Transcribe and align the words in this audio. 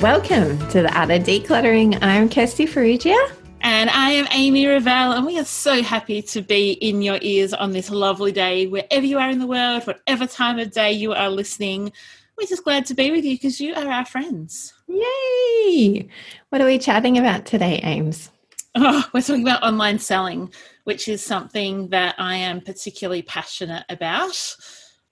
Welcome 0.00 0.58
to 0.70 0.82
the 0.82 0.92
Art 0.98 1.12
of 1.12 1.22
Decluttering. 1.22 1.96
I'm 2.02 2.28
Kirsty 2.28 2.66
Farrugia. 2.66 3.16
And 3.60 3.88
I 3.90 4.10
am 4.10 4.26
Amy 4.32 4.66
Revell, 4.66 5.12
and 5.12 5.24
we 5.24 5.38
are 5.38 5.44
so 5.44 5.84
happy 5.84 6.20
to 6.20 6.42
be 6.42 6.72
in 6.72 7.00
your 7.00 7.18
ears 7.22 7.54
on 7.54 7.70
this 7.70 7.90
lovely 7.90 8.32
day, 8.32 8.66
wherever 8.66 9.06
you 9.06 9.18
are 9.18 9.30
in 9.30 9.38
the 9.38 9.46
world, 9.46 9.86
whatever 9.86 10.26
time 10.26 10.58
of 10.58 10.72
day 10.72 10.90
you 10.90 11.12
are 11.12 11.30
listening. 11.30 11.92
We're 12.36 12.48
just 12.48 12.64
glad 12.64 12.86
to 12.86 12.94
be 12.94 13.12
with 13.12 13.24
you 13.24 13.36
because 13.36 13.60
you 13.60 13.72
are 13.74 13.88
our 13.88 14.04
friends. 14.04 14.74
Yay! 14.88 16.08
What 16.48 16.60
are 16.60 16.66
we 16.66 16.78
chatting 16.78 17.16
about 17.16 17.46
today, 17.46 17.78
Ames? 17.84 18.32
Oh, 18.74 19.08
we're 19.14 19.22
talking 19.22 19.42
about 19.42 19.62
online 19.62 20.00
selling, 20.00 20.52
which 20.82 21.06
is 21.06 21.22
something 21.24 21.88
that 21.90 22.16
I 22.18 22.34
am 22.34 22.60
particularly 22.60 23.22
passionate 23.22 23.84
about. 23.88 24.56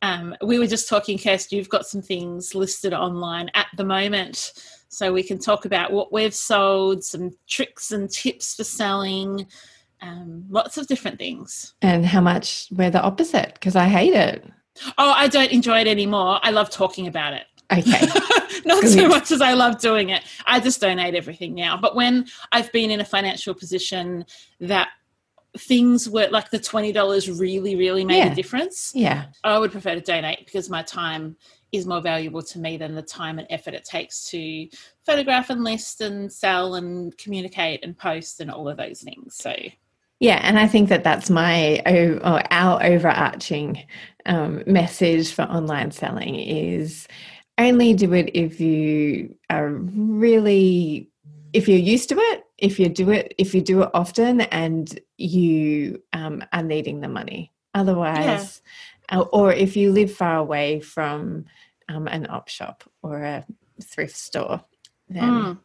Um, 0.02 0.36
we 0.44 0.58
were 0.58 0.66
just 0.66 0.88
talking, 0.88 1.16
Kirsty, 1.16 1.56
you've 1.56 1.68
got 1.68 1.86
some 1.86 2.02
things 2.02 2.54
listed 2.54 2.92
online 2.92 3.50
at 3.54 3.68
the 3.76 3.84
moment. 3.84 4.52
So 4.88 5.12
we 5.12 5.22
can 5.22 5.38
talk 5.38 5.64
about 5.64 5.92
what 5.92 6.12
we've 6.12 6.34
sold, 6.34 7.02
some 7.02 7.30
tricks 7.48 7.92
and 7.92 8.10
tips 8.10 8.56
for 8.56 8.64
selling, 8.64 9.46
um, 10.02 10.44
lots 10.50 10.76
of 10.76 10.86
different 10.88 11.18
things. 11.18 11.74
And 11.80 12.04
how 12.04 12.20
much 12.20 12.66
we're 12.72 12.90
the 12.90 13.00
opposite 13.00 13.54
because 13.54 13.76
I 13.76 13.86
hate 13.86 14.14
it. 14.14 14.44
Oh, 14.98 15.12
I 15.12 15.28
don't 15.28 15.52
enjoy 15.52 15.80
it 15.80 15.86
anymore. 15.86 16.40
I 16.42 16.50
love 16.50 16.68
talking 16.68 17.06
about 17.06 17.32
it. 17.32 17.44
Okay. 17.72 18.06
Not 18.64 18.84
so 18.84 19.08
much 19.08 19.30
as 19.30 19.40
I 19.40 19.54
love 19.54 19.80
doing 19.80 20.10
it. 20.10 20.22
I 20.46 20.60
just 20.60 20.80
donate 20.80 21.14
everything 21.14 21.54
now. 21.54 21.76
But 21.76 21.94
when 21.94 22.26
I've 22.50 22.70
been 22.72 22.90
in 22.90 23.00
a 23.00 23.04
financial 23.04 23.54
position 23.54 24.26
that 24.60 24.90
things 25.58 26.08
were 26.08 26.28
like 26.30 26.50
the 26.50 26.58
$20 26.58 27.38
really, 27.38 27.76
really 27.76 28.04
made 28.04 28.18
Yeah. 28.18 28.32
a 28.32 28.34
difference, 28.34 28.92
Yeah. 28.94 29.26
I 29.44 29.58
would 29.58 29.72
prefer 29.72 29.94
to 29.94 30.00
donate 30.00 30.44
because 30.46 30.70
my 30.70 30.82
time 30.82 31.36
is 31.72 31.86
more 31.86 32.00
valuable 32.00 32.42
to 32.42 32.58
me 32.58 32.76
than 32.76 32.94
the 32.94 33.02
time 33.02 33.38
and 33.38 33.46
effort 33.50 33.74
it 33.74 33.84
takes 33.84 34.24
to 34.30 34.68
photograph 35.04 35.50
and 35.50 35.64
list 35.64 36.00
and 36.00 36.32
sell 36.32 36.74
and 36.74 37.16
communicate 37.18 37.84
and 37.84 37.96
post 37.96 38.40
and 38.40 38.50
all 38.50 38.68
of 38.68 38.76
those 38.76 39.00
things. 39.00 39.36
So, 39.36 39.54
Yeah, 40.20 40.40
and 40.42 40.58
I 40.58 40.68
think 40.68 40.88
that 40.90 41.02
that's 41.04 41.28
my 41.30 41.82
or 41.84 42.42
our 42.52 42.82
overarching 42.82 43.82
um, 44.26 44.62
message 44.66 45.32
for 45.32 45.42
online 45.42 45.90
selling 45.90 46.36
is 46.36 47.08
only 47.58 47.92
do 47.94 48.12
it 48.14 48.30
if 48.34 48.60
you 48.60 49.34
are 49.50 49.68
really 49.68 51.08
if 51.52 51.68
you're 51.68 51.78
used 51.78 52.08
to 52.08 52.16
it, 52.18 52.44
if 52.62 52.78
you 52.78 52.88
do 52.88 53.10
it 53.10 53.34
if 53.36 53.54
you 53.54 53.60
do 53.60 53.82
it 53.82 53.90
often, 53.92 54.40
and 54.40 54.98
you 55.18 56.00
um, 56.14 56.42
are 56.52 56.62
needing 56.62 57.00
the 57.00 57.08
money. 57.08 57.52
Otherwise, 57.74 58.62
uh, 59.10 59.24
or 59.32 59.52
if 59.52 59.76
you 59.76 59.92
live 59.92 60.12
far 60.12 60.36
away 60.36 60.80
from 60.80 61.44
um, 61.88 62.06
an 62.06 62.26
op 62.30 62.48
shop 62.48 62.84
or 63.02 63.18
a 63.22 63.44
thrift 63.82 64.16
store, 64.16 64.62
then 65.08 65.32
Mm. 65.32 65.58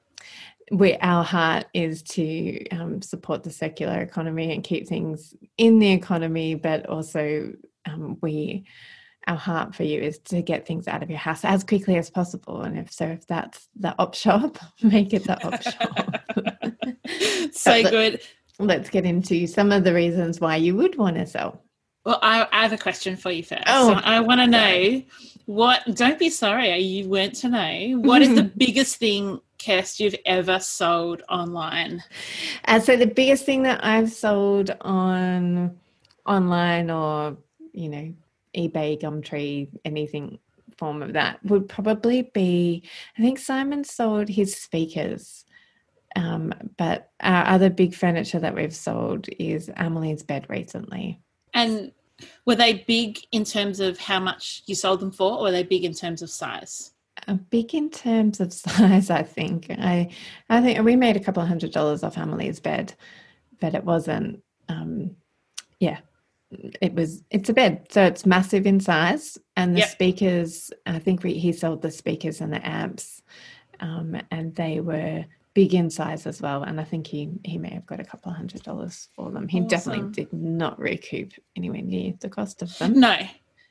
we 0.72 0.96
our 0.97 1.24
heart 1.24 1.66
is 1.74 2.02
to 2.02 2.68
um, 2.69 3.02
support 3.02 3.44
the 3.44 3.52
circular 3.52 4.02
economy 4.02 4.53
and 4.53 4.64
keep 4.64 4.88
things 4.88 5.35
in 5.58 5.79
the 5.79 5.91
economy, 5.91 6.56
but 6.56 6.88
also 6.88 7.53
um, 7.85 8.18
we 8.22 8.66
our 9.27 9.35
heart 9.35 9.75
for 9.75 9.83
you 9.83 10.01
is 10.01 10.19
to 10.19 10.41
get 10.41 10.65
things 10.65 10.88
out 10.88 11.03
of 11.03 11.09
your 11.09 11.19
house 11.19 11.43
as 11.45 11.63
quickly 11.63 11.97
as 11.97 12.09
possible. 12.09 12.61
And 12.61 12.77
if 12.77 12.91
so, 12.91 13.05
if 13.05 13.27
that's 13.27 13.67
the 13.75 13.93
op 13.99 14.15
shop, 14.15 14.57
make 14.81 15.13
it 15.13 15.25
the 15.25 15.43
op 15.45 15.61
shop. 17.51 17.51
so 17.53 17.83
good. 17.83 18.21
Let's 18.59 18.89
get 18.89 19.05
into 19.05 19.45
some 19.45 19.71
of 19.71 19.83
the 19.83 19.93
reasons 19.93 20.39
why 20.39 20.55
you 20.55 20.75
would 20.75 20.97
want 20.97 21.17
to 21.17 21.27
sell. 21.27 21.61
Well, 22.05 22.19
I, 22.21 22.47
I 22.51 22.63
have 22.63 22.73
a 22.73 22.77
question 22.77 23.17
for 23.17 23.31
you 23.31 23.43
first. 23.43 23.63
Oh, 23.67 23.89
So 23.89 23.99
I 24.01 24.21
want 24.21 24.39
to 24.39 24.47
know 24.47 25.03
what, 25.45 25.83
don't 25.93 26.17
be 26.17 26.29
sorry, 26.29 26.75
you 26.77 27.09
weren't 27.09 27.35
to 27.35 27.49
know. 27.49 27.99
What 27.99 28.21
is 28.21 28.33
the 28.33 28.43
biggest 28.43 28.95
thing, 28.95 29.41
Kirst, 29.59 29.99
you've 29.99 30.16
ever 30.25 30.59
sold 30.59 31.21
online? 31.29 32.01
Uh, 32.66 32.79
so 32.79 32.95
the 32.95 33.07
biggest 33.07 33.45
thing 33.45 33.63
that 33.63 33.83
I've 33.83 34.11
sold 34.11 34.75
on 34.81 35.77
online 36.27 36.89
or 36.89 37.37
you 37.73 37.89
know 37.89 38.13
eBay, 38.56 39.02
Gumtree, 39.02 39.69
anything 39.85 40.40
form 40.78 41.02
of 41.02 41.13
that 41.13 41.44
would 41.44 41.68
probably 41.68 42.24
be. 42.34 42.84
I 43.18 43.22
think 43.22 43.40
Simon 43.40 43.84
sold 43.84 44.30
his 44.30 44.56
speakers, 44.56 45.46
um, 46.16 46.53
but 46.78 47.12
our 47.22 47.46
other 47.47 47.69
big 47.69 47.96
furniture 47.96 48.40
that 48.40 48.56
we've 48.56 48.75
sold 48.75 49.28
is 49.40 49.69
Amelie's 49.75 50.24
bed 50.24 50.46
recently. 50.50 51.19
And 51.53 51.91
were 52.46 52.56
they 52.56 52.85
big 52.88 53.19
in 53.31 53.44
terms 53.44 53.80
of 53.80 54.00
how 54.00 54.19
much 54.19 54.64
you 54.66 54.75
sold 54.75 55.00
them 55.00 55.12
for, 55.12 55.38
or 55.38 55.44
were 55.44 55.52
they 55.52 55.64
big 55.64 55.84
in 55.84 55.94
terms 55.94 56.22
of 56.22 56.29
size? 56.29 56.94
Uh, 57.28 57.34
big 57.34 57.74
in 57.74 57.90
terms 57.90 58.40
of 58.40 58.53
size, 58.53 59.09
I 59.09 59.24
think. 59.24 59.68
I 59.69 60.09
I 60.50 60.62
think 60.62 60.84
we 60.84 60.96
made 60.96 61.18
a 61.18 61.22
couple 61.22 61.41
of 61.41 61.50
hundred 61.50 61.72
dollars 61.72 62.03
off 62.03 62.18
Amelie's 62.18 62.59
bed, 62.59 62.94
but 63.59 63.75
it 63.75 63.84
wasn't. 63.84 64.44
Um, 64.69 65.16
yeah, 65.79 66.00
it 66.52 66.94
was. 66.94 67.24
It's 67.30 67.50
a 67.50 67.53
bed, 67.53 67.88
so 67.90 68.03
it's 68.03 68.25
massive 68.25 68.66
in 68.66 68.80
size, 68.80 69.38
and 69.56 69.75
the 69.75 69.80
Yep. 69.80 69.90
speakers. 69.90 70.72
I 70.85 71.00
think 71.00 71.24
we, 71.24 71.34
he 71.34 71.52
sold 71.52 71.81
the 71.81 71.91
speakers 71.91 72.41
and 72.41 72.53
the 72.53 72.66
amps, 72.66 73.22
um, 73.80 74.19
and 74.31 74.56
they 74.56 74.80
were 74.80 75.25
big 75.53 75.74
in 75.74 75.90
size 75.90 76.25
as 76.28 76.41
well. 76.41 76.63
And 76.63 76.80
I 76.80 76.84
think 76.84 77.08
he 77.08 77.30
he 77.44 77.58
may 77.58 77.69
have 77.72 77.85
got 77.85 78.00
a 78.00 78.03
couple 78.03 78.31
of 78.31 78.38
hundred 78.38 78.63
dollars 78.63 79.09
for 79.16 79.31
them. 79.31 79.47
He 79.47 79.58
Awesome. 79.59 79.68
definitely 79.68 80.12
did 80.12 80.31
not 80.34 80.80
recoup 80.80 81.34
anywhere 81.56 81.81
near 81.81 82.13
the 82.19 82.30
cost 82.30 82.62
of 82.62 82.78
them. 82.78 83.00
No. 83.00 83.18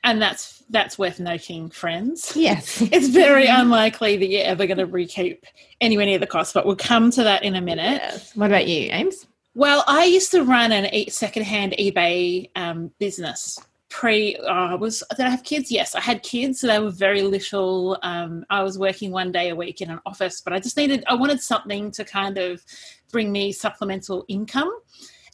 And 0.03 0.21
that's 0.21 0.63
that's 0.69 0.99
worth 0.99 1.19
noting, 1.19 1.69
friends. 1.69 2.33
Yes. 2.35 2.81
It's 2.91 3.07
very 3.07 3.47
unlikely 3.47 4.17
that 4.17 4.27
you're 4.27 4.43
ever 4.45 4.67
going 4.67 4.77
to 4.77 4.85
recoup 4.85 5.43
anywhere 5.81 6.05
near 6.05 6.19
the 6.19 6.27
cost, 6.27 6.53
but 6.53 6.65
we'll 6.65 6.75
come 6.75 7.09
to 7.11 7.23
that 7.23 7.43
in 7.43 7.55
a 7.55 7.61
minute. 7.61 8.01
Yes. 8.03 8.35
What 8.35 8.45
about 8.51 8.67
you, 8.67 8.89
Ames? 8.91 9.25
Well, 9.57 9.83
I 9.87 10.03
used 10.03 10.29
to 10.33 10.43
run 10.43 10.71
an 10.71 10.85
e- 10.93 11.09
secondhand 11.09 11.73
eBay 11.79 12.51
um, 12.55 12.91
business. 12.99 13.59
Pre, 13.89 14.35
uh, 14.35 14.43
I 14.45 14.75
was 14.75 15.01
did 15.17 15.25
I 15.25 15.31
have 15.31 15.43
kids? 15.43 15.71
Yes, 15.71 15.95
I 15.95 15.99
had 15.99 16.21
kids, 16.21 16.59
so 16.59 16.67
they 16.67 16.77
were 16.77 16.91
very 16.91 17.23
little. 17.23 17.97
Um, 18.03 18.45
I 18.51 18.61
was 18.61 18.77
working 18.77 19.09
one 19.11 19.31
day 19.31 19.49
a 19.49 19.55
week 19.55 19.81
in 19.81 19.89
an 19.89 19.99
office, 20.05 20.41
but 20.41 20.53
I 20.53 20.59
just 20.59 20.77
needed, 20.77 21.03
I 21.07 21.15
wanted 21.15 21.41
something 21.41 21.89
to 21.93 22.05
kind 22.05 22.37
of 22.37 22.63
bring 23.11 23.31
me 23.31 23.51
supplemental 23.51 24.25
income. 24.27 24.69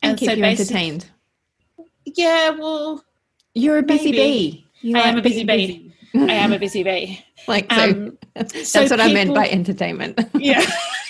And 0.02 0.18
keep 0.18 0.38
you 0.38 0.44
entertained. 0.46 1.08
Yeah, 2.06 2.52
well, 2.52 3.04
You're 3.54 3.80
a 3.80 3.84
busy 3.84 4.14
Maybe. 4.14 4.66
bee. 4.84 4.96
I 4.96 5.02
am 5.02 5.18
a 5.18 5.22
busy 5.22 5.44
bee. 5.44 5.94
I 6.16 6.34
am 6.36 6.54
a 6.54 6.60
busy 6.60 6.84
bee. 6.84 7.26
like 7.50 7.70
so. 7.70 7.84
Um, 7.84 8.18
that's 8.36 8.70
so 8.72 8.84
what 8.84 9.02
I 9.02 9.12
meant 9.12 9.36
by 9.36 9.50
entertainment. 9.50 10.18
yeah. 10.34 10.66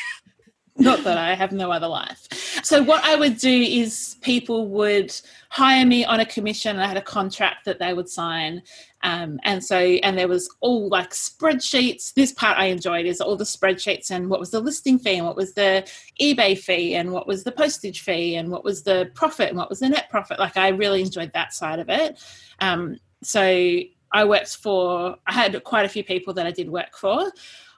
Not 0.75 1.03
that 1.03 1.19
I 1.19 1.35
have 1.35 1.51
no 1.51 1.71
other 1.71 1.87
life. 1.87 2.27
So 2.63 2.81
what 2.81 3.03
I 3.03 3.15
would 3.15 3.37
do 3.37 3.61
is 3.61 4.17
people 4.21 4.69
would 4.69 5.13
hire 5.49 5.85
me 5.85 6.03
on 6.03 6.19
a 6.19 6.25
commission. 6.25 6.79
I 6.79 6.87
had 6.87 6.97
a 6.97 7.01
contract 7.01 7.65
that 7.65 7.77
they 7.77 7.93
would 7.93 8.09
sign, 8.09 8.63
um, 9.03 9.39
and 9.43 9.63
so 9.63 9.77
and 9.77 10.17
there 10.17 10.27
was 10.27 10.49
all 10.61 10.89
like 10.89 11.11
spreadsheets. 11.11 12.13
This 12.15 12.31
part 12.31 12.57
I 12.57 12.65
enjoyed 12.65 13.05
is 13.05 13.21
all 13.21 13.35
the 13.35 13.43
spreadsheets 13.43 14.09
and 14.09 14.29
what 14.29 14.39
was 14.39 14.49
the 14.49 14.61
listing 14.61 14.97
fee 14.97 15.17
and 15.17 15.27
what 15.27 15.35
was 15.35 15.53
the 15.53 15.87
eBay 16.19 16.57
fee 16.57 16.95
and 16.95 17.11
what 17.11 17.27
was 17.27 17.43
the 17.43 17.51
postage 17.51 18.01
fee 18.01 18.35
and 18.35 18.49
what 18.49 18.63
was 18.63 18.81
the 18.81 19.11
profit 19.13 19.49
and 19.49 19.57
what 19.57 19.69
was 19.69 19.79
the 19.79 19.89
net 19.89 20.09
profit. 20.09 20.39
Like 20.39 20.57
I 20.57 20.69
really 20.69 21.01
enjoyed 21.01 21.33
that 21.33 21.53
side 21.53 21.79
of 21.79 21.89
it. 21.89 22.19
Um, 22.59 22.97
so 23.21 23.41
I 24.13 24.25
worked 24.25 24.57
for, 24.57 25.17
I 25.27 25.33
had 25.33 25.63
quite 25.63 25.85
a 25.85 25.89
few 25.89 26.03
people 26.03 26.33
that 26.35 26.45
I 26.45 26.51
did 26.51 26.69
work 26.69 26.95
for. 26.95 27.31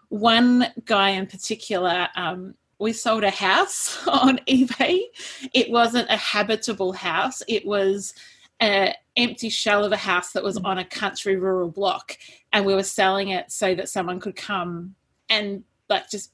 One 0.10 0.68
guy 0.86 1.12
in 1.12 1.28
particular, 1.28 2.10
um, 2.16 2.56
we 2.80 2.94
sold 2.94 3.24
a 3.24 3.30
house 3.30 4.06
on 4.08 4.40
eBay. 4.48 5.02
It 5.54 5.70
wasn't 5.70 6.10
a 6.10 6.18
habitable 6.18 6.94
house, 6.94 7.42
it 7.48 7.66
was 7.66 8.14
an 8.60 8.94
empty 9.18 9.50
shell 9.50 9.84
of 9.84 9.92
a 9.92 9.98
house 9.98 10.32
that 10.32 10.44
was 10.44 10.58
on 10.58 10.78
a 10.78 10.86
country 10.86 11.36
rural 11.36 11.70
block. 11.70 12.18
And 12.54 12.66
we 12.66 12.74
were 12.74 12.84
selling 12.84 13.30
it 13.30 13.52
so 13.52 13.76
that 13.76 13.90
someone 13.90 14.20
could 14.20 14.36
come 14.36 14.96
and 15.30 15.64
like 15.90 16.10
just 16.10 16.32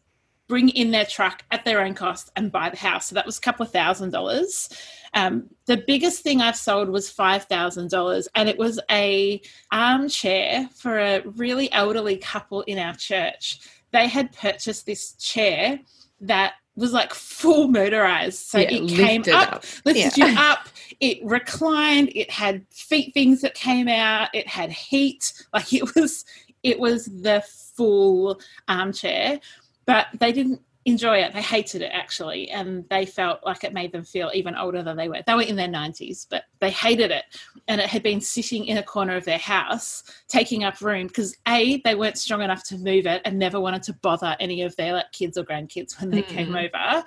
bring 0.48 0.70
in 0.70 0.92
their 0.92 1.06
truck 1.06 1.44
at 1.52 1.64
their 1.64 1.82
own 1.82 1.94
cost 1.94 2.30
and 2.36 2.52
buy 2.52 2.70
the 2.70 2.78
house. 2.78 3.08
So 3.08 3.16
that 3.16 3.26
was 3.26 3.38
a 3.38 3.42
couple 3.42 3.66
of 3.66 3.72
thousand 3.72 4.12
dollars. 4.12 4.70
Um, 5.14 5.50
the 5.66 5.84
biggest 5.88 6.24
thing 6.24 6.42
I've 6.42 6.58
sold 6.58 6.90
was 6.90 7.10
five 7.10 7.46
thousand 7.46 7.90
dollars, 7.90 8.28
and 8.36 8.50
it 8.50 8.58
was 8.58 8.80
a 8.92 9.42
armchair 9.72 10.70
for 10.76 11.00
a 11.00 11.22
really 11.22 11.72
elderly 11.72 12.18
couple 12.18 12.62
in 12.64 12.78
our 12.78 12.94
church. 12.96 13.60
They 13.92 14.08
had 14.08 14.34
purchased 14.34 14.86
this 14.86 15.14
chair 15.14 15.80
that 16.22 16.54
was 16.76 16.94
like 16.94 17.14
full 17.14 17.68
motorized. 17.68 18.40
So 18.40 18.60
yeah, 18.60 18.72
it 18.72 18.90
came 18.90 19.22
up, 19.34 19.54
up, 19.54 19.66
lifted 19.86 20.18
yeah. 20.18 20.28
you 20.28 20.36
up, 20.40 20.70
it 21.00 21.20
reclined, 21.24 22.12
it 22.16 22.30
had 22.30 22.66
feet 22.72 23.14
things 23.14 23.42
that 23.42 23.54
came 23.56 23.88
out, 23.88 24.30
it 24.34 24.48
had 24.48 24.72
heat, 24.72 25.34
like 25.54 25.74
it 25.74 25.96
was 25.96 26.26
it 26.64 26.80
was 26.80 27.06
the 27.06 27.44
full 27.76 28.40
armchair. 28.68 29.40
But 29.86 30.08
they 30.20 30.32
didn't 30.32 30.62
enjoy 30.86 31.18
it. 31.18 31.34
They 31.34 31.42
hated 31.42 31.82
it 31.82 31.92
actually, 31.94 32.50
and 32.50 32.86
they 32.90 33.06
felt 33.06 33.42
like 33.46 33.64
it 33.64 33.74
made 33.74 33.92
them 33.92 34.04
feel 34.04 34.32
even 34.34 34.56
older 34.56 34.82
than 34.82 34.98
they 34.98 35.08
were. 35.10 35.22
They 35.26 35.34
were 35.34 35.42
in 35.42 35.56
their 35.56 35.68
90s, 35.68 36.26
but 36.30 36.44
they 36.60 36.72
hated 36.72 37.12
it. 37.12 37.26
And 37.68 37.80
it 37.80 37.88
had 37.88 38.04
been 38.04 38.22
sitting 38.22 38.66
in 38.66 38.78
a 38.78 38.84
corner 38.84 39.16
of 39.16 39.26
their 39.26 39.38
house, 39.38 40.04
taking 40.28 40.64
up 40.64 40.82
room 40.82 41.08
because 41.08 41.36
A, 41.48 41.82
they 41.82 41.96
weren't 41.96 42.18
strong 42.18 42.42
enough 42.42 42.64
to 42.66 42.78
move 42.78 43.06
it 43.06 43.22
and 43.26 43.38
never 43.38 43.60
wanted 43.60 43.84
to 43.84 43.94
bother 43.94 44.36
any 44.40 44.64
of 44.64 44.76
their 44.76 44.94
like 44.94 45.12
kids 45.12 45.38
or 45.38 45.44
grandkids 45.44 46.00
when 46.00 46.10
they 46.10 46.24
mm-hmm. 46.24 46.36
came 46.36 46.56
over. 46.56 47.04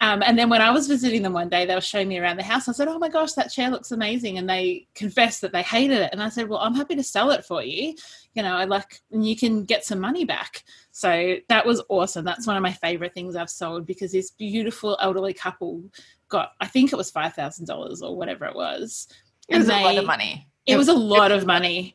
Um, 0.00 0.22
and 0.24 0.38
then 0.38 0.48
when 0.48 0.62
I 0.62 0.70
was 0.70 0.86
visiting 0.86 1.22
them 1.22 1.32
one 1.32 1.48
day, 1.48 1.66
they 1.66 1.74
were 1.74 1.80
showing 1.80 2.08
me 2.08 2.18
around 2.18 2.36
the 2.36 2.42
house. 2.42 2.68
I 2.68 2.72
said, 2.72 2.88
"Oh 2.88 2.98
my 2.98 3.08
gosh, 3.08 3.32
that 3.32 3.52
chair 3.52 3.70
looks 3.70 3.92
amazing!" 3.92 4.38
And 4.38 4.48
they 4.48 4.86
confessed 4.94 5.40
that 5.42 5.52
they 5.52 5.62
hated 5.62 5.98
it. 5.98 6.10
And 6.12 6.22
I 6.22 6.28
said, 6.28 6.48
"Well, 6.48 6.60
I'm 6.60 6.74
happy 6.74 6.96
to 6.96 7.02
sell 7.02 7.30
it 7.30 7.44
for 7.44 7.62
you. 7.62 7.94
You 8.34 8.42
know, 8.42 8.56
I 8.56 8.64
like, 8.64 9.00
and 9.10 9.26
you 9.26 9.36
can 9.36 9.64
get 9.64 9.84
some 9.84 10.00
money 10.00 10.24
back." 10.24 10.64
So 10.92 11.36
that 11.48 11.66
was 11.66 11.82
awesome. 11.88 12.24
That's 12.24 12.46
one 12.46 12.56
of 12.56 12.62
my 12.62 12.72
favorite 12.72 13.14
things 13.14 13.36
I've 13.36 13.50
sold 13.50 13.86
because 13.86 14.12
this 14.12 14.30
beautiful 14.30 14.96
elderly 15.00 15.34
couple 15.34 15.82
got, 16.28 16.52
I 16.60 16.66
think 16.66 16.92
it 16.92 16.96
was 16.96 17.10
five 17.10 17.34
thousand 17.34 17.66
dollars 17.66 18.02
or 18.02 18.16
whatever 18.16 18.46
it 18.46 18.54
was. 18.54 19.08
It 19.48 19.58
was 19.58 19.66
they, 19.66 19.80
a 19.80 19.84
lot 19.84 19.98
of 19.98 20.06
money. 20.06 20.46
It, 20.66 20.74
it 20.74 20.76
was 20.76 20.88
a 20.88 20.94
lot 20.94 21.32
of 21.32 21.46
money, 21.46 21.94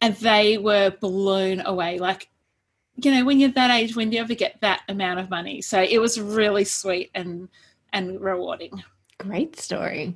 and 0.00 0.14
they 0.16 0.58
were 0.58 0.90
blown 0.90 1.60
away. 1.60 1.98
Like 1.98 2.28
you 3.00 3.12
know, 3.12 3.24
when 3.24 3.38
you're 3.38 3.50
that 3.50 3.70
age, 3.70 3.94
when 3.94 4.10
do 4.10 4.16
you 4.16 4.22
ever 4.22 4.34
get 4.34 4.60
that 4.60 4.82
amount 4.88 5.20
of 5.20 5.30
money? 5.30 5.62
So 5.62 5.80
it 5.80 5.98
was 5.98 6.20
really 6.20 6.64
sweet 6.64 7.10
and 7.14 7.48
and 7.92 8.20
rewarding. 8.20 8.82
Great 9.18 9.58
story. 9.58 10.14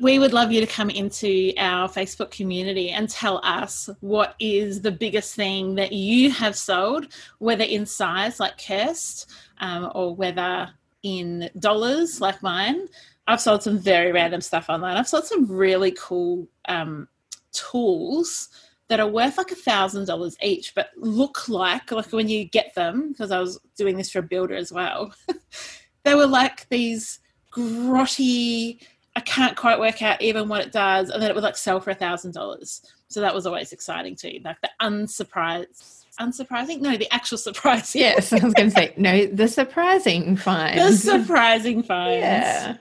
We 0.00 0.18
would 0.18 0.32
love 0.32 0.52
you 0.52 0.60
to 0.60 0.66
come 0.66 0.88
into 0.88 1.52
our 1.58 1.88
Facebook 1.88 2.30
community 2.30 2.90
and 2.90 3.08
tell 3.08 3.40
us 3.42 3.90
what 4.00 4.34
is 4.38 4.80
the 4.80 4.92
biggest 4.92 5.34
thing 5.34 5.74
that 5.74 5.92
you 5.92 6.30
have 6.30 6.56
sold, 6.56 7.08
whether 7.38 7.64
in 7.64 7.84
size 7.84 8.38
like 8.38 8.56
Kirst, 8.56 9.26
um, 9.58 9.90
or 9.94 10.14
whether 10.14 10.70
in 11.02 11.50
dollars 11.58 12.20
like 12.20 12.42
mine. 12.42 12.88
I've 13.26 13.40
sold 13.40 13.62
some 13.62 13.78
very 13.78 14.12
random 14.12 14.40
stuff 14.40 14.66
online. 14.68 14.96
I've 14.96 15.08
sold 15.08 15.24
some 15.24 15.46
really 15.46 15.92
cool 15.98 16.46
um, 16.66 17.08
tools 17.52 18.48
that 18.88 19.00
are 19.00 19.08
worth 19.08 19.38
like 19.38 19.50
a 19.50 19.56
thousand 19.56 20.06
dollars 20.06 20.36
each, 20.42 20.74
but 20.74 20.90
look 20.96 21.48
like 21.48 21.90
like 21.90 22.12
when 22.12 22.28
you 22.28 22.44
get 22.44 22.74
them, 22.74 23.12
because 23.12 23.30
I 23.30 23.40
was 23.40 23.58
doing 23.76 23.96
this 23.96 24.10
for 24.10 24.18
a 24.18 24.22
builder 24.22 24.54
as 24.54 24.72
well, 24.72 25.14
they 26.04 26.14
were 26.14 26.26
like 26.26 26.68
these 26.68 27.20
grotty. 27.52 28.80
I 29.16 29.20
can't 29.20 29.56
quite 29.56 29.78
work 29.78 30.02
out 30.02 30.20
even 30.20 30.48
what 30.48 30.60
it 30.60 30.72
does, 30.72 31.10
and 31.10 31.22
then 31.22 31.30
it 31.30 31.34
would 31.34 31.44
like 31.44 31.56
sell 31.56 31.80
for 31.80 31.90
a 31.90 31.94
thousand 31.94 32.34
dollars. 32.34 32.82
So 33.08 33.20
that 33.20 33.34
was 33.34 33.46
always 33.46 33.72
exciting 33.72 34.16
too, 34.16 34.40
like 34.44 34.60
the 34.60 34.70
unsurprised 34.80 36.04
unsurprising? 36.20 36.80
No, 36.80 36.96
the 36.96 37.12
actual 37.12 37.38
surprising. 37.48 38.00
Yes, 38.00 38.32
I 38.32 38.44
was 38.44 38.54
going 38.54 38.70
to 38.70 38.74
say 38.74 38.94
no. 38.96 39.26
The 39.26 39.48
surprising 39.48 40.36
find. 40.36 40.78
The 40.78 40.92
surprising 40.92 41.82
find. 41.84 42.20
Yeah. 42.20 42.76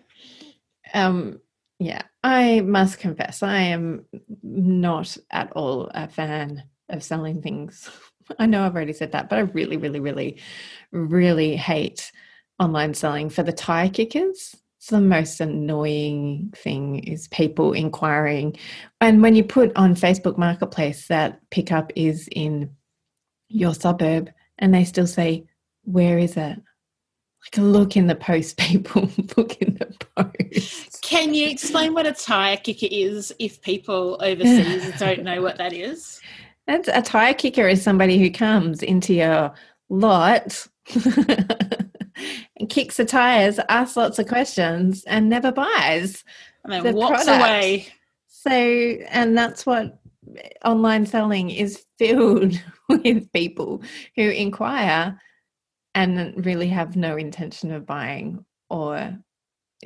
Um, 0.93 1.39
yeah, 1.83 2.03
I 2.23 2.61
must 2.61 2.99
confess, 2.99 3.43
I 3.43 3.57
am 3.57 4.05
not 4.41 5.17
at 5.31 5.51
all 5.51 5.91
a 5.93 6.07
fan 6.07 6.63
of 6.89 7.03
selling 7.03 7.41
things. 7.41 7.89
I 8.39 8.45
know 8.45 8.65
I've 8.65 8.75
already 8.75 8.93
said 8.93 9.11
that, 9.11 9.29
but 9.29 9.37
I 9.37 9.41
really, 9.41 9.75
really, 9.75 9.99
really, 9.99 10.39
really 10.91 11.57
hate 11.57 12.11
online 12.59 12.93
selling 12.93 13.29
for 13.29 13.43
the 13.43 13.51
tire 13.51 13.89
kickers. 13.89 14.55
It's 14.77 14.87
the 14.87 15.01
most 15.01 15.41
annoying 15.41 16.53
thing 16.55 16.99
is 16.99 17.27
people 17.27 17.73
inquiring. 17.73 18.55
And 19.01 19.21
when 19.21 19.35
you 19.35 19.43
put 19.43 19.75
on 19.75 19.95
Facebook 19.95 20.37
Marketplace 20.37 21.07
that 21.07 21.39
pickup 21.51 21.91
is 21.97 22.29
in 22.31 22.69
your 23.49 23.73
suburb 23.73 24.29
and 24.57 24.73
they 24.73 24.85
still 24.85 25.07
say, 25.07 25.47
Where 25.83 26.17
is 26.17 26.37
it? 26.37 26.57
Like 26.57 27.57
look 27.57 27.97
in 27.97 28.07
the 28.07 28.15
post, 28.15 28.57
people. 28.57 29.09
look 29.35 29.57
in 29.61 29.75
the 29.75 29.93
post. 30.15 30.92
Can 31.03 31.33
you 31.33 31.49
explain 31.49 31.93
what 31.93 32.07
a 32.07 32.13
tire 32.13 32.55
kicker 32.55 32.87
is 32.89 33.33
if 33.37 33.61
people 33.61 34.17
overseas 34.21 34.89
don't 34.99 35.23
know 35.23 35.41
what 35.41 35.57
that 35.57 35.73
is? 35.73 36.21
That's, 36.65 36.87
a 36.87 37.01
tire 37.01 37.33
kicker 37.33 37.67
is 37.67 37.83
somebody 37.83 38.17
who 38.17 38.31
comes 38.31 38.81
into 38.81 39.13
your 39.13 39.53
lot 39.89 40.65
and 40.95 42.69
kicks 42.69 42.97
the 42.97 43.05
tires, 43.05 43.59
asks 43.67 43.97
lots 43.97 44.17
of 44.17 44.27
questions, 44.27 45.03
and 45.03 45.29
never 45.29 45.51
buys. 45.51 46.23
And 46.63 46.71
then 46.71 46.83
the 46.83 46.93
walks 46.93 47.25
product. 47.25 47.41
away. 47.41 47.87
So, 48.27 48.49
and 48.49 49.37
that's 49.37 49.65
what 49.65 49.99
online 50.63 51.05
selling 51.05 51.49
is 51.49 51.83
filled 51.97 52.53
with 52.89 53.31
people 53.33 53.81
who 54.15 54.29
inquire 54.29 55.19
and 55.95 56.45
really 56.45 56.69
have 56.69 56.95
no 56.95 57.17
intention 57.17 57.73
of 57.73 57.85
buying 57.85 58.45
or 58.69 59.17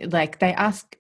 like 0.05 0.37
they 0.39 0.53
ask 0.53 0.95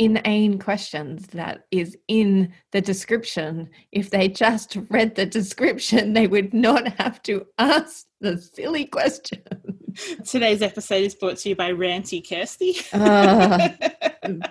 inane 0.00 0.58
questions 0.58 1.26
that 1.28 1.66
is 1.70 1.94
in 2.08 2.50
the 2.72 2.80
description 2.80 3.68
if 3.92 4.08
they 4.08 4.28
just 4.28 4.78
read 4.88 5.14
the 5.14 5.26
description 5.26 6.14
they 6.14 6.26
would 6.26 6.54
not 6.54 6.88
have 6.98 7.22
to 7.22 7.46
ask 7.58 8.06
the 8.22 8.38
silly 8.38 8.86
question 8.86 9.42
today's 10.26 10.62
episode 10.62 11.04
is 11.04 11.14
brought 11.14 11.36
to 11.36 11.50
you 11.50 11.54
by 11.54 11.70
ranty 11.70 12.26
kirsty 12.26 12.76
uh, 12.94 13.68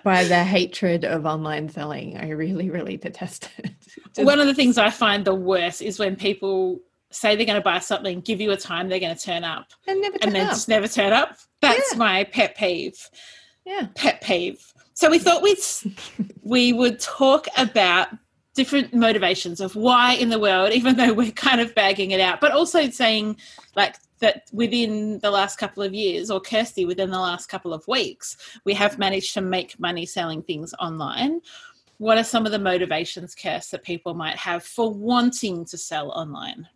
by 0.03 0.24
the 0.25 0.44
hatred 0.44 1.03
of 1.03 1.25
online 1.25 1.68
selling 1.68 2.15
i 2.18 2.29
really 2.29 2.70
really 2.70 2.96
detest 2.96 3.50
it 3.58 3.72
just, 4.13 4.24
one 4.27 4.39
of 4.39 4.46
the 4.46 4.53
things 4.53 4.77
i 4.77 4.91
find 4.91 5.25
the 5.25 5.34
worst 5.34 5.82
is 5.82 5.98
when 5.98 6.15
people 6.15 6.79
say 7.12 7.36
they're 7.36 7.44
going 7.44 7.56
to 7.56 7.63
buy 7.63 7.79
something, 7.79 8.22
give 8.22 8.39
you 8.39 8.51
a 8.51 8.56
time 8.56 8.88
they're 8.88 9.00
going 9.00 9.15
to 9.15 9.20
turn 9.20 9.44
up, 9.44 9.65
and, 9.88 10.00
never 10.00 10.18
and 10.22 10.32
then 10.32 10.46
up. 10.46 10.51
just 10.51 10.70
never 10.70 10.88
turn 10.88 11.12
up. 11.12 11.36
That's 11.60 11.94
yeah. 11.94 11.98
my 11.98 12.24
pet 12.24 12.56
peeve. 12.56 13.10
Yeah, 13.65 13.88
pet 13.96 14.22
peeve. 14.22 14.63
So 15.00 15.10
we 15.10 15.18
thought 15.18 15.41
we'd 15.41 15.60
we 16.44 16.74
would 16.74 17.00
talk 17.00 17.48
about 17.56 18.10
different 18.53 18.94
motivations 18.94 19.62
of 19.62 19.74
why 19.74 20.15
in 20.15 20.27
the 20.27 20.39
world, 20.39 20.74
even 20.74 20.98
though 20.98 21.13
we're 21.13 21.32
kind 21.32 21.62
of 21.62 21.74
bagging 21.74 22.12
it 22.12 22.20
out, 22.20 22.41
but 22.41 22.51
also 22.51 22.89
saying 22.89 23.38
like 23.77 23.96
that 24.20 24.50
within 24.51 25.20
the 25.20 25.32
last 25.32 25.58
couple 25.58 25.84
of 25.84 25.94
years, 25.94 26.29
or 26.29 26.41
Kirsty 26.41 26.84
within 26.84 27.12
the 27.12 27.18
last 27.18 27.46
couple 27.48 27.74
of 27.74 27.88
weeks, 27.88 28.36
we 28.65 28.74
have 28.74 29.00
managed 29.00 29.34
to 29.36 29.41
make 29.41 29.79
money 29.79 30.06
selling 30.06 30.44
things 30.44 30.74
online. 30.82 31.39
What 32.00 32.18
are 32.18 32.24
some 32.25 32.46
of 32.46 32.51
the 32.51 32.60
motivations, 32.60 33.34
Kirst, 33.34 33.70
that 33.70 33.84
people 33.84 34.15
might 34.15 34.36
have 34.36 34.65
for 34.65 34.94
wanting 34.94 35.63
to 35.68 35.77
sell 35.77 36.12
online? 36.12 36.68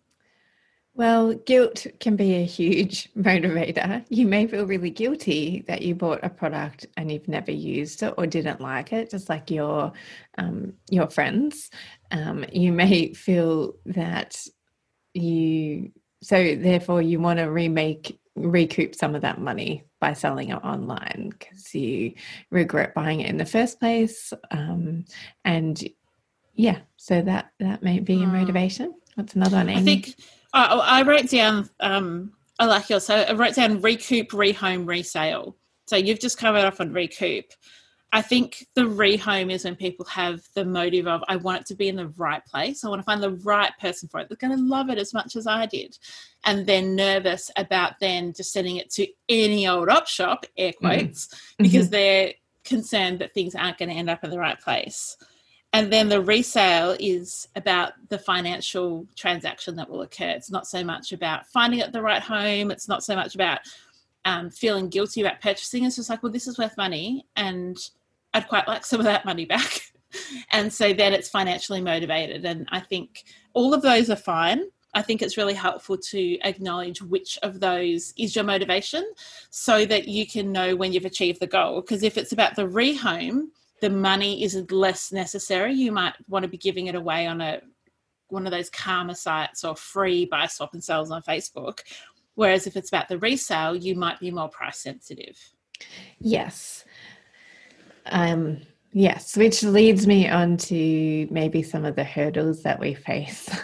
Well, 0.96 1.34
guilt 1.34 1.88
can 2.00 2.16
be 2.16 2.36
a 2.36 2.46
huge 2.46 3.12
motivator. 3.18 4.06
You 4.10 4.28
may 4.28 4.46
feel 4.46 4.66
really 4.66 4.92
guilty 4.92 5.64
that 5.68 5.82
you 5.82 5.96
bought 5.96 6.20
a 6.24 6.30
product 6.30 6.86
and 6.98 7.12
you've 7.12 7.28
never 7.28 7.52
used 7.52 8.04
it 8.04 8.14
or 8.18 8.28
didn't 8.28 8.62
like 8.62 8.94
it, 8.94 9.10
just 9.10 9.28
like 9.28 9.50
your 9.50 9.92
um, 10.38 10.74
your 10.90 11.10
friends. 11.10 11.72
Um, 12.12 12.46
you 12.52 12.72
may 12.72 13.14
feel 13.14 13.74
that 13.88 14.46
you 15.14 15.92
so 16.22 16.56
therefore 16.56 17.02
you 17.02 17.20
want 17.20 17.40
to 17.40 17.46
remake 17.46 18.20
recoup 18.36 18.96
some 18.96 19.14
of 19.14 19.22
that 19.22 19.40
money 19.40 19.84
by 20.00 20.14
selling 20.14 20.50
it 20.50 20.64
online 20.64 21.32
because 21.38 21.74
you 21.74 22.14
regret 22.50 22.94
buying 22.94 23.22
it 23.22 23.30
in 23.30 23.38
the 23.38 23.46
first 23.46 23.80
place. 23.80 24.34
Um, 24.52 25.06
and 25.46 25.84
yeah, 26.54 26.80
so 26.98 27.22
that 27.22 27.52
that 27.60 27.82
may 27.82 28.00
be 28.00 28.22
a 28.22 28.26
hmm. 28.26 28.34
motivation. 28.34 28.94
That's 29.18 29.36
another 29.36 29.58
one. 29.58 29.70
Amy. 29.70 29.80
I 29.80 29.84
think 29.84 30.16
I, 30.54 30.66
I 30.66 31.02
wrote 31.02 31.30
down. 31.30 31.70
Um, 31.80 32.34
I 32.60 32.66
like 32.66 32.90
yours. 32.90 33.06
So 33.06 33.16
I 33.16 33.34
wrote 33.34 33.56
down 33.56 33.82
recoup, 33.82 34.30
rehome, 34.30 34.88
resale. 34.88 35.58
So 35.88 35.96
you've 35.96 36.20
just 36.20 36.38
covered 36.38 36.64
off 36.64 36.80
on 36.80 36.94
recoup. 36.94 37.46
I 38.14 38.22
think 38.22 38.68
the 38.76 38.84
rehome 38.84 39.52
is 39.52 39.66
when 39.66 39.76
people 39.76 40.06
have 40.06 40.42
the 40.54 40.64
motive 40.64 41.08
of, 41.08 41.24
I 41.28 41.36
want 41.36 41.62
it 41.62 41.66
to 41.68 41.76
be 41.76 41.88
in 41.88 41.96
the 41.96 42.10
right 42.10 42.46
place. 42.46 42.84
I 42.84 42.90
want 42.90 43.00
to 43.00 43.06
find 43.06 43.24
the 43.24 43.38
right 43.38 43.72
person 43.82 44.08
for 44.08 44.20
it. 44.20 44.30
They're 44.30 44.38
going 44.38 44.56
to 44.56 44.64
love 44.64 44.92
it 44.92 45.00
as 45.00 45.16
much 45.16 45.36
as 45.36 45.48
I 45.48 45.66
did. 45.66 45.98
And 46.46 46.68
they're 46.68 46.84
nervous 46.84 47.50
about 47.56 47.94
then 48.00 48.32
just 48.34 48.54
sending 48.54 48.78
it 48.78 48.92
to 48.92 49.08
any 49.30 49.68
old 49.68 49.90
op 49.90 50.08
shop, 50.08 50.46
air 50.56 50.74
mm-hmm. 50.74 50.86
quotes, 50.86 51.28
mm-hmm. 51.28 51.64
because 51.64 51.90
they're 51.90 52.34
concerned 52.64 53.18
that 53.20 53.34
things 53.34 53.56
aren't 53.56 53.80
going 53.80 53.90
to 53.90 53.96
end 53.96 54.12
up 54.12 54.24
in 54.24 54.30
the 54.30 54.40
right 54.40 54.60
place. 54.60 55.18
And 55.74 55.92
then 55.92 56.08
the 56.08 56.22
resale 56.22 56.96
is 57.00 57.48
about 57.56 57.94
the 58.10 58.20
financial 58.20 59.08
transaction 59.16 59.76
that 59.76 59.90
will 59.90 60.04
occur. 60.04 60.30
It's 60.30 60.52
not 60.52 60.68
so 60.68 60.84
much 60.84 61.12
about 61.12 61.48
finding 61.48 61.80
it 61.80 61.92
the 61.92 62.02
right 62.02 62.22
home. 62.22 62.70
It's 62.70 62.88
not 62.88 63.04
so 63.04 63.16
much 63.16 63.34
about 63.34 63.60
um, 64.24 64.52
feeling 64.52 64.88
guilty 64.88 65.22
about 65.22 65.42
purchasing. 65.42 65.84
It's 65.84 65.96
just 65.96 66.12
like, 66.12 66.22
well, 66.22 66.32
this 66.32 66.48
is 66.48 66.60
worth 66.60 66.78
money 66.78 67.26
and 67.36 67.76
I'd 68.36 68.48
quite 68.48 68.68
like 68.68 68.86
some 68.86 69.00
of 69.00 69.06
that 69.06 69.26
money 69.26 69.46
back. 69.46 69.82
and 70.52 70.72
so 70.72 70.94
then 70.94 71.12
it's 71.12 71.28
financially 71.28 71.82
motivated. 71.82 72.46
And 72.46 72.68
I 72.72 72.80
think 72.80 73.24
all 73.54 73.74
of 73.74 73.82
those 73.82 74.12
are 74.12 74.16
fine. 74.16 74.66
I 74.94 75.02
think 75.02 75.24
it's 75.24 75.38
really 75.38 75.56
helpful 75.56 75.98
to 75.98 76.40
acknowledge 76.42 77.02
which 77.02 77.40
of 77.42 77.60
those 77.60 78.14
is 78.16 78.36
your 78.36 78.46
motivation 78.46 79.12
so 79.50 79.86
that 79.88 80.08
you 80.08 80.28
can 80.28 80.52
know 80.52 80.76
when 80.76 80.94
you've 80.94 81.06
achieved 81.06 81.40
the 81.40 81.48
goal. 81.48 81.82
Because 81.82 82.04
if 82.04 82.16
it's 82.16 82.32
about 82.32 82.56
the 82.56 82.68
rehome, 82.68 83.48
the 83.84 83.90
money 83.90 84.46
is 84.46 84.56
less 84.72 85.12
necessary. 85.12 85.74
You 85.74 85.92
might 85.92 86.14
want 86.30 86.44
to 86.44 86.50
be 86.50 86.58
giving 86.58 86.88
it 86.88 86.96
away 86.96 87.28
on 87.28 87.42
a 87.42 87.60
one 88.30 88.48
of 88.48 88.54
those 88.54 88.70
karma 88.70 89.14
sites 89.14 89.66
or 89.66 89.76
free 89.76 90.24
buy 90.24 90.48
swap 90.48 90.74
and 90.74 90.82
sales 90.82 91.12
on 91.12 91.22
Facebook. 91.24 91.80
Whereas 92.36 92.66
if 92.66 92.78
it's 92.78 92.88
about 92.88 93.10
the 93.10 93.20
resale, 93.20 93.76
you 93.76 93.96
might 93.96 94.22
be 94.22 94.32
more 94.32 94.48
price 94.48 94.80
sensitive. 94.80 95.38
Yes. 96.18 96.86
Um, 98.06 98.62
yes, 98.94 99.36
which 99.36 99.64
leads 99.64 100.08
me 100.08 100.30
on 100.30 100.56
to 100.58 101.28
maybe 101.30 101.62
some 101.62 101.84
of 101.84 101.98
the 101.98 102.06
hurdles 102.06 102.64
that 102.64 102.80
we 102.80 102.94
face. 102.94 103.50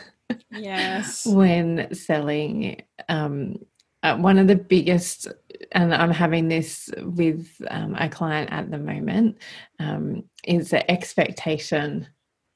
Yes. 0.51 1.25
when 1.25 1.91
selling. 1.93 2.83
Um, 3.07 3.55
uh, 4.03 4.17
one 4.17 4.38
of 4.38 4.47
the 4.47 4.55
biggest, 4.55 5.27
and 5.71 5.93
I'm 5.93 6.11
having 6.11 6.47
this 6.47 6.89
with 7.03 7.49
um, 7.69 7.95
a 7.95 8.09
client 8.09 8.51
at 8.51 8.71
the 8.71 8.77
moment, 8.77 9.37
um, 9.79 10.23
is 10.45 10.69
the 10.69 10.89
expectation 10.89 12.07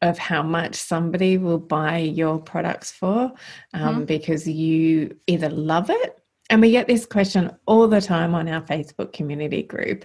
of 0.02 0.18
how 0.18 0.44
much 0.44 0.76
somebody 0.76 1.38
will 1.38 1.60
buy 1.60 1.98
your 1.98 2.38
products 2.38 2.92
for 2.92 3.32
um, 3.74 3.96
mm-hmm. 3.96 4.04
because 4.06 4.48
you 4.48 5.18
either 5.28 5.50
love 5.50 5.90
it 5.90 6.20
and 6.50 6.62
we 6.62 6.72
get 6.72 6.88
this 6.88 7.06
question 7.06 7.50
all 7.66 7.88
the 7.88 8.02
time 8.02 8.36
on 8.36 8.50
our 8.50 8.62
Facebook 8.62 9.14
community 9.14 9.64
group 9.64 10.04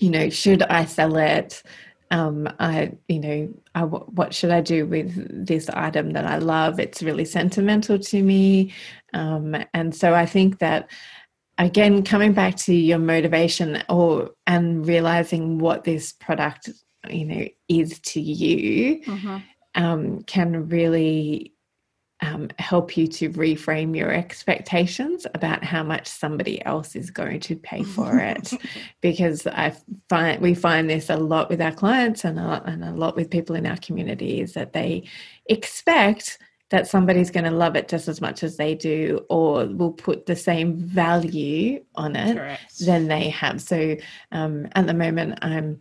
you 0.00 0.10
know, 0.10 0.30
should 0.30 0.62
I 0.62 0.86
sell 0.86 1.16
it? 1.16 1.62
Um, 2.10 2.48
I, 2.58 2.92
you 3.06 3.20
know, 3.20 3.54
I, 3.74 3.84
what 3.84 4.34
should 4.34 4.50
I 4.50 4.60
do 4.60 4.86
with 4.86 5.46
this 5.46 5.68
item 5.70 6.10
that 6.12 6.26
I 6.26 6.38
love? 6.38 6.80
It's 6.80 7.02
really 7.02 7.24
sentimental 7.24 7.98
to 7.98 8.22
me. 8.22 8.72
Um, 9.12 9.56
and 9.74 9.94
so 9.94 10.14
I 10.14 10.26
think 10.26 10.58
that, 10.58 10.90
again, 11.60 12.02
coming 12.02 12.32
back 12.32 12.56
to 12.56 12.74
your 12.74 12.98
motivation 12.98 13.82
or 13.88 14.30
and 14.46 14.86
realizing 14.86 15.58
what 15.58 15.84
this 15.84 16.12
product, 16.12 16.70
you 17.08 17.24
know, 17.24 17.46
is 17.68 18.00
to 18.00 18.20
you, 18.20 19.00
mm-hmm. 19.02 19.36
um, 19.74 20.22
can 20.22 20.68
really 20.68 21.54
um, 22.22 22.48
help 22.58 22.96
you 22.96 23.06
to 23.06 23.30
reframe 23.30 23.96
your 23.96 24.10
expectations 24.10 25.26
about 25.34 25.64
how 25.64 25.82
much 25.82 26.06
somebody 26.06 26.64
else 26.64 26.94
is 26.94 27.10
going 27.10 27.40
to 27.40 27.56
pay 27.56 27.82
for 27.82 28.18
it 28.18 28.52
because 29.00 29.46
i 29.46 29.74
find 30.10 30.42
we 30.42 30.54
find 30.54 30.90
this 30.90 31.08
a 31.08 31.16
lot 31.16 31.48
with 31.48 31.62
our 31.62 31.72
clients 31.72 32.24
and 32.24 32.38
a, 32.38 32.62
and 32.66 32.84
a 32.84 32.92
lot 32.92 33.16
with 33.16 33.30
people 33.30 33.56
in 33.56 33.66
our 33.66 33.78
community 33.78 34.40
is 34.42 34.52
that 34.52 34.74
they 34.74 35.02
expect 35.46 36.38
that 36.70 36.86
somebody's 36.86 37.30
going 37.30 37.44
to 37.44 37.50
love 37.50 37.76
it 37.76 37.88
just 37.88 38.08
as 38.08 38.20
much 38.20 38.42
as 38.42 38.56
they 38.56 38.74
do 38.74 39.24
or 39.28 39.66
will 39.66 39.92
put 39.92 40.26
the 40.26 40.36
same 40.36 40.76
value 40.76 41.84
on 41.96 42.16
it 42.16 42.36
Correct. 42.36 42.84
than 42.84 43.08
they 43.08 43.28
have 43.28 43.60
so 43.60 43.96
um, 44.32 44.68
at 44.74 44.86
the 44.86 44.94
moment 44.94 45.38
i'm 45.42 45.80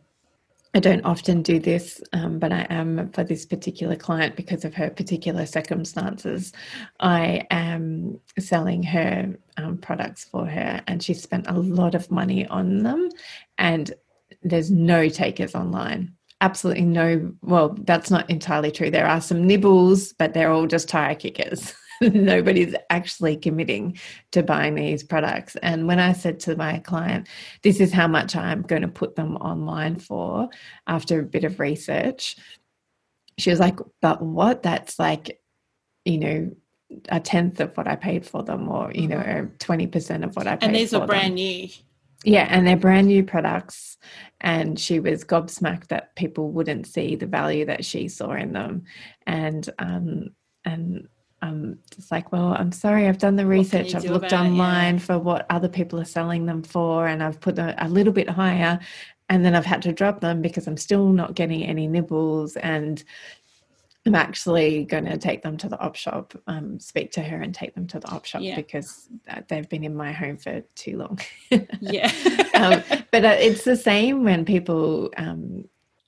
I 0.76 0.80
don't 0.80 1.04
often 1.04 1.42
do 1.42 1.60
this, 1.60 2.00
um, 2.14 2.38
but 2.38 2.52
I 2.52 2.68
am 2.70 3.10
for 3.12 3.24
this 3.24 3.44
particular 3.44 3.96
client 3.96 4.36
because 4.36 4.64
of 4.66 4.76
her 4.76 4.92
particular 4.92 5.48
circumstances. 5.48 6.54
I 7.00 7.48
am 7.50 8.20
selling 8.38 8.84
her 8.84 9.36
um, 9.58 9.80
products 9.80 10.26
for 10.26 10.46
her, 10.46 10.82
and 10.86 11.02
she 11.02 11.16
spent 11.16 11.48
a 11.48 11.58
lot 11.58 11.96
of 11.96 12.12
money 12.12 12.46
on 12.48 12.84
them, 12.84 13.10
and 13.58 13.92
there's 14.44 14.70
no 14.70 15.10
takers 15.10 15.56
online. 15.56 16.14
Absolutely 16.42 16.86
no. 16.86 17.34
Well, 17.42 17.76
that's 17.82 18.10
not 18.10 18.30
entirely 18.30 18.72
true. 18.72 18.90
There 18.90 19.08
are 19.08 19.22
some 19.22 19.46
nibbles, 19.46 20.14
but 20.14 20.34
they're 20.34 20.52
all 20.52 20.68
just 20.68 20.88
tire 20.88 21.16
kickers. 21.16 21.74
nobody's 22.02 22.76
actually 22.90 23.36
committing 23.36 23.98
to 24.32 24.42
buying 24.42 24.76
these 24.76 25.04
products. 25.04 25.56
And 25.58 25.88
when 25.88 26.00
I 26.00 26.14
said 26.14 26.40
to 26.42 26.56
my 26.56 26.80
client, 26.80 27.28
this 27.62 27.80
is 27.80 27.92
how 27.92 28.08
much 28.08 28.36
I'm 28.36 28.62
going 28.62 28.84
to 28.84 28.88
put 28.88 29.16
them 29.16 29.36
online 29.38 30.00
for 30.00 30.50
after 30.88 31.20
a 31.20 31.24
bit 31.24 31.44
of 31.44 31.60
research, 31.60 32.38
she 33.38 33.50
was 33.50 33.60
like, 33.60 33.80
but 34.02 34.22
what? 34.22 34.64
That's 34.64 35.00
like, 35.00 35.42
you 36.06 36.18
know, 36.18 36.52
a 37.10 37.20
tenth 37.20 37.60
of 37.60 37.76
what 37.78 37.88
I 37.88 37.96
paid 37.96 38.26
for 38.26 38.44
them, 38.44 38.68
or 38.68 38.92
you 38.94 39.08
know, 39.08 39.18
mm-hmm. 39.18 39.56
twenty 39.58 39.88
percent 39.88 40.24
of 40.24 40.36
what 40.36 40.48
I 40.48 40.56
paid. 40.56 40.60
For. 40.62 40.66
And 40.66 40.76
these 40.76 40.94
are 40.94 41.06
brand 41.06 41.30
them. 41.30 41.36
new. 41.36 41.68
Yeah, 42.24 42.48
and 42.50 42.68
they're 42.68 42.78
brand 42.78 43.08
new 43.08 43.24
products. 43.24 43.98
And 44.42 44.80
she 44.80 45.00
was 45.00 45.24
gobsmacked 45.24 45.88
that 45.88 46.16
people 46.16 46.52
wouldn't 46.52 46.88
see 46.88 47.16
the 47.16 47.26
value 47.26 47.66
that 47.66 47.86
she 47.86 48.08
saw 48.08 48.32
in 48.32 48.54
them, 48.54 48.84
and 49.28 49.70
um, 49.80 50.30
and 50.66 51.08
um, 51.42 51.80
it's 51.98 52.12
like, 52.12 52.32
well, 52.32 52.54
I'm 52.58 52.72
sorry, 52.72 53.08
I've 53.08 53.18
done 53.18 53.36
the 53.36 53.46
research, 53.46 53.96
I've 53.96 54.04
looked 54.04 54.34
online 54.34 54.96
yeah. 54.96 55.02
for 55.02 55.20
what 55.20 55.46
other 55.50 55.70
people 55.70 56.00
are 56.00 56.06
selling 56.06 56.46
them 56.46 56.64
for, 56.64 57.08
and 57.08 57.24
I've 57.24 57.40
put 57.40 57.58
a, 57.60 57.76
a 57.86 57.88
little 57.88 58.14
bit 58.14 58.30
higher, 58.30 58.80
and 59.30 59.46
then 59.46 59.56
I've 59.56 59.66
had 59.66 59.82
to 59.84 59.94
drop 59.94 60.22
them 60.22 60.42
because 60.42 60.68
I'm 60.68 60.78
still 60.78 61.10
not 61.10 61.36
getting 61.36 61.64
any 61.64 61.88
nibbles, 61.88 62.56
and 62.58 63.04
I'm 64.06 64.16
actually 64.16 64.86
going 64.86 65.06
to 65.06 65.18
take 65.18 65.44
them 65.44 65.58
to 65.58 65.70
the 65.70 65.80
op 65.80 65.96
shop, 65.96 66.34
um, 66.48 66.80
speak 66.80 67.12
to 67.12 67.22
her 67.22 67.42
and 67.42 67.54
take 67.54 67.76
them 67.76 67.86
to 67.88 68.00
the 68.00 68.08
op 68.08 68.26
shop 68.26 68.42
yeah. 68.42 68.56
because 68.56 69.10
they've 69.50 69.68
been 69.68 69.84
in 69.84 69.96
my 69.96 70.12
home 70.12 70.38
for 70.38 70.62
too 70.76 70.98
long. 70.98 71.20
yeah. 71.82 72.12
um, 72.56 72.82
but 73.12 73.26
uh, 73.26 73.36
it's 73.38 73.66
the 73.66 73.76
same 73.76 74.24
when 74.24 74.46
people, 74.46 75.12
um, 75.18 75.68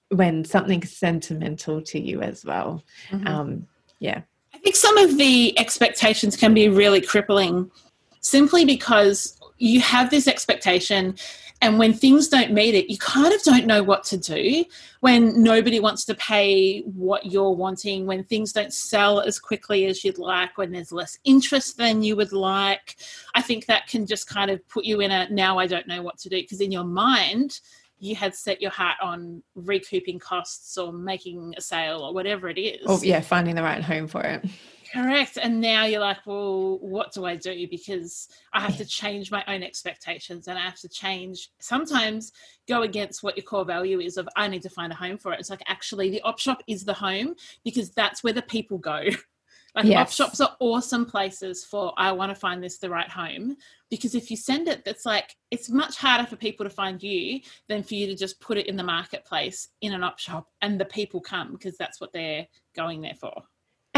when 0.09 0.45
something's 0.45 0.95
sentimental 0.95 1.81
to 1.81 1.99
you 1.99 2.21
as 2.21 2.45
well. 2.45 2.81
Mm-hmm. 3.09 3.27
Um, 3.27 3.67
yeah 3.99 4.21
I 4.53 4.57
think 4.57 4.75
some 4.75 4.97
of 4.97 5.17
the 5.17 5.57
expectations 5.57 6.35
can 6.35 6.53
be 6.53 6.69
really 6.69 7.01
crippling 7.01 7.71
simply 8.19 8.65
because 8.65 9.39
you 9.57 9.79
have 9.81 10.09
this 10.09 10.27
expectation 10.27 11.15
and 11.61 11.77
when 11.77 11.93
things 11.93 12.27
don't 12.27 12.51
meet 12.51 12.75
it 12.75 12.89
you 12.89 12.97
kind 12.97 13.33
of 13.33 13.41
don't 13.43 13.65
know 13.65 13.83
what 13.83 14.03
to 14.03 14.17
do 14.17 14.65
when 14.99 15.41
nobody 15.41 15.79
wants 15.79 16.03
to 16.05 16.15
pay 16.15 16.81
what 16.81 17.25
you're 17.27 17.51
wanting 17.51 18.05
when 18.05 18.23
things 18.23 18.51
don't 18.51 18.73
sell 18.73 19.19
as 19.21 19.39
quickly 19.39 19.85
as 19.85 20.03
you'd 20.03 20.17
like 20.17 20.57
when 20.57 20.71
there's 20.71 20.91
less 20.91 21.17
interest 21.23 21.77
than 21.77 22.01
you 22.01 22.15
would 22.15 22.31
like 22.31 22.97
i 23.35 23.41
think 23.41 23.65
that 23.65 23.87
can 23.87 24.05
just 24.05 24.27
kind 24.27 24.51
of 24.51 24.67
put 24.67 24.85
you 24.85 25.01
in 25.01 25.11
a 25.11 25.29
now 25.29 25.57
i 25.57 25.67
don't 25.67 25.87
know 25.87 26.01
what 26.01 26.17
to 26.17 26.29
do 26.29 26.41
because 26.41 26.61
in 26.61 26.71
your 26.71 26.83
mind 26.83 27.59
you 28.01 28.15
had 28.15 28.33
set 28.33 28.61
your 28.61 28.71
heart 28.71 28.97
on 29.01 29.43
recouping 29.53 30.17
costs 30.17 30.75
or 30.77 30.91
making 30.91 31.53
a 31.55 31.61
sale 31.61 31.99
or 31.99 32.13
whatever 32.13 32.49
it 32.49 32.59
is. 32.59 32.81
Oh, 32.87 32.99
yeah, 33.03 33.21
finding 33.21 33.53
the 33.53 33.61
right 33.61 33.83
home 33.83 34.07
for 34.07 34.21
it. 34.23 34.43
Correct. 34.93 35.37
And 35.41 35.61
now 35.61 35.85
you're 35.85 36.01
like, 36.01 36.25
well, 36.25 36.77
what 36.79 37.13
do 37.13 37.25
I 37.25 37.35
do? 37.35 37.67
Because 37.69 38.27
I 38.53 38.59
have 38.59 38.77
to 38.77 38.85
change 38.85 39.31
my 39.31 39.43
own 39.47 39.63
expectations 39.63 40.47
and 40.47 40.59
I 40.59 40.61
have 40.61 40.79
to 40.79 40.89
change, 40.89 41.49
sometimes 41.59 42.33
go 42.67 42.81
against 42.81 43.23
what 43.23 43.37
your 43.37 43.45
core 43.45 43.63
value 43.63 44.01
is 44.01 44.17
of 44.17 44.27
I 44.35 44.47
need 44.47 44.63
to 44.63 44.69
find 44.69 44.91
a 44.91 44.95
home 44.95 45.17
for 45.17 45.31
it. 45.31 45.39
It's 45.39 45.49
like, 45.49 45.63
actually, 45.67 46.09
the 46.09 46.21
op 46.23 46.39
shop 46.39 46.61
is 46.67 46.83
the 46.83 46.93
home 46.93 47.35
because 47.63 47.91
that's 47.91 48.23
where 48.23 48.33
the 48.33 48.41
people 48.41 48.77
go. 48.77 49.05
Like 49.73 49.85
yes. 49.85 49.99
op 49.99 50.11
shops 50.11 50.41
are 50.41 50.57
awesome 50.59 51.05
places 51.05 51.63
for 51.63 51.93
I 51.95 52.11
want 52.11 52.29
to 52.29 52.35
find 52.35 52.61
this 52.61 52.77
the 52.77 52.89
right 52.89 53.09
home 53.09 53.55
because 53.89 54.15
if 54.15 54.29
you 54.29 54.35
send 54.35 54.67
it, 54.67 54.83
that's 54.83 55.05
like 55.05 55.37
it's 55.49 55.69
much 55.69 55.95
harder 55.95 56.27
for 56.27 56.35
people 56.35 56.65
to 56.65 56.69
find 56.69 57.01
you 57.01 57.39
than 57.69 57.81
for 57.81 57.95
you 57.95 58.07
to 58.07 58.15
just 58.15 58.41
put 58.41 58.57
it 58.57 58.67
in 58.67 58.75
the 58.75 58.83
marketplace 58.83 59.69
in 59.79 59.93
an 59.93 60.03
op 60.03 60.19
shop 60.19 60.49
and 60.61 60.77
the 60.77 60.83
people 60.83 61.21
come 61.21 61.53
because 61.53 61.77
that's 61.77 62.01
what 62.01 62.11
they're 62.11 62.45
going 62.75 63.01
there 63.01 63.15
for. 63.15 63.43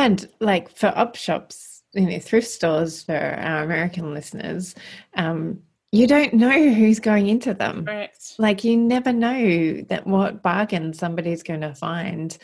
And 0.03 0.27
like 0.41 0.69
for 0.69 0.87
op 0.97 1.15
shops, 1.15 1.81
you 1.93 2.01
know, 2.01 2.19
thrift 2.19 2.49
stores 2.49 3.03
for 3.03 3.15
our 3.15 3.63
American 3.63 4.13
listeners, 4.13 4.75
um, 5.15 5.61
you 5.93 6.07
don't 6.07 6.33
know 6.33 6.73
who's 6.73 6.99
going 6.99 7.27
into 7.27 7.53
them. 7.53 7.85
Correct. 7.85 8.33
Like 8.37 8.65
you 8.65 8.75
never 8.75 9.13
know 9.13 9.79
that 9.87 10.05
what 10.05 10.43
bargain 10.43 10.91
somebody's 10.91 11.41
going 11.41 11.61
to 11.61 11.73
find 11.73 12.37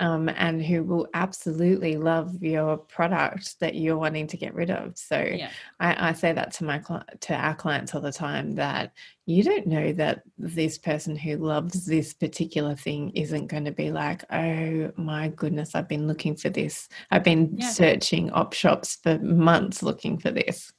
um, 0.00 0.28
and 0.28 0.62
who 0.62 0.84
will 0.84 1.08
absolutely 1.14 1.96
love 1.96 2.42
your 2.42 2.76
product 2.76 3.58
that 3.60 3.74
you're 3.74 3.98
wanting 3.98 4.26
to 4.28 4.36
get 4.36 4.54
rid 4.54 4.70
of. 4.70 4.96
So 4.96 5.18
yeah. 5.18 5.50
I, 5.80 6.10
I, 6.10 6.12
say 6.12 6.32
that 6.32 6.52
to 6.54 6.64
my 6.64 6.80
to 7.20 7.34
our 7.34 7.54
clients 7.54 7.94
all 7.94 8.00
the 8.00 8.12
time 8.12 8.54
that 8.56 8.92
you 9.26 9.42
don't 9.42 9.66
know 9.66 9.92
that 9.92 10.22
this 10.38 10.78
person 10.78 11.16
who 11.16 11.36
loves 11.36 11.86
this 11.86 12.12
particular 12.12 12.74
thing 12.74 13.10
isn't 13.10 13.48
going 13.48 13.64
to 13.64 13.72
be 13.72 13.90
like, 13.90 14.24
oh 14.32 14.92
my 14.96 15.28
goodness, 15.28 15.74
I've 15.74 15.88
been 15.88 16.06
looking 16.06 16.36
for 16.36 16.48
this. 16.48 16.88
I've 17.10 17.24
been 17.24 17.56
yeah. 17.56 17.70
searching 17.70 18.30
op 18.30 18.52
shops 18.52 18.98
for 19.02 19.18
months 19.18 19.82
looking 19.82 20.18
for 20.18 20.30
this 20.30 20.72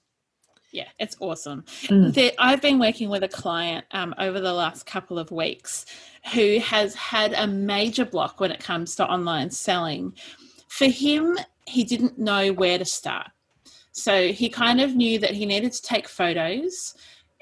yeah, 0.71 0.87
it's 0.99 1.15
awesome. 1.19 1.63
Mm. 1.83 2.33
I've 2.39 2.61
been 2.61 2.79
working 2.79 3.09
with 3.09 3.23
a 3.23 3.27
client 3.27 3.85
um, 3.91 4.13
over 4.17 4.39
the 4.39 4.53
last 4.53 4.85
couple 4.85 5.17
of 5.17 5.31
weeks 5.31 5.85
who 6.33 6.59
has 6.59 6.93
had 6.95 7.33
a 7.33 7.47
major 7.47 8.05
block 8.05 8.39
when 8.39 8.51
it 8.51 8.59
comes 8.59 8.95
to 8.95 9.05
online 9.05 9.49
selling. 9.49 10.13
For 10.67 10.85
him, 10.85 11.37
he 11.65 11.83
didn't 11.83 12.17
know 12.17 12.51
where 12.51 12.77
to 12.77 12.85
start. 12.85 13.27
So 13.91 14.31
he 14.31 14.49
kind 14.49 14.79
of 14.79 14.95
knew 14.95 15.19
that 15.19 15.31
he 15.31 15.45
needed 15.45 15.71
to 15.71 15.81
take 15.81 16.07
photos 16.07 16.93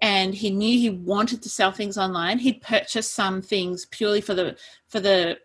and 0.01 0.33
he 0.33 0.49
knew 0.51 0.79
he 0.79 0.89
wanted 0.89 1.41
to 1.43 1.49
sell 1.49 1.71
things 1.71 1.97
online. 1.97 2.37
He'd 2.39 2.61
purchased 2.61 3.13
some 3.13 3.41
things 3.41 3.85
purely 3.87 4.21
for 4.21 4.33
the 4.33 4.55
for 4.87 4.99
the 4.99 5.37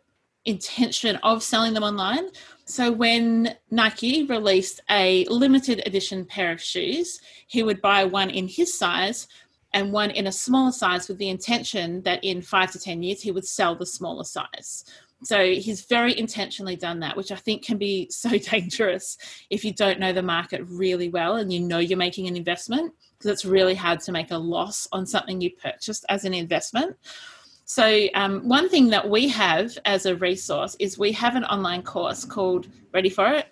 intention 0.44 1.16
of 1.16 1.42
selling 1.42 1.74
them 1.74 1.82
online. 1.82 2.28
So 2.70 2.92
when 2.92 3.56
Nike 3.72 4.22
released 4.26 4.80
a 4.88 5.24
limited 5.24 5.82
edition 5.86 6.24
pair 6.24 6.52
of 6.52 6.62
shoes, 6.62 7.20
he 7.48 7.64
would 7.64 7.82
buy 7.82 8.04
one 8.04 8.30
in 8.30 8.46
his 8.46 8.78
size 8.78 9.26
and 9.74 9.92
one 9.92 10.12
in 10.12 10.28
a 10.28 10.32
smaller 10.32 10.70
size 10.70 11.08
with 11.08 11.18
the 11.18 11.30
intention 11.30 12.00
that 12.02 12.22
in 12.22 12.40
five 12.40 12.70
to 12.70 12.78
10 12.78 13.02
years 13.02 13.22
he 13.22 13.32
would 13.32 13.44
sell 13.44 13.74
the 13.74 13.86
smaller 13.86 14.22
size. 14.22 14.84
So 15.24 15.52
he's 15.52 15.82
very 15.82 16.16
intentionally 16.16 16.76
done 16.76 17.00
that, 17.00 17.16
which 17.16 17.32
I 17.32 17.36
think 17.36 17.64
can 17.64 17.76
be 17.76 18.08
so 18.12 18.38
dangerous 18.38 19.18
if 19.50 19.64
you 19.64 19.74
don't 19.74 19.98
know 19.98 20.12
the 20.12 20.22
market 20.22 20.62
really 20.68 21.08
well 21.08 21.36
and 21.36 21.52
you 21.52 21.58
know 21.58 21.78
you're 21.78 21.98
making 21.98 22.28
an 22.28 22.36
investment, 22.36 22.94
because 23.18 23.32
it's 23.32 23.44
really 23.44 23.74
hard 23.74 23.98
to 24.02 24.12
make 24.12 24.30
a 24.30 24.38
loss 24.38 24.86
on 24.92 25.06
something 25.06 25.40
you 25.40 25.50
purchased 25.50 26.04
as 26.08 26.24
an 26.24 26.34
investment. 26.34 26.96
So, 27.72 28.08
um, 28.14 28.48
one 28.48 28.68
thing 28.68 28.88
that 28.88 29.08
we 29.08 29.28
have 29.28 29.78
as 29.84 30.04
a 30.04 30.16
resource 30.16 30.74
is 30.80 30.98
we 30.98 31.12
have 31.12 31.36
an 31.36 31.44
online 31.44 31.82
course 31.82 32.24
called 32.24 32.66
Ready 32.92 33.10
for 33.10 33.28
It? 33.28 33.46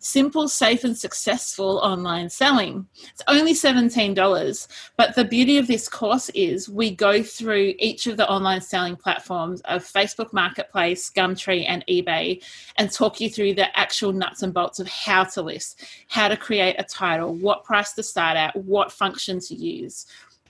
Simple, 0.00 0.48
Safe, 0.48 0.84
and 0.84 0.94
Successful 0.94 1.78
Online 1.78 2.28
Selling. 2.28 2.86
It's 3.08 3.22
only 3.26 3.54
$17. 3.54 4.68
But 4.98 5.14
the 5.14 5.24
beauty 5.24 5.56
of 5.56 5.66
this 5.66 5.88
course 5.88 6.28
is 6.34 6.68
we 6.68 6.94
go 6.94 7.22
through 7.22 7.72
each 7.78 8.06
of 8.06 8.18
the 8.18 8.28
online 8.28 8.60
selling 8.60 8.96
platforms 8.96 9.62
of 9.62 9.82
Facebook 9.82 10.34
Marketplace, 10.34 11.10
Gumtree, 11.10 11.64
and 11.66 11.82
eBay 11.88 12.44
and 12.76 12.92
talk 12.92 13.18
you 13.18 13.30
through 13.30 13.54
the 13.54 13.74
actual 13.78 14.12
nuts 14.12 14.42
and 14.42 14.52
bolts 14.52 14.78
of 14.78 14.88
how 14.88 15.24
to 15.24 15.40
list, 15.40 15.82
how 16.08 16.28
to 16.28 16.36
create 16.36 16.76
a 16.78 16.84
title, 16.84 17.34
what 17.34 17.64
price 17.64 17.94
to 17.94 18.02
start 18.02 18.36
at, 18.36 18.54
what 18.54 18.92
function 18.92 19.40
to 19.40 19.54
use 19.54 20.04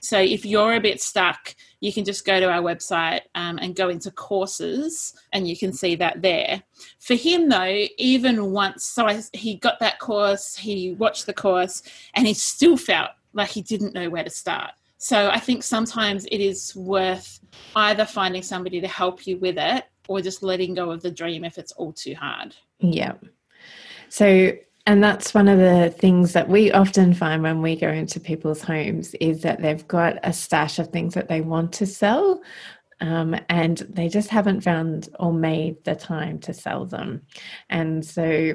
so 0.05 0.19
if 0.19 0.45
you're 0.45 0.75
a 0.75 0.79
bit 0.79 1.01
stuck, 1.01 1.55
you 1.79 1.91
can 1.91 2.05
just 2.05 2.25
go 2.25 2.39
to 2.39 2.49
our 2.49 2.61
website 2.61 3.21
um, 3.33 3.57
and 3.59 3.75
go 3.75 3.89
into 3.89 4.11
courses, 4.11 5.13
and 5.33 5.47
you 5.47 5.57
can 5.57 5.73
see 5.73 5.95
that 5.95 6.21
there. 6.21 6.63
For 6.99 7.15
him, 7.15 7.49
though, 7.49 7.85
even 7.97 8.51
once, 8.51 8.85
so 8.85 9.07
I, 9.07 9.21
he 9.33 9.55
got 9.55 9.79
that 9.79 9.99
course, 9.99 10.55
he 10.55 10.93
watched 10.93 11.25
the 11.25 11.33
course, 11.33 11.81
and 12.13 12.27
he 12.27 12.33
still 12.33 12.77
felt 12.77 13.09
like 13.33 13.49
he 13.49 13.61
didn't 13.61 13.93
know 13.93 14.09
where 14.09 14.23
to 14.23 14.29
start. 14.29 14.71
So 14.97 15.29
I 15.29 15.39
think 15.39 15.63
sometimes 15.63 16.25
it 16.25 16.39
is 16.39 16.75
worth 16.75 17.39
either 17.75 18.05
finding 18.05 18.41
somebody 18.41 18.81
to 18.81 18.87
help 18.87 19.27
you 19.27 19.37
with 19.37 19.57
it 19.57 19.85
or 20.07 20.21
just 20.21 20.41
letting 20.41 20.73
go 20.73 20.91
of 20.91 21.01
the 21.01 21.11
dream 21.11 21.43
if 21.43 21.57
it's 21.57 21.71
all 21.73 21.91
too 21.91 22.15
hard. 22.15 22.55
Yeah. 22.79 23.13
So 24.09 24.53
and 24.85 25.03
that's 25.03 25.33
one 25.33 25.47
of 25.47 25.57
the 25.57 25.93
things 25.97 26.33
that 26.33 26.47
we 26.47 26.71
often 26.71 27.13
find 27.13 27.41
when 27.41 27.61
we 27.61 27.75
go 27.75 27.89
into 27.89 28.19
people's 28.19 28.61
homes 28.61 29.15
is 29.15 29.41
that 29.41 29.61
they've 29.61 29.87
got 29.87 30.17
a 30.23 30.31
stash 30.31 30.77
of 30.77 30.89
things 30.89 31.15
that 31.15 31.27
they 31.27 31.41
want 31.41 31.73
to 31.73 31.85
sell 31.85 32.41
um, 33.01 33.35
and 33.49 33.79
they 33.89 34.07
just 34.07 34.29
haven't 34.29 34.61
found 34.61 35.09
or 35.19 35.33
made 35.33 35.83
the 35.83 35.95
time 35.95 36.39
to 36.39 36.53
sell 36.53 36.85
them. 36.85 37.21
And 37.69 38.05
so 38.05 38.53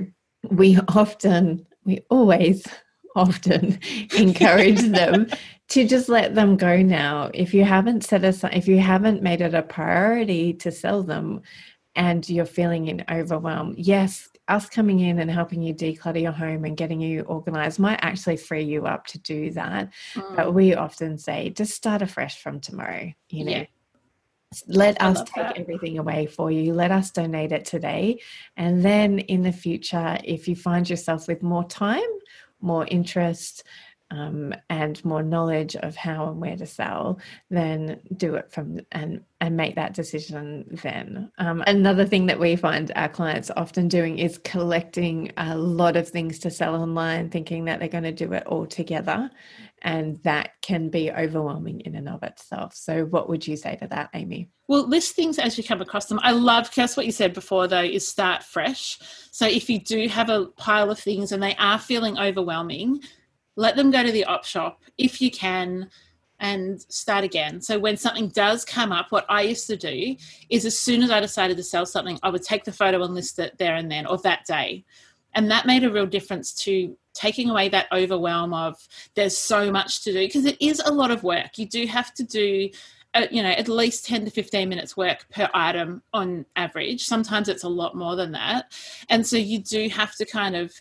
we 0.50 0.78
often, 0.88 1.66
we 1.84 2.04
always 2.10 2.66
often 3.16 3.78
encourage 4.16 4.82
them 4.82 5.26
to 5.68 5.86
just 5.86 6.08
let 6.08 6.34
them 6.34 6.56
go 6.56 6.80
now. 6.80 7.30
If 7.34 7.54
you 7.54 7.64
haven't 7.64 8.04
set 8.04 8.24
aside, 8.24 8.54
if 8.54 8.68
you 8.68 8.78
haven't 8.78 9.22
made 9.22 9.40
it 9.40 9.54
a 9.54 9.62
priority 9.62 10.52
to 10.54 10.70
sell 10.70 11.02
them, 11.02 11.42
and 11.96 12.28
you're 12.30 12.46
feeling 12.46 12.86
in 12.86 13.04
overwhelm, 13.10 13.74
yes, 13.76 14.28
us 14.50 14.68
coming 14.68 15.00
in 15.00 15.18
and 15.18 15.30
helping 15.30 15.62
you 15.62 15.72
declutter 15.72 16.20
your 16.20 16.32
home 16.32 16.64
and 16.64 16.76
getting 16.76 17.00
you 17.00 17.22
organized 17.22 17.78
might 17.78 18.00
actually 18.02 18.36
free 18.36 18.62
you 18.62 18.86
up 18.86 19.06
to 19.06 19.18
do 19.18 19.50
that. 19.52 19.90
Mm. 20.14 20.36
But 20.36 20.54
we 20.54 20.74
often 20.74 21.18
say, 21.18 21.50
just 21.50 21.74
start 21.74 22.02
afresh 22.02 22.42
from 22.42 22.60
tomorrow, 22.60 23.12
you 23.28 23.44
know. 23.44 23.52
Yeah. 23.52 23.64
Let 24.66 25.00
us 25.00 25.22
take 25.22 25.44
that. 25.44 25.58
everything 25.58 25.98
away 25.98 26.26
for 26.26 26.50
you. 26.50 26.74
Let 26.74 26.90
us 26.90 27.12
donate 27.12 27.52
it 27.52 27.64
today. 27.64 28.20
And 28.56 28.84
then 28.84 29.20
in 29.20 29.42
the 29.42 29.52
future, 29.52 30.18
if 30.24 30.48
you 30.48 30.56
find 30.56 30.90
yourself 30.90 31.28
with 31.28 31.40
more 31.40 31.64
time, 31.68 32.00
more 32.60 32.84
interest, 32.88 33.62
um, 34.10 34.54
and 34.68 35.04
more 35.04 35.22
knowledge 35.22 35.76
of 35.76 35.94
how 35.96 36.28
and 36.28 36.40
where 36.40 36.56
to 36.56 36.66
sell, 36.66 37.18
then 37.48 38.00
do 38.16 38.34
it 38.34 38.50
from 38.50 38.80
and 38.92 39.22
and 39.40 39.56
make 39.56 39.74
that 39.76 39.94
decision 39.94 40.66
then. 40.82 41.30
Um, 41.38 41.62
another 41.66 42.04
thing 42.04 42.26
that 42.26 42.38
we 42.38 42.56
find 42.56 42.92
our 42.94 43.08
clients 43.08 43.50
often 43.56 43.88
doing 43.88 44.18
is 44.18 44.38
collecting 44.38 45.32
a 45.38 45.56
lot 45.56 45.96
of 45.96 46.08
things 46.08 46.38
to 46.40 46.50
sell 46.50 46.74
online, 46.74 47.30
thinking 47.30 47.64
that 47.64 47.78
they're 47.78 47.88
going 47.88 48.04
to 48.04 48.12
do 48.12 48.32
it 48.34 48.46
all 48.46 48.66
together, 48.66 49.30
and 49.82 50.22
that 50.24 50.60
can 50.60 50.90
be 50.90 51.10
overwhelming 51.10 51.80
in 51.80 51.94
and 51.94 52.08
of 52.08 52.22
itself. 52.22 52.74
So, 52.74 53.04
what 53.06 53.28
would 53.28 53.46
you 53.46 53.56
say 53.56 53.76
to 53.76 53.86
that, 53.88 54.10
Amy? 54.14 54.50
Well, 54.68 54.86
list 54.86 55.16
things 55.16 55.38
as 55.38 55.56
you 55.56 55.64
come 55.64 55.80
across 55.80 56.06
them. 56.06 56.20
I 56.22 56.32
love, 56.32 56.70
just 56.70 56.96
what 56.96 57.06
you 57.06 57.12
said 57.12 57.32
before, 57.32 57.66
though, 57.66 57.80
is 57.80 58.06
start 58.06 58.42
fresh. 58.42 58.98
So, 59.30 59.46
if 59.46 59.70
you 59.70 59.80
do 59.80 60.08
have 60.08 60.28
a 60.28 60.46
pile 60.46 60.90
of 60.90 60.98
things 60.98 61.32
and 61.32 61.42
they 61.42 61.54
are 61.56 61.78
feeling 61.78 62.18
overwhelming, 62.18 63.00
let 63.60 63.76
them 63.76 63.90
go 63.90 64.02
to 64.02 64.10
the 64.10 64.24
op 64.24 64.46
shop 64.46 64.80
if 64.96 65.20
you 65.20 65.30
can 65.30 65.90
and 66.38 66.80
start 66.88 67.24
again. 67.24 67.60
So 67.60 67.78
when 67.78 67.98
something 67.98 68.28
does 68.28 68.64
come 68.64 68.90
up, 68.90 69.12
what 69.12 69.26
I 69.28 69.42
used 69.42 69.66
to 69.66 69.76
do 69.76 70.16
is 70.48 70.64
as 70.64 70.78
soon 70.78 71.02
as 71.02 71.10
I 71.10 71.20
decided 71.20 71.58
to 71.58 71.62
sell 71.62 71.84
something, 71.84 72.18
I 72.22 72.30
would 72.30 72.42
take 72.42 72.64
the 72.64 72.72
photo 72.72 73.02
and 73.02 73.14
list 73.14 73.38
it 73.38 73.58
there 73.58 73.74
and 73.74 73.92
then 73.92 74.06
or 74.06 74.16
that 74.18 74.46
day. 74.46 74.86
And 75.34 75.50
that 75.50 75.66
made 75.66 75.84
a 75.84 75.92
real 75.92 76.06
difference 76.06 76.54
to 76.64 76.96
taking 77.12 77.50
away 77.50 77.68
that 77.68 77.92
overwhelm 77.92 78.54
of 78.54 78.76
there's 79.14 79.36
so 79.36 79.70
much 79.70 80.04
to 80.04 80.12
do 80.12 80.20
because 80.20 80.46
it 80.46 80.56
is 80.58 80.80
a 80.80 80.90
lot 80.90 81.10
of 81.10 81.22
work. 81.22 81.58
You 81.58 81.68
do 81.68 81.86
have 81.86 82.14
to 82.14 82.24
do 82.24 82.70
uh, 83.12 83.26
you 83.30 83.42
know 83.42 83.50
at 83.50 83.68
least 83.68 84.06
10 84.06 84.24
to 84.24 84.30
15 84.30 84.68
minutes 84.68 84.96
work 84.96 85.26
per 85.30 85.50
item 85.52 86.00
on 86.12 86.46
average 86.54 87.06
sometimes 87.06 87.48
it's 87.48 87.64
a 87.64 87.68
lot 87.68 87.96
more 87.96 88.14
than 88.14 88.30
that 88.30 88.72
and 89.08 89.26
so 89.26 89.36
you 89.36 89.58
do 89.58 89.88
have 89.88 90.14
to 90.14 90.24
kind 90.24 90.54
of 90.54 90.72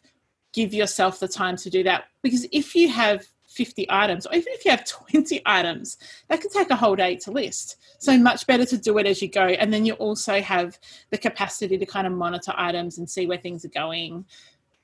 give 0.53 0.73
yourself 0.73 1.19
the 1.19 1.27
time 1.27 1.55
to 1.57 1.69
do 1.69 1.83
that. 1.83 2.05
Because 2.21 2.45
if 2.51 2.75
you 2.75 2.89
have 2.89 3.25
50 3.49 3.87
items 3.89 4.25
or 4.27 4.35
even 4.35 4.53
if 4.53 4.63
you 4.63 4.71
have 4.71 4.85
20 4.85 5.41
items 5.45 5.97
that 6.27 6.39
can 6.39 6.51
take 6.51 6.69
a 6.69 6.75
whole 6.75 6.95
day 6.95 7.15
to 7.15 7.31
list. 7.31 7.77
So 7.97 8.17
much 8.17 8.45
better 8.45 8.65
to 8.65 8.77
do 8.77 8.97
it 8.99 9.07
as 9.07 9.21
you 9.21 9.27
go. 9.27 9.41
And 9.41 9.73
then 9.73 9.85
you 9.85 9.93
also 9.93 10.39
have 10.39 10.77
the 11.09 11.17
capacity 11.17 11.77
to 11.77 11.85
kind 11.85 12.05
of 12.05 12.13
monitor 12.13 12.53
items 12.55 12.99
and 12.99 13.09
see 13.09 13.25
where 13.25 13.39
things 13.39 13.65
are 13.65 13.69
going. 13.69 14.25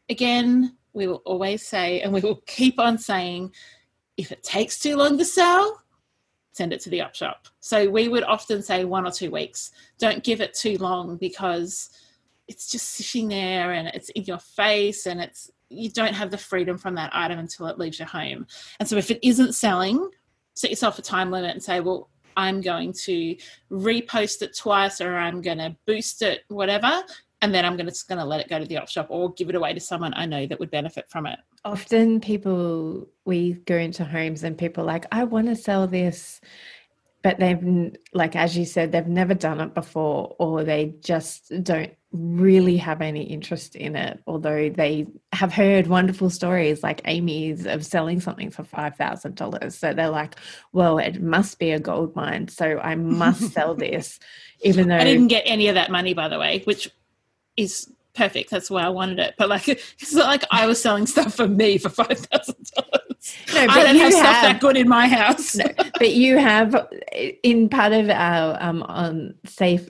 Again 0.10 0.76
we 0.94 1.08
will 1.08 1.22
always 1.26 1.66
say 1.66 2.02
and 2.02 2.12
we 2.12 2.22
will 2.22 2.42
keep 2.48 2.80
on 2.80 2.98
saying 2.98 3.52
if 4.18 4.32
it 4.32 4.44
takes 4.44 4.80
too 4.80 4.96
long 4.96 5.18
to 5.18 5.26
sell 5.26 5.82
send 6.54 6.72
it 6.72 6.80
to 6.80 6.90
the 6.90 7.02
op 7.02 7.14
shop. 7.14 7.48
So 7.60 7.90
we 7.90 8.08
would 8.08 8.24
often 8.24 8.64
say 8.64 8.86
one 8.86 9.06
or 9.06 9.12
two 9.12 9.30
weeks. 9.30 9.72
Don't 10.00 10.24
give 10.24 10.40
it 10.40 10.54
too 10.54 10.78
long 10.78 11.18
because 11.18 11.90
it's 12.48 12.72
just 12.72 12.92
sitting 12.92 13.28
there 13.28 13.74
and 13.74 13.90
it's 13.90 14.08
in 14.10 14.24
your 14.24 14.40
face 14.40 15.06
and 15.06 15.20
it's 15.20 15.52
you 15.70 15.90
don't 15.90 16.14
have 16.14 16.32
the 16.32 16.38
freedom 16.38 16.78
from 16.78 16.96
that 16.96 17.12
item 17.14 17.40
until 17.40 17.68
it 17.68 17.78
leaves 17.78 18.00
your 18.00 18.08
home. 18.08 18.48
And 18.80 18.88
so 18.88 18.98
if 18.98 19.12
it 19.12 19.20
isn't 19.22 19.54
selling, 19.54 20.10
set 20.54 20.70
yourself 20.70 21.00
a 21.00 21.02
time 21.02 21.32
limit 21.32 21.52
and 21.52 21.64
say, 21.64 21.80
well, 21.80 22.10
I'm 22.38 22.62
going 22.62 22.94
to 23.04 23.36
repost 23.72 24.42
it 24.42 24.56
twice 24.58 25.02
or 25.02 25.16
I'm 25.16 25.42
going 25.42 25.58
to 25.58 25.76
boost 25.86 26.22
it, 26.22 26.42
whatever. 26.50 27.02
And 27.42 27.54
then 27.54 27.66
I'm 27.66 27.76
going 27.76 27.86
to, 27.86 27.92
just 27.92 28.08
going 28.08 28.20
to 28.20 28.26
let 28.26 28.42
it 28.42 28.50
go 28.50 28.60
to 28.60 28.66
the 28.66 28.78
op 28.78 28.90
shop 28.90 29.08
or 29.10 29.34
give 29.34 29.50
it 29.50 29.56
away 29.56 29.74
to 29.74 29.80
someone 29.80 30.14
I 30.16 30.26
know 30.26 30.46
that 30.48 30.60
would 30.60 30.72
benefit 30.72 31.10
from 31.10 31.26
it. 31.26 31.40
Often 31.64 32.22
people, 32.22 33.08
we 33.26 33.54
go 33.54 33.76
into 33.76 34.04
homes 34.04 34.44
and 34.44 34.58
people 34.58 34.84
like, 34.84 35.06
I 35.12 35.24
want 35.24 35.48
to 35.48 35.56
sell 35.56 35.88
this 35.88 36.42
but 37.26 37.40
they've 37.40 37.92
like 38.14 38.36
as 38.36 38.56
you 38.56 38.66
said 38.66 38.92
they've 38.92 39.08
never 39.08 39.34
done 39.34 39.60
it 39.60 39.74
before 39.74 40.36
or 40.38 40.64
they 40.64 40.94
just 41.02 41.52
don't 41.64 41.92
really 42.16 42.78
have 42.78 43.02
any 43.02 43.24
interest 43.24 43.76
in 43.76 43.96
it 43.96 44.22
although 44.28 44.70
they 44.70 45.06
have 45.34 45.54
heard 45.54 45.88
wonderful 45.88 46.30
stories 46.30 46.82
like 46.84 47.02
amy's 47.06 47.66
of 47.66 47.86
selling 47.86 48.20
something 48.20 48.50
for 48.50 48.64
$5000 48.64 49.74
so 49.74 49.94
they're 49.94 50.10
like 50.10 50.36
well 50.72 50.98
it 50.98 51.22
must 51.22 51.60
be 51.60 51.72
a 51.72 51.80
gold 51.80 52.16
mine 52.16 52.48
so 52.48 52.80
i 52.80 52.96
must 52.96 53.52
sell 53.54 53.76
this 53.76 54.20
even 54.62 54.88
though 54.88 54.98
i 54.98 55.04
didn't 55.04 55.28
get 55.28 55.44
any 55.46 55.68
of 55.68 55.76
that 55.76 55.92
money 55.92 56.14
by 56.14 56.28
the 56.28 56.40
way 56.40 56.62
which 56.66 56.90
is 57.58 57.90
perfect. 58.16 58.50
That's 58.50 58.72
why 58.72 58.84
I 58.84 58.90
wanted 58.90 59.20
it. 59.20 59.36
But 59.38 59.50
like, 59.50 59.68
it's 59.68 60.14
not 60.14 60.28
like 60.28 60.44
I 60.50 60.66
was 60.66 60.82
selling 60.82 61.06
stuff 61.06 61.36
for 61.36 61.48
me 61.48 61.78
for 61.78 61.90
five 61.90 62.18
thousand 62.18 62.72
dollars. 62.76 63.36
No, 63.54 63.62
I 63.62 63.84
don't 63.84 63.96
have, 63.96 63.98
have, 63.98 64.14
stuff 64.14 64.42
that 64.42 64.60
good 64.60 64.78
in 64.78 64.88
my 64.88 65.08
house. 65.08 65.56
no, 65.56 65.66
but 66.00 66.14
you 66.14 66.38
have 66.38 66.88
in 67.44 67.70
part 67.70 67.94
of 67.94 68.10
our 68.10 68.58
um 68.62 68.84
on 68.84 69.36
safe 69.46 69.90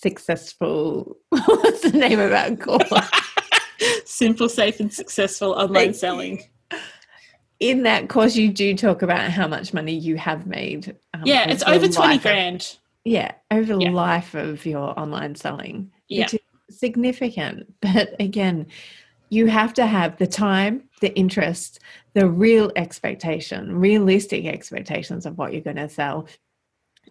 successful 0.00 1.16
what's 1.28 1.82
the 1.82 1.98
name 1.98 2.20
of 2.20 2.30
that 2.30 2.60
course? 2.60 2.92
Simple, 4.04 4.48
safe 4.48 4.80
and 4.80 4.92
successful 4.92 5.52
online 5.52 5.94
selling. 5.94 6.42
In 7.60 7.82
that 7.82 8.08
course 8.08 8.36
you 8.36 8.52
do 8.52 8.74
talk 8.74 9.02
about 9.02 9.30
how 9.30 9.48
much 9.48 9.74
money 9.74 9.92
you 9.92 10.16
have 10.16 10.46
made. 10.46 10.96
Um, 11.14 11.22
yeah, 11.24 11.48
it's 11.48 11.62
over 11.64 11.88
20 11.88 12.18
grand. 12.18 12.60
Of, 12.62 12.76
yeah, 13.04 13.32
over 13.50 13.74
the 13.74 13.84
yeah. 13.84 13.90
life 13.90 14.34
of 14.34 14.64
your 14.64 14.98
online 14.98 15.34
selling. 15.34 15.90
Yeah. 16.08 16.24
Which 16.24 16.34
is 16.34 16.78
significant. 16.78 17.72
But 17.80 18.14
again, 18.20 18.66
you 19.30 19.46
have 19.46 19.74
to 19.74 19.86
have 19.86 20.16
the 20.18 20.26
time, 20.26 20.88
the 21.00 21.14
interest, 21.16 21.80
the 22.14 22.28
real 22.28 22.72
expectation, 22.76 23.78
realistic 23.78 24.46
expectations 24.46 25.26
of 25.26 25.38
what 25.38 25.52
you're 25.52 25.62
going 25.62 25.76
to 25.76 25.88
sell, 25.88 26.26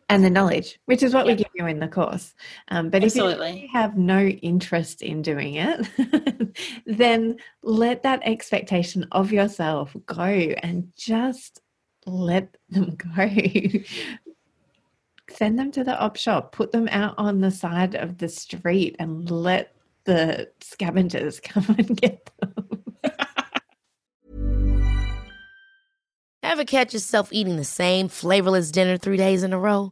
and 0.10 0.24
the 0.24 0.30
knowledge, 0.30 0.80
which 0.86 1.04
is 1.04 1.14
what 1.14 1.28
yep. 1.28 1.38
we 1.38 1.44
give 1.44 1.52
you 1.56 1.68
in 1.68 1.80
the 1.80 1.88
course. 1.88 2.34
Um, 2.70 2.90
but 2.90 3.04
Absolutely. 3.04 3.50
if 3.50 3.62
you 3.64 3.70
have 3.74 3.98
no 3.98 4.26
interest 4.26 5.02
in 5.02 5.22
doing 5.22 5.56
it, 5.56 6.58
then 6.86 7.38
let 7.62 8.04
that 8.04 8.22
expectation 8.24 9.06
of 9.12 9.32
yourself 9.32 9.96
go 10.06 10.24
and 10.24 10.92
just 10.96 11.62
let 12.06 12.56
them 12.70 12.96
go. 13.16 13.30
Send 15.30 15.60
them 15.60 15.72
to 15.72 15.84
the 15.84 16.00
op 16.00 16.16
shop, 16.16 16.54
put 16.54 16.72
them 16.72 16.88
out 16.90 17.16
on 17.18 17.42
the 17.42 17.52
side 17.52 17.96
of 17.96 18.18
the 18.18 18.30
street, 18.30 18.96
and 18.98 19.30
let 19.30 19.76
the 20.06 20.50
scavengers 20.62 21.40
come 21.44 21.66
and 21.78 22.00
get 22.00 22.30
them. 22.40 22.54
Ever 26.44 26.64
catch 26.64 26.94
yourself 26.94 27.34
eating 27.34 27.58
the 27.58 27.66
same 27.66 28.08
flavorless 28.08 28.72
dinner 28.72 28.96
three 28.96 29.18
days 29.18 29.44
in 29.44 29.52
a 29.52 29.60
row? 29.60 29.92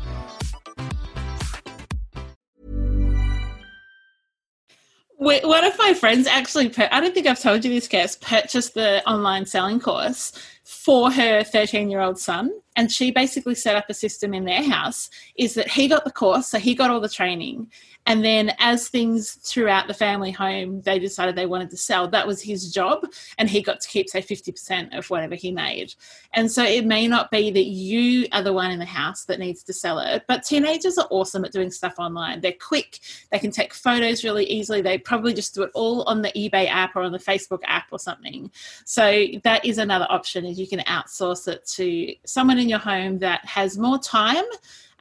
One 5.21 5.63
of 5.63 5.77
my 5.77 5.93
friends 5.93 6.25
actually, 6.25 6.73
I 6.91 6.99
don't 6.99 7.13
think 7.13 7.27
I've 7.27 7.39
told 7.39 7.63
you 7.63 7.71
this, 7.71 7.87
Cass, 7.87 8.15
purchased 8.15 8.73
the 8.73 9.07
online 9.07 9.45
selling 9.45 9.79
course 9.79 10.33
for 10.71 11.11
her 11.11 11.43
13 11.43 11.89
year 11.89 11.99
old 11.99 12.17
son. 12.17 12.49
And 12.77 12.89
she 12.89 13.11
basically 13.11 13.55
set 13.55 13.75
up 13.75 13.85
a 13.89 13.93
system 13.93 14.33
in 14.33 14.45
their 14.45 14.63
house 14.63 15.09
is 15.35 15.55
that 15.55 15.67
he 15.67 15.89
got 15.89 16.05
the 16.05 16.11
course, 16.11 16.47
so 16.47 16.57
he 16.57 16.73
got 16.73 16.89
all 16.89 17.01
the 17.01 17.09
training 17.09 17.67
and 18.07 18.25
then, 18.25 18.53
as 18.57 18.89
things 18.89 19.33
throughout 19.33 19.87
the 19.87 19.93
family 19.93 20.31
home, 20.31 20.81
they 20.81 20.97
decided 20.97 21.35
they 21.35 21.45
wanted 21.45 21.69
to 21.69 21.77
sell, 21.77 22.07
that 22.07 22.25
was 22.25 22.41
his 22.41 22.73
job. 22.73 23.05
And 23.37 23.47
he 23.47 23.61
got 23.61 23.79
to 23.79 23.87
keep, 23.87 24.09
say, 24.09 24.21
50% 24.21 24.97
of 24.97 25.09
whatever 25.09 25.35
he 25.35 25.51
made. 25.51 25.93
And 26.33 26.51
so 26.51 26.63
it 26.63 26.85
may 26.85 27.07
not 27.07 27.29
be 27.29 27.51
that 27.51 27.65
you 27.65 28.27
are 28.31 28.41
the 28.41 28.53
one 28.53 28.71
in 28.71 28.79
the 28.79 28.85
house 28.85 29.25
that 29.25 29.39
needs 29.39 29.63
to 29.63 29.73
sell 29.73 29.99
it, 29.99 30.23
but 30.27 30.43
teenagers 30.43 30.97
are 30.97 31.07
awesome 31.11 31.45
at 31.45 31.51
doing 31.51 31.69
stuff 31.69 31.95
online. 31.99 32.41
They're 32.41 32.53
quick, 32.53 32.99
they 33.31 33.39
can 33.39 33.51
take 33.51 33.73
photos 33.73 34.23
really 34.23 34.45
easily. 34.45 34.81
They 34.81 34.97
probably 34.97 35.33
just 35.33 35.53
do 35.53 35.63
it 35.63 35.71
all 35.75 36.03
on 36.03 36.21
the 36.21 36.31
eBay 36.31 36.67
app 36.69 36.95
or 36.95 37.01
on 37.01 37.11
the 37.11 37.19
Facebook 37.19 37.61
app 37.65 37.87
or 37.91 37.99
something. 37.99 38.49
So 38.85 39.25
that 39.43 39.63
is 39.63 39.77
another 39.77 40.07
option 40.09 40.45
is 40.45 40.57
you 40.61 40.67
can 40.67 40.79
outsource 40.81 41.47
it 41.47 41.65
to 41.65 42.13
someone 42.25 42.59
in 42.59 42.69
your 42.69 42.79
home 42.79 43.17
that 43.19 43.43
has 43.45 43.77
more 43.77 43.97
time 43.97 44.45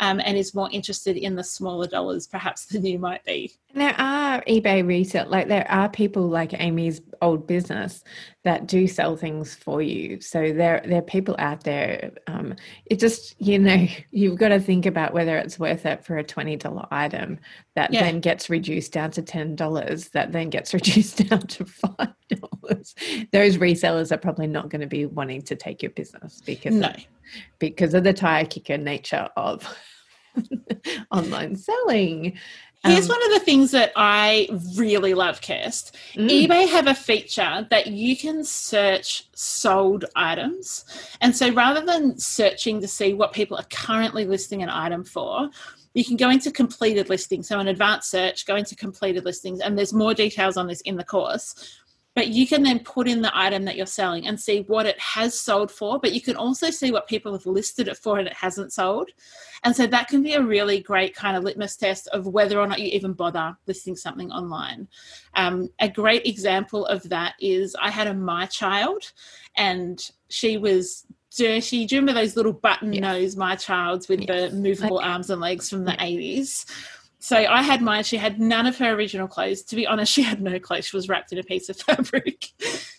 um, 0.01 0.21
and 0.25 0.37
is 0.37 0.55
more 0.55 0.69
interested 0.73 1.17
in 1.17 1.37
the 1.37 1.45
smaller 1.45 1.87
dollars 1.87 2.27
perhaps 2.27 2.67
than 2.67 2.85
you 2.85 2.99
might 2.99 3.25
be. 3.25 3.53
There 3.73 3.95
are 3.99 4.43
eBay 4.49 4.85
resale, 4.85 5.29
like 5.29 5.47
there 5.47 5.71
are 5.71 5.89
people 5.89 6.29
like 6.29 6.53
Amy's 6.59 7.01
old 7.23 7.47
business 7.47 8.03
that 8.43 8.67
do 8.67 8.89
sell 8.89 9.17
things 9.17 9.55
for 9.55 9.81
you. 9.81 10.21
So 10.21 10.53
there, 10.53 10.83
there 10.85 10.99
are 10.99 11.03
people 11.03 11.37
out 11.39 11.63
there. 11.63 12.11
Um, 12.27 12.57
it 12.87 12.99
just, 12.99 13.41
you 13.41 13.61
know, 13.61 13.87
you've 14.11 14.39
got 14.39 14.49
to 14.49 14.59
think 14.59 14.87
about 14.87 15.13
whether 15.13 15.37
it's 15.37 15.59
worth 15.59 15.87
it 15.87 16.05
for 16.05 16.19
a 16.19 16.25
twenty 16.25 16.57
dollar 16.57 16.87
item 16.91 17.39
that 17.77 17.93
yeah. 17.93 18.03
then 18.03 18.19
gets 18.19 18.51
reduced 18.51 18.93
down 18.93 19.13
to 19.13 19.23
ten 19.23 19.55
dollars. 19.55 20.09
That 20.09 20.33
then 20.33 20.51
gets 20.51 20.75
reduced 20.75 21.29
down 21.29 21.47
to 21.47 21.65
five 21.65 22.15
dollars. 22.29 22.95
Those 23.31 23.59
resellers 23.59 24.11
are 24.11 24.19
probably 24.19 24.49
not 24.49 24.69
going 24.69 24.81
to 24.81 24.89
be 24.89 25.07
wanting 25.07 25.43
to 25.43 25.55
take 25.55 25.83
your 25.83 25.93
business 25.93 26.43
because 26.45 26.75
no. 26.75 26.89
of, 26.89 26.97
because 27.61 27.95
of 27.95 28.03
the 28.03 28.13
tire 28.13 28.47
kicker 28.47 28.79
nature 28.79 29.29
of 29.37 29.63
online 31.11 31.57
selling. 31.57 32.39
Here's 32.85 33.11
um, 33.11 33.17
one 33.17 33.25
of 33.27 33.39
the 33.39 33.45
things 33.45 33.73
that 33.73 33.93
I 33.95 34.49
really 34.75 35.13
love, 35.13 35.43
Kirst. 35.43 35.93
Mm. 36.15 36.49
eBay 36.49 36.69
have 36.69 36.87
a 36.87 36.95
feature 36.95 37.67
that 37.69 37.89
you 37.89 38.17
can 38.17 38.43
search 38.43 39.29
sold 39.35 40.07
items. 40.17 40.87
And 41.21 41.37
so 41.37 41.53
rather 41.53 41.85
than 41.85 42.19
searching 42.19 42.81
to 42.81 42.89
see 42.89 43.13
what 43.13 43.33
people 43.33 43.59
are 43.59 43.67
currently 43.71 44.25
listing 44.25 44.63
an 44.63 44.71
item 44.71 45.05
for, 45.05 45.51
you 45.93 46.05
can 46.05 46.17
go 46.17 46.31
into 46.31 46.51
completed 46.51 47.11
listings. 47.11 47.49
So 47.49 47.59
an 47.59 47.69
advanced 47.69 48.11
search, 48.11 48.47
go 48.47 48.57
into 48.57 48.75
completed 48.75 49.27
listings, 49.27 49.61
and 49.61 49.77
there's 49.77 49.93
more 49.93 50.15
details 50.15 50.57
on 50.57 50.67
this 50.67 50.81
in 50.83 50.97
the 50.97 51.05
course 51.05 51.81
but 52.21 52.29
you 52.29 52.47
can 52.47 52.63
then 52.63 52.81
put 52.81 53.09
in 53.09 53.23
the 53.23 53.33
item 53.35 53.65
that 53.65 53.77
you're 53.77 53.87
selling 53.87 54.27
and 54.27 54.39
see 54.39 54.61
what 54.67 54.85
it 54.85 55.01
has 55.01 55.41
sold 55.41 55.71
for 55.71 55.99
but 55.99 56.13
you 56.13 56.21
can 56.21 56.37
also 56.37 56.69
see 56.69 56.93
what 56.93 57.09
people 57.09 57.33
have 57.33 57.47
listed 57.47 57.89
it 57.89 57.97
for 57.97 58.19
and 58.19 58.29
it 58.29 58.35
hasn't 58.35 58.75
sold 58.75 59.09
and 59.65 59.75
so 59.75 59.87
that 59.87 60.07
can 60.07 60.23
be 60.23 60.35
a 60.35 60.43
really 60.43 60.83
great 60.83 61.15
kind 61.15 61.35
of 61.35 61.45
litmus 61.45 61.79
test 61.79 62.09
of 62.09 62.27
whether 62.27 62.61
or 62.61 62.67
not 62.67 62.79
you 62.79 62.89
even 62.89 63.15
bother 63.15 63.57
listing 63.67 63.97
something 63.97 64.31
online 64.31 64.87
um, 65.33 65.71
a 65.79 65.89
great 65.89 66.27
example 66.27 66.85
of 66.85 67.03
that 67.09 67.33
is 67.41 67.75
i 67.81 67.89
had 67.89 68.07
a 68.07 68.13
my 68.13 68.45
child 68.45 69.13
and 69.57 70.11
she 70.29 70.59
was 70.59 71.07
dirty. 71.37 71.87
Do 71.87 71.95
you 71.95 72.01
remember 72.01 72.21
those 72.21 72.37
little 72.37 72.53
button 72.53 72.93
yes. 72.93 73.03
nose 73.03 73.37
my 73.37 73.55
childs 73.55 74.09
with 74.09 74.27
the 74.27 74.51
movable 74.51 74.99
arms 74.99 75.31
and 75.31 75.41
legs 75.41 75.71
from 75.71 75.85
the 75.85 75.93
yeah. 75.93 76.05
80s? 76.05 76.67
So 77.21 77.37
I 77.37 77.63
had 77.63 77.83
mine. 77.83 78.03
She 78.03 78.17
had 78.17 78.41
none 78.41 78.67
of 78.67 78.79
her 78.79 78.93
original 78.93 79.29
clothes. 79.29 79.63
To 79.65 79.77
be 79.77 79.87
honest, 79.87 80.11
she 80.13 80.23
had 80.23 80.41
no 80.41 80.59
clothes. 80.59 80.87
She 80.87 80.97
was 80.97 81.09
wrapped 81.09 81.33
in 81.33 81.39
a 81.39 81.43
piece 81.43 81.69
of 81.69 81.77
fabric. 81.81 82.49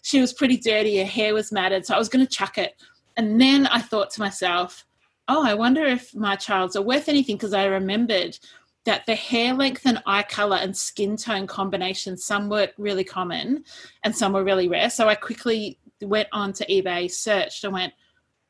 she 0.03 0.21
was 0.21 0.31
pretty 0.31 0.57
dirty. 0.57 0.99
Her 0.99 1.05
hair 1.05 1.33
was 1.33 1.51
matted. 1.51 1.85
So 1.85 1.95
I 1.95 1.99
was 1.99 2.07
going 2.07 2.25
to 2.25 2.31
chuck 2.31 2.57
it. 2.57 2.75
And 3.17 3.41
then 3.41 3.67
I 3.67 3.81
thought 3.81 4.11
to 4.11 4.19
myself, 4.21 4.85
oh, 5.27 5.45
I 5.45 5.55
wonder 5.55 5.85
if 5.85 6.15
my 6.15 6.35
child's 6.35 6.75
are 6.75 6.81
worth 6.81 7.09
anything 7.09 7.35
because 7.35 7.53
I 7.53 7.65
remembered 7.65 8.37
that 8.85 9.05
the 9.05 9.15
hair 9.15 9.53
length 9.53 9.85
and 9.85 10.01
eye 10.05 10.23
color 10.23 10.57
and 10.57 10.75
skin 10.75 11.17
tone 11.17 11.47
combination, 11.47 12.15
some 12.15 12.47
were 12.47 12.69
really 12.77 13.03
common 13.03 13.63
and 14.03 14.15
some 14.15 14.33
were 14.33 14.43
really 14.43 14.67
rare. 14.67 14.89
So 14.89 15.07
I 15.07 15.15
quickly 15.15 15.79
went 16.01 16.29
on 16.31 16.53
to 16.53 16.65
eBay, 16.65 17.09
searched, 17.09 17.63
and 17.63 17.73
went, 17.73 17.93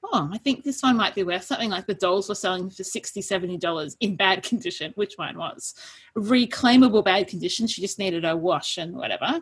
oh, 0.04 0.30
I 0.32 0.38
think 0.40 0.64
this 0.64 0.82
one 0.82 0.98
might 0.98 1.14
be 1.16 1.24
worth 1.24 1.44
something 1.44 1.70
like 1.70 1.86
the 1.86 1.94
dolls 1.94 2.28
were 2.30 2.36
selling 2.36 2.70
for 2.70 2.84
60 2.84 3.22
$70 3.22 3.96
in 4.00 4.16
bad 4.16 4.44
condition, 4.44 4.92
which 4.96 5.16
mine 5.18 5.38
was. 5.38 5.74
Reclaimable 6.18 7.06
bad 7.06 7.28
condition. 7.28 7.68
She 7.68 7.82
just 7.82 8.00
needed 8.00 8.26
a 8.26 8.36
wash 8.36 8.78
and 8.78 8.96
whatever. 8.96 9.42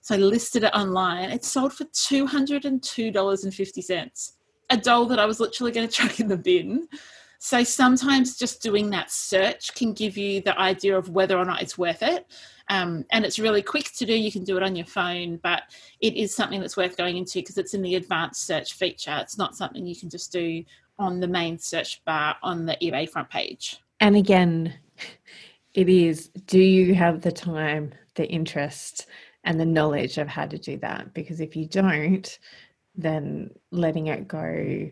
So 0.00 0.14
I 0.14 0.18
listed 0.18 0.64
it 0.64 0.74
online. 0.74 1.30
It 1.30 1.44
sold 1.44 1.72
for 1.72 1.84
$202.50. 1.84 4.32
A 4.70 4.76
doll 4.76 5.06
that 5.06 5.18
I 5.18 5.26
was 5.26 5.40
literally 5.40 5.72
going 5.72 5.88
to 5.88 5.92
chuck 5.92 6.20
in 6.20 6.28
the 6.28 6.36
bin. 6.36 6.86
So 7.38 7.62
sometimes 7.64 8.38
just 8.38 8.62
doing 8.62 8.88
that 8.90 9.10
search 9.10 9.74
can 9.74 9.92
give 9.92 10.16
you 10.16 10.40
the 10.40 10.56
idea 10.58 10.96
of 10.96 11.10
whether 11.10 11.36
or 11.36 11.44
not 11.44 11.60
it's 11.62 11.76
worth 11.76 12.02
it. 12.02 12.26
Um, 12.68 13.04
and 13.12 13.24
it's 13.24 13.38
really 13.38 13.62
quick 13.62 13.92
to 13.92 14.06
do. 14.06 14.14
You 14.14 14.32
can 14.32 14.44
do 14.44 14.56
it 14.56 14.62
on 14.62 14.74
your 14.74 14.86
phone, 14.86 15.38
but 15.42 15.62
it 16.00 16.14
is 16.14 16.34
something 16.34 16.60
that's 16.60 16.76
worth 16.76 16.96
going 16.96 17.16
into 17.16 17.38
because 17.38 17.58
it's 17.58 17.74
in 17.74 17.82
the 17.82 17.94
advanced 17.94 18.46
search 18.46 18.74
feature. 18.74 19.16
It's 19.20 19.38
not 19.38 19.56
something 19.56 19.86
you 19.86 19.96
can 19.96 20.10
just 20.10 20.32
do 20.32 20.64
on 20.98 21.20
the 21.20 21.28
main 21.28 21.58
search 21.58 22.04
bar 22.04 22.36
on 22.42 22.66
the 22.66 22.76
eBay 22.82 23.08
front 23.08 23.30
page. 23.30 23.78
And 24.00 24.16
again, 24.16 24.74
it 25.74 25.88
is 25.88 26.28
do 26.46 26.58
you 26.58 26.94
have 26.94 27.20
the 27.20 27.32
time, 27.32 27.92
the 28.14 28.26
interest, 28.26 29.06
and 29.44 29.60
the 29.60 29.66
knowledge 29.66 30.18
of 30.18 30.26
how 30.26 30.46
to 30.46 30.58
do 30.58 30.76
that? 30.78 31.14
Because 31.14 31.40
if 31.40 31.54
you 31.54 31.66
don't, 31.66 32.38
then 32.94 33.50
letting 33.70 34.06
it 34.08 34.26
go 34.26 34.90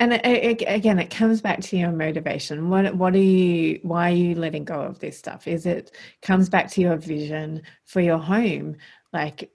and 0.00 0.14
it, 0.14 0.24
it, 0.24 0.64
again 0.66 0.98
it 0.98 1.10
comes 1.10 1.40
back 1.40 1.60
to 1.60 1.76
your 1.76 1.92
motivation 1.92 2.68
what 2.68 2.94
what 2.96 3.14
are 3.14 3.18
you 3.18 3.78
why 3.82 4.10
are 4.10 4.14
you 4.14 4.34
letting 4.34 4.64
go 4.64 4.80
of 4.80 4.98
this 4.98 5.16
stuff 5.16 5.46
is 5.46 5.66
it 5.66 5.92
comes 6.22 6.48
back 6.48 6.68
to 6.68 6.80
your 6.80 6.96
vision 6.96 7.62
for 7.84 8.00
your 8.00 8.18
home 8.18 8.76
like 9.12 9.52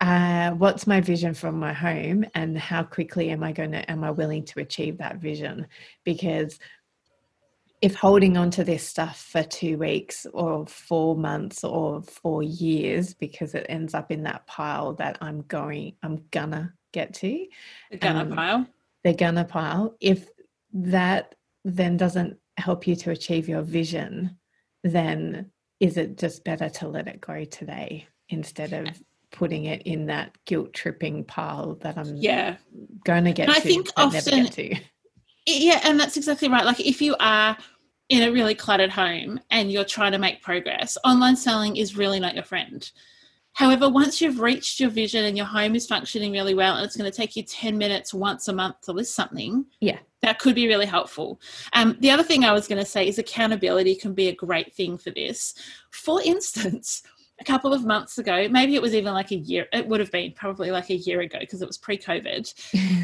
uh, 0.00 0.50
what's 0.52 0.86
my 0.86 1.00
vision 1.00 1.34
for 1.34 1.52
my 1.52 1.72
home 1.72 2.24
and 2.34 2.58
how 2.58 2.82
quickly 2.82 3.30
am 3.30 3.42
I 3.42 3.52
going 3.52 3.72
to, 3.72 3.90
am 3.90 4.04
I 4.04 4.10
willing 4.10 4.44
to 4.46 4.60
achieve 4.60 4.98
that 4.98 5.16
vision? 5.16 5.66
Because 6.04 6.58
if 7.80 7.94
holding 7.94 8.36
on 8.36 8.50
to 8.50 8.64
this 8.64 8.86
stuff 8.86 9.22
for 9.32 9.42
two 9.42 9.78
weeks 9.78 10.26
or 10.34 10.66
four 10.66 11.16
months 11.16 11.64
or 11.64 12.02
four 12.02 12.42
years 12.42 13.14
because 13.14 13.54
it 13.54 13.64
ends 13.70 13.94
up 13.94 14.10
in 14.10 14.24
that 14.24 14.46
pile 14.46 14.92
that 14.94 15.16
I'm 15.22 15.42
going, 15.42 15.94
I'm 16.02 16.24
gonna 16.30 16.74
get 16.92 17.14
to. 17.14 17.46
The 17.90 17.96
gonna 17.96 18.20
um, 18.20 18.32
pile. 18.32 18.66
The 19.04 19.14
gonna 19.14 19.44
pile. 19.44 19.96
If 20.00 20.28
that 20.72 21.34
then 21.64 21.96
doesn't 21.96 22.38
help 22.56 22.86
you 22.86 22.96
to 22.96 23.10
achieve 23.10 23.48
your 23.48 23.62
vision, 23.62 24.38
then 24.84 25.50
is 25.78 25.96
it 25.96 26.18
just 26.18 26.44
better 26.44 26.68
to 26.68 26.88
let 26.88 27.08
it 27.08 27.20
go 27.20 27.44
today 27.44 28.06
instead 28.28 28.72
of 28.72 28.88
putting 29.32 29.64
it 29.64 29.82
in 29.82 30.06
that 30.06 30.36
guilt 30.44 30.72
tripping 30.72 31.24
pile 31.24 31.76
that 31.76 31.96
I'm 31.96 32.16
yeah 32.16 32.56
to 33.06 33.32
get 33.32 33.48
and 33.48 33.54
to, 33.54 33.56
I 33.56 33.60
think 33.60 33.88
often, 33.96 34.46
to. 34.46 34.76
Yeah, 35.46 35.80
and 35.84 35.98
that's 35.98 36.16
exactly 36.16 36.48
right. 36.48 36.64
Like 36.64 36.80
if 36.80 37.00
you 37.00 37.16
are 37.18 37.56
in 38.08 38.22
a 38.22 38.32
really 38.32 38.54
cluttered 38.54 38.90
home 38.90 39.40
and 39.50 39.70
you're 39.70 39.84
trying 39.84 40.12
to 40.12 40.18
make 40.18 40.42
progress, 40.42 40.98
online 41.04 41.36
selling 41.36 41.76
is 41.76 41.96
really 41.96 42.20
not 42.20 42.34
your 42.34 42.44
friend. 42.44 42.90
However, 43.60 43.90
once 43.90 44.22
you've 44.22 44.40
reached 44.40 44.80
your 44.80 44.88
vision 44.88 45.26
and 45.26 45.36
your 45.36 45.44
home 45.44 45.76
is 45.76 45.86
functioning 45.86 46.32
really 46.32 46.54
well, 46.54 46.76
and 46.76 46.86
it's 46.86 46.96
going 46.96 47.10
to 47.10 47.14
take 47.14 47.36
you 47.36 47.42
10 47.42 47.76
minutes 47.76 48.14
once 48.14 48.48
a 48.48 48.54
month 48.54 48.80
to 48.84 48.92
list 48.92 49.14
something, 49.14 49.66
yeah, 49.80 49.98
that 50.22 50.38
could 50.38 50.54
be 50.54 50.66
really 50.66 50.86
helpful. 50.86 51.38
Um, 51.74 51.94
the 52.00 52.10
other 52.10 52.22
thing 52.22 52.42
I 52.42 52.52
was 52.52 52.66
going 52.66 52.78
to 52.78 52.90
say 52.90 53.06
is 53.06 53.18
accountability 53.18 53.96
can 53.96 54.14
be 54.14 54.28
a 54.28 54.34
great 54.34 54.74
thing 54.74 54.96
for 54.96 55.10
this. 55.10 55.52
For 55.90 56.22
instance, 56.24 57.02
a 57.38 57.44
couple 57.44 57.74
of 57.74 57.84
months 57.84 58.16
ago, 58.16 58.48
maybe 58.48 58.76
it 58.76 58.80
was 58.80 58.94
even 58.94 59.12
like 59.12 59.30
a 59.30 59.36
year, 59.36 59.66
it 59.74 59.86
would 59.86 60.00
have 60.00 60.10
been 60.10 60.32
probably 60.32 60.70
like 60.70 60.88
a 60.88 60.96
year 60.96 61.20
ago 61.20 61.36
because 61.40 61.60
it 61.60 61.68
was 61.68 61.76
pre 61.76 61.98
COVID. 61.98 62.54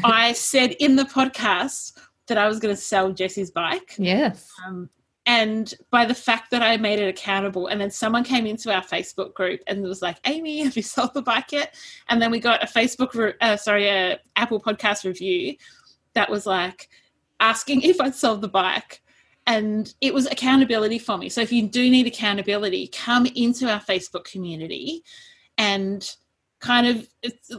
I 0.03 0.33
said 0.33 0.71
in 0.79 0.95
the 0.95 1.03
podcast 1.03 1.99
that 2.29 2.39
I 2.39 2.47
was 2.47 2.59
going 2.59 2.73
to 2.73 2.81
sell 2.81 3.11
Jesse's 3.11 3.51
bike. 3.51 3.93
Yes. 3.99 4.49
Um, 4.65 4.89
and 5.27 5.73
by 5.91 6.05
the 6.05 6.15
fact 6.15 6.51
that 6.51 6.63
I 6.63 6.77
made 6.77 6.99
it 6.99 7.09
accountable, 7.09 7.67
and 7.67 7.79
then 7.79 7.91
someone 7.91 8.23
came 8.23 8.47
into 8.47 8.73
our 8.73 8.81
Facebook 8.81 9.33
group 9.33 9.59
and 9.67 9.83
was 9.83 10.01
like, 10.01 10.17
"Amy, 10.25 10.63
have 10.63 10.77
you 10.77 10.83
sold 10.95 11.13
the 11.13 11.21
bike 11.21 11.51
yet?" 11.51 11.75
And 12.07 12.21
then 12.21 12.31
we 12.31 12.39
got 12.39 12.63
a 12.63 12.65
Facebook, 12.65 13.13
re- 13.13 13.33
uh, 13.41 13.57
sorry, 13.57 13.89
a 13.89 14.19
Apple 14.37 14.61
Podcast 14.61 15.03
review 15.03 15.57
that 16.13 16.31
was 16.31 16.45
like 16.45 16.89
asking 17.41 17.81
if 17.83 17.99
I'd 17.99 18.15
sold 18.15 18.41
the 18.41 18.47
bike, 18.47 19.01
and 19.45 19.93
it 19.99 20.13
was 20.13 20.27
accountability 20.27 20.97
for 20.97 21.17
me. 21.17 21.27
So 21.27 21.41
if 21.41 21.51
you 21.51 21.67
do 21.67 21.89
need 21.89 22.07
accountability, 22.07 22.87
come 22.87 23.25
into 23.25 23.69
our 23.69 23.81
Facebook 23.81 24.23
community 24.23 25.03
and 25.57 26.09
kind 26.59 26.87
of 26.87 27.07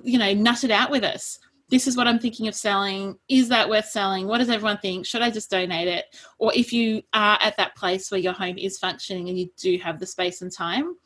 you 0.02 0.18
know 0.18 0.32
nut 0.32 0.64
it 0.64 0.70
out 0.70 0.90
with 0.90 1.04
us 1.04 1.38
this 1.70 1.86
is 1.86 1.96
what 1.96 2.08
I'm 2.08 2.18
thinking 2.18 2.48
of 2.48 2.54
selling. 2.54 3.18
Is 3.28 3.48
that 3.50 3.68
worth 3.68 3.86
selling? 3.86 4.26
What 4.26 4.38
does 4.38 4.48
everyone 4.48 4.78
think? 4.78 5.06
Should 5.06 5.22
I 5.22 5.30
just 5.30 5.50
donate 5.50 5.88
it? 5.88 6.06
Or 6.38 6.52
if 6.54 6.72
you 6.72 7.02
are 7.12 7.38
at 7.42 7.56
that 7.58 7.76
place 7.76 8.10
where 8.10 8.20
your 8.20 8.32
home 8.32 8.56
is 8.58 8.78
functioning 8.78 9.28
and 9.28 9.38
you 9.38 9.50
do 9.56 9.78
have 9.78 9.98
the 9.98 10.06
space 10.06 10.40
and 10.40 10.50
time, 10.50 10.96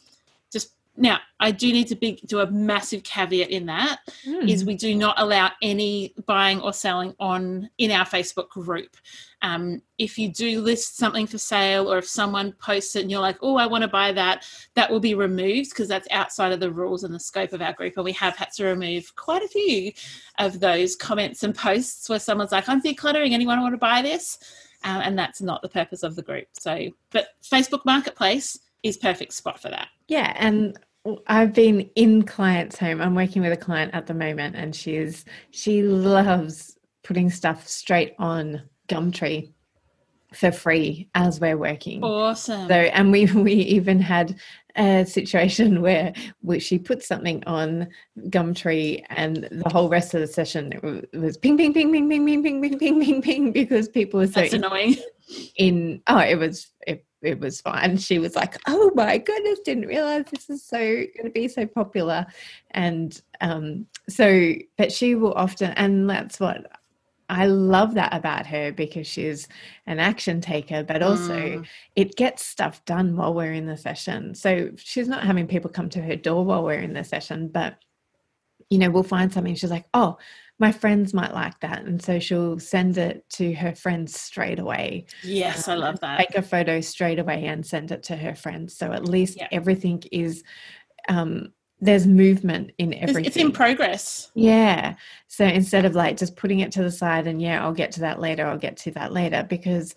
now 0.96 1.18
I 1.40 1.50
do 1.50 1.72
need 1.72 1.88
to 1.88 1.96
be, 1.96 2.20
do 2.26 2.40
a 2.40 2.50
massive 2.50 3.02
caveat 3.02 3.50
in 3.50 3.66
that 3.66 4.00
mm. 4.26 4.48
is 4.48 4.64
we 4.64 4.76
do 4.76 4.94
not 4.94 5.18
allow 5.18 5.50
any 5.62 6.14
buying 6.26 6.60
or 6.60 6.72
selling 6.72 7.14
on 7.18 7.70
in 7.78 7.90
our 7.90 8.04
Facebook 8.04 8.50
group. 8.50 8.96
Um, 9.40 9.82
if 9.98 10.18
you 10.18 10.28
do 10.28 10.60
list 10.60 10.98
something 10.98 11.26
for 11.26 11.38
sale 11.38 11.90
or 11.90 11.98
if 11.98 12.06
someone 12.06 12.52
posts 12.52 12.94
it 12.94 13.02
and 13.02 13.10
you're 13.10 13.20
like, 13.20 13.38
oh, 13.40 13.56
I 13.56 13.66
want 13.66 13.82
to 13.82 13.88
buy 13.88 14.12
that, 14.12 14.46
that 14.74 14.90
will 14.90 15.00
be 15.00 15.14
removed 15.14 15.70
because 15.70 15.88
that's 15.88 16.06
outside 16.10 16.52
of 16.52 16.60
the 16.60 16.70
rules 16.70 17.04
and 17.04 17.14
the 17.14 17.18
scope 17.20 17.52
of 17.52 17.62
our 17.62 17.72
group. 17.72 17.94
And 17.96 18.04
we 18.04 18.12
have 18.12 18.36
had 18.36 18.52
to 18.52 18.66
remove 18.66 19.16
quite 19.16 19.42
a 19.42 19.48
few 19.48 19.92
of 20.38 20.60
those 20.60 20.94
comments 20.94 21.42
and 21.42 21.54
posts 21.54 22.08
where 22.08 22.20
someone's 22.20 22.52
like, 22.52 22.68
I'm 22.68 22.82
decluttering, 22.82 23.32
anyone 23.32 23.60
want 23.62 23.74
to 23.74 23.78
buy 23.78 24.02
this? 24.02 24.38
Uh, 24.84 25.00
and 25.04 25.18
that's 25.18 25.40
not 25.40 25.62
the 25.62 25.68
purpose 25.68 26.02
of 26.02 26.16
the 26.16 26.22
group. 26.22 26.48
So, 26.52 26.90
but 27.10 27.28
Facebook 27.42 27.84
Marketplace 27.84 28.58
is 28.82 28.96
perfect 28.96 29.32
spot 29.32 29.60
for 29.60 29.68
that. 29.68 29.88
Yeah. 30.08 30.34
And 30.36 30.78
I've 31.26 31.52
been 31.52 31.90
in 31.96 32.22
clients' 32.22 32.78
home. 32.78 33.00
I'm 33.00 33.14
working 33.14 33.42
with 33.42 33.52
a 33.52 33.56
client 33.56 33.94
at 33.94 34.06
the 34.06 34.14
moment, 34.14 34.54
and 34.56 34.74
she's 34.74 35.24
she 35.50 35.82
loves 35.82 36.78
putting 37.02 37.28
stuff 37.28 37.66
straight 37.66 38.14
on 38.18 38.62
Gumtree 38.88 39.52
for 40.32 40.52
free 40.52 41.08
as 41.14 41.40
we're 41.40 41.56
working. 41.56 42.04
Awesome. 42.04 42.68
So, 42.68 42.74
and 42.74 43.10
we 43.10 43.26
we 43.26 43.52
even 43.52 44.00
had 44.00 44.38
a 44.76 45.04
situation 45.04 45.82
where 45.82 46.14
we, 46.42 46.58
she 46.58 46.78
put 46.78 47.02
something 47.02 47.42
on 47.46 47.88
Gumtree, 48.28 49.04
and 49.10 49.48
the 49.50 49.68
whole 49.70 49.88
rest 49.88 50.14
of 50.14 50.20
the 50.20 50.26
session 50.28 50.72
it 50.72 51.16
was 51.16 51.36
ping, 51.36 51.56
ping, 51.56 51.74
ping, 51.74 51.90
ping, 51.92 52.08
ping, 52.08 52.24
ping, 52.24 52.42
ping, 52.42 52.60
ping, 52.60 52.78
ping, 52.78 53.00
ping, 53.00 53.22
ping, 53.22 53.52
because 53.52 53.88
people 53.88 54.20
were 54.20 54.28
so 54.28 54.40
That's 54.40 54.54
annoying. 54.54 54.96
In 55.56 56.02
oh, 56.06 56.18
it 56.18 56.36
was 56.36 56.70
it, 56.86 57.04
it 57.22 57.40
was 57.40 57.60
fine. 57.60 57.96
She 57.96 58.18
was 58.18 58.36
like, 58.36 58.56
"Oh 58.66 58.90
my 58.94 59.18
goodness, 59.18 59.60
didn't 59.60 59.86
realize 59.86 60.24
this 60.30 60.50
is 60.50 60.62
so 60.62 60.78
going 60.78 61.24
to 61.24 61.30
be 61.30 61.48
so 61.48 61.66
popular," 61.66 62.26
and 62.72 63.20
um, 63.40 63.86
so, 64.08 64.54
but 64.76 64.92
she 64.92 65.14
will 65.14 65.34
often, 65.34 65.70
and 65.72 66.08
that's 66.08 66.40
what 66.40 66.66
I 67.32 67.46
love 67.46 67.94
that 67.94 68.14
about 68.14 68.46
her 68.46 68.72
because 68.72 69.06
she's 69.06 69.48
an 69.86 69.98
action 69.98 70.42
taker, 70.42 70.82
but 70.82 71.02
also 71.02 71.34
mm. 71.34 71.66
it 71.96 72.14
gets 72.16 72.44
stuff 72.44 72.84
done 72.84 73.16
while 73.16 73.32
we're 73.32 73.54
in 73.54 73.64
the 73.64 73.76
session. 73.76 74.34
So 74.34 74.70
she's 74.76 75.08
not 75.08 75.24
having 75.24 75.46
people 75.46 75.70
come 75.70 75.88
to 75.90 76.02
her 76.02 76.14
door 76.14 76.44
while 76.44 76.62
we're 76.62 76.74
in 76.80 76.92
the 76.92 77.04
session, 77.04 77.48
but 77.48 77.76
you 78.72 78.78
know, 78.78 78.90
we'll 78.90 79.02
find 79.02 79.30
something. 79.30 79.54
She's 79.54 79.70
like, 79.70 79.84
oh, 79.92 80.16
my 80.58 80.72
friends 80.72 81.12
might 81.12 81.34
like 81.34 81.60
that. 81.60 81.82
And 81.82 82.02
so 82.02 82.18
she'll 82.18 82.58
send 82.58 82.96
it 82.96 83.28
to 83.34 83.52
her 83.52 83.74
friends 83.74 84.18
straight 84.18 84.58
away. 84.58 85.04
Yes, 85.22 85.68
I 85.68 85.74
love 85.74 86.00
that. 86.00 86.18
Take 86.18 86.36
a 86.36 86.40
photo 86.40 86.80
straight 86.80 87.18
away 87.18 87.44
and 87.44 87.66
send 87.66 87.92
it 87.92 88.02
to 88.04 88.16
her 88.16 88.34
friends. 88.34 88.74
So 88.74 88.90
at 88.90 89.04
least 89.04 89.36
yeah. 89.36 89.48
everything 89.52 90.02
is 90.10 90.42
um, 91.10 91.52
there's 91.80 92.06
movement 92.06 92.72
in 92.78 92.94
everything. 92.94 93.26
It's 93.26 93.36
in 93.36 93.52
progress. 93.52 94.30
Yeah. 94.34 94.94
So 95.26 95.44
instead 95.44 95.84
of 95.84 95.94
like 95.94 96.16
just 96.16 96.36
putting 96.36 96.60
it 96.60 96.72
to 96.72 96.82
the 96.82 96.90
side 96.90 97.26
and 97.26 97.42
yeah, 97.42 97.62
I'll 97.62 97.74
get 97.74 97.92
to 97.92 98.00
that 98.00 98.20
later, 98.20 98.46
I'll 98.46 98.56
get 98.56 98.78
to 98.78 98.90
that 98.92 99.12
later 99.12 99.46
because 99.46 99.94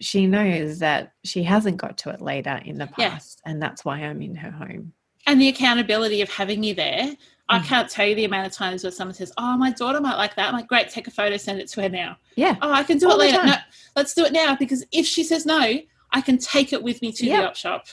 she 0.00 0.26
knows 0.26 0.80
that 0.80 1.14
she 1.24 1.42
hasn't 1.44 1.78
got 1.78 1.96
to 1.98 2.10
it 2.10 2.20
later 2.20 2.60
in 2.62 2.76
the 2.76 2.88
past 2.88 3.40
yeah. 3.42 3.52
and 3.52 3.62
that's 3.62 3.86
why 3.86 4.00
I'm 4.00 4.20
in 4.20 4.34
her 4.34 4.50
home. 4.50 4.92
And 5.26 5.40
the 5.40 5.48
accountability 5.48 6.20
of 6.20 6.28
having 6.28 6.62
you 6.62 6.74
there. 6.74 7.16
Mm. 7.50 7.54
I 7.56 7.58
can't 7.60 7.88
tell 7.88 8.06
you 8.06 8.14
the 8.14 8.24
amount 8.24 8.46
of 8.46 8.52
times 8.52 8.82
where 8.82 8.90
someone 8.90 9.14
says, 9.14 9.32
"Oh, 9.38 9.56
my 9.56 9.70
daughter 9.70 10.00
might 10.00 10.16
like 10.16 10.34
that." 10.36 10.48
I'm 10.48 10.54
like, 10.54 10.68
"Great, 10.68 10.90
take 10.90 11.06
a 11.06 11.10
photo, 11.10 11.36
send 11.36 11.60
it 11.60 11.68
to 11.68 11.82
her 11.82 11.88
now." 11.88 12.16
Yeah. 12.36 12.56
Oh, 12.60 12.72
I 12.72 12.82
can 12.82 12.98
do 12.98 13.06
All 13.06 13.14
it 13.14 13.32
later. 13.32 13.44
No, 13.44 13.54
let's 13.96 14.14
do 14.14 14.24
it 14.24 14.32
now 14.32 14.56
because 14.56 14.84
if 14.92 15.06
she 15.06 15.24
says 15.24 15.46
no, 15.46 15.80
I 16.12 16.20
can 16.20 16.38
take 16.38 16.72
it 16.72 16.82
with 16.82 17.00
me 17.02 17.12
to 17.12 17.26
yep. 17.26 17.40
the 17.40 17.48
op 17.48 17.56
shop. 17.56 17.86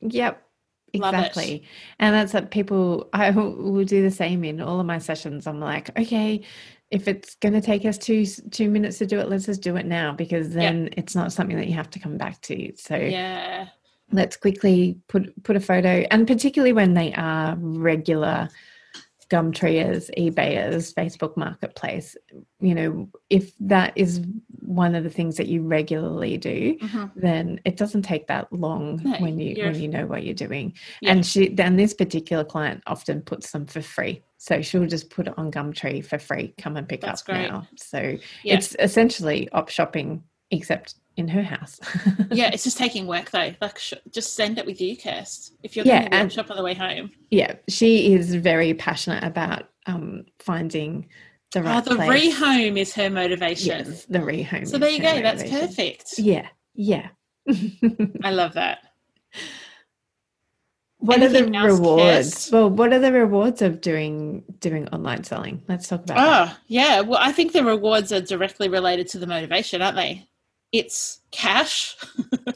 Yep 0.00 0.42
exactly 0.92 1.62
and 1.98 2.14
that's 2.14 2.32
what 2.32 2.50
people 2.50 3.08
i 3.12 3.30
will 3.30 3.84
do 3.84 4.02
the 4.02 4.10
same 4.10 4.44
in 4.44 4.60
all 4.60 4.80
of 4.80 4.86
my 4.86 4.98
sessions 4.98 5.46
i'm 5.46 5.60
like 5.60 5.90
okay 5.98 6.40
if 6.90 7.06
it's 7.06 7.34
going 7.36 7.52
to 7.52 7.60
take 7.60 7.84
us 7.84 7.98
two 7.98 8.24
two 8.50 8.70
minutes 8.70 8.98
to 8.98 9.06
do 9.06 9.18
it 9.18 9.28
let's 9.28 9.46
just 9.46 9.60
do 9.60 9.76
it 9.76 9.86
now 9.86 10.12
because 10.12 10.50
then 10.50 10.88
it's 10.96 11.14
not 11.14 11.32
something 11.32 11.56
that 11.56 11.66
you 11.66 11.74
have 11.74 11.90
to 11.90 11.98
come 11.98 12.16
back 12.16 12.40
to 12.40 12.72
so 12.76 12.96
yeah 12.96 13.68
let's 14.12 14.36
quickly 14.36 14.98
put 15.08 15.42
put 15.42 15.56
a 15.56 15.60
photo 15.60 16.06
and 16.10 16.26
particularly 16.26 16.72
when 16.72 16.94
they 16.94 17.12
are 17.14 17.56
regular 17.58 18.48
Gumtreeers, 19.30 20.10
eBayers, 20.16 20.94
Facebook 20.94 21.36
Marketplace, 21.36 22.16
you 22.60 22.74
know, 22.74 23.08
if 23.28 23.52
that 23.60 23.92
is 23.94 24.22
one 24.60 24.94
of 24.94 25.04
the 25.04 25.10
things 25.10 25.36
that 25.36 25.48
you 25.48 25.62
regularly 25.62 26.38
do, 26.38 26.78
mm-hmm. 26.78 27.06
then 27.14 27.60
it 27.64 27.76
doesn't 27.76 28.02
take 28.02 28.26
that 28.28 28.50
long 28.52 29.00
no, 29.04 29.18
when 29.18 29.38
you 29.38 29.62
when 29.64 29.78
you 29.80 29.88
know 29.88 30.06
what 30.06 30.24
you're 30.24 30.34
doing. 30.34 30.72
Yeah. 31.02 31.12
And 31.12 31.26
she 31.26 31.48
then 31.48 31.76
this 31.76 31.92
particular 31.92 32.44
client 32.44 32.82
often 32.86 33.20
puts 33.20 33.50
them 33.50 33.66
for 33.66 33.82
free. 33.82 34.22
So 34.38 34.62
she'll 34.62 34.86
just 34.86 35.10
put 35.10 35.26
it 35.26 35.34
on 35.36 35.50
Gumtree 35.50 36.04
for 36.04 36.18
free. 36.18 36.54
Come 36.58 36.76
and 36.76 36.88
pick 36.88 37.02
That's 37.02 37.20
up 37.22 37.26
great. 37.26 37.50
now. 37.50 37.68
So 37.76 37.98
yeah. 38.42 38.54
it's 38.54 38.74
essentially 38.78 39.48
op 39.52 39.68
shopping 39.68 40.22
except 40.50 40.94
in 41.18 41.28
her 41.28 41.42
house. 41.42 41.80
yeah, 42.30 42.50
it's 42.52 42.64
just 42.64 42.78
taking 42.78 43.06
work 43.06 43.30
though. 43.30 43.52
Like, 43.60 43.78
sh- 43.78 43.94
just 44.10 44.34
send 44.34 44.56
it 44.56 44.64
with 44.64 44.80
you, 44.80 44.96
Kirst. 44.96 45.50
If 45.62 45.76
you're 45.76 45.84
yeah, 45.84 46.08
going 46.08 46.28
to 46.28 46.34
shop 46.34 46.50
on 46.50 46.56
the 46.56 46.62
way 46.62 46.74
home. 46.74 47.10
Yeah, 47.30 47.56
she 47.68 48.14
is 48.14 48.34
very 48.36 48.72
passionate 48.72 49.24
about 49.24 49.68
um, 49.86 50.24
finding 50.38 51.08
the 51.52 51.62
right. 51.62 51.84
Oh, 51.84 51.90
the 51.90 51.96
place. 51.96 52.34
rehome 52.34 52.78
is 52.78 52.94
her 52.94 53.10
motivation. 53.10 53.86
Yes, 53.86 54.04
the 54.04 54.20
rehome. 54.20 54.66
So 54.66 54.78
there 54.78 54.90
you 54.90 55.00
go. 55.00 55.20
Motivation. 55.20 55.50
That's 55.50 55.74
perfect. 55.74 56.14
Yeah, 56.18 56.46
yeah. 56.74 57.08
I 58.22 58.30
love 58.30 58.54
that. 58.54 58.78
What 60.98 61.22
Anything 61.22 61.56
are 61.56 61.68
the 61.68 61.74
rewards? 61.74 62.34
Kirst? 62.34 62.52
Well, 62.52 62.70
what 62.70 62.92
are 62.92 62.98
the 62.98 63.12
rewards 63.12 63.62
of 63.62 63.80
doing 63.80 64.44
doing 64.60 64.88
online 64.88 65.24
selling? 65.24 65.62
Let's 65.68 65.88
talk 65.88 66.02
about. 66.02 66.18
Oh, 66.18 66.46
that. 66.46 66.58
yeah. 66.68 67.00
Well, 67.00 67.18
I 67.20 67.32
think 67.32 67.52
the 67.52 67.64
rewards 67.64 68.12
are 68.12 68.20
directly 68.20 68.68
related 68.68 69.08
to 69.08 69.18
the 69.18 69.26
motivation, 69.26 69.82
aren't 69.82 69.96
they? 69.96 70.27
It's 70.72 71.20
cash, 71.30 71.96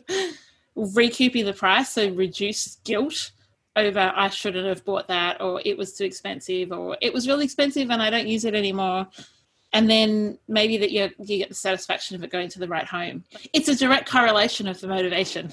recouping 0.74 1.44
the 1.44 1.52
price, 1.52 1.90
so 1.90 2.10
reduce 2.10 2.76
guilt, 2.84 3.32
over 3.76 4.12
I 4.14 4.28
shouldn't 4.28 4.66
have 4.66 4.84
bought 4.84 5.08
that 5.08 5.40
or 5.40 5.62
it 5.64 5.78
was 5.78 5.94
too 5.94 6.04
expensive 6.04 6.72
or 6.72 6.96
it 7.00 7.12
was 7.12 7.26
really 7.26 7.44
expensive 7.44 7.90
and 7.90 8.02
I 8.02 8.10
don't 8.10 8.28
use 8.28 8.44
it 8.44 8.54
anymore 8.54 9.08
and 9.72 9.88
then 9.88 10.38
maybe 10.48 10.76
that 10.78 10.90
you 10.90 11.10
you 11.18 11.38
get 11.38 11.48
the 11.48 11.54
satisfaction 11.54 12.16
of 12.16 12.22
it 12.22 12.30
going 12.30 12.48
to 12.50 12.58
the 12.58 12.68
right 12.68 12.86
home. 12.86 13.24
It's 13.52 13.68
a 13.68 13.76
direct 13.76 14.10
correlation 14.10 14.68
of 14.68 14.80
the 14.80 14.88
motivation. 14.88 15.50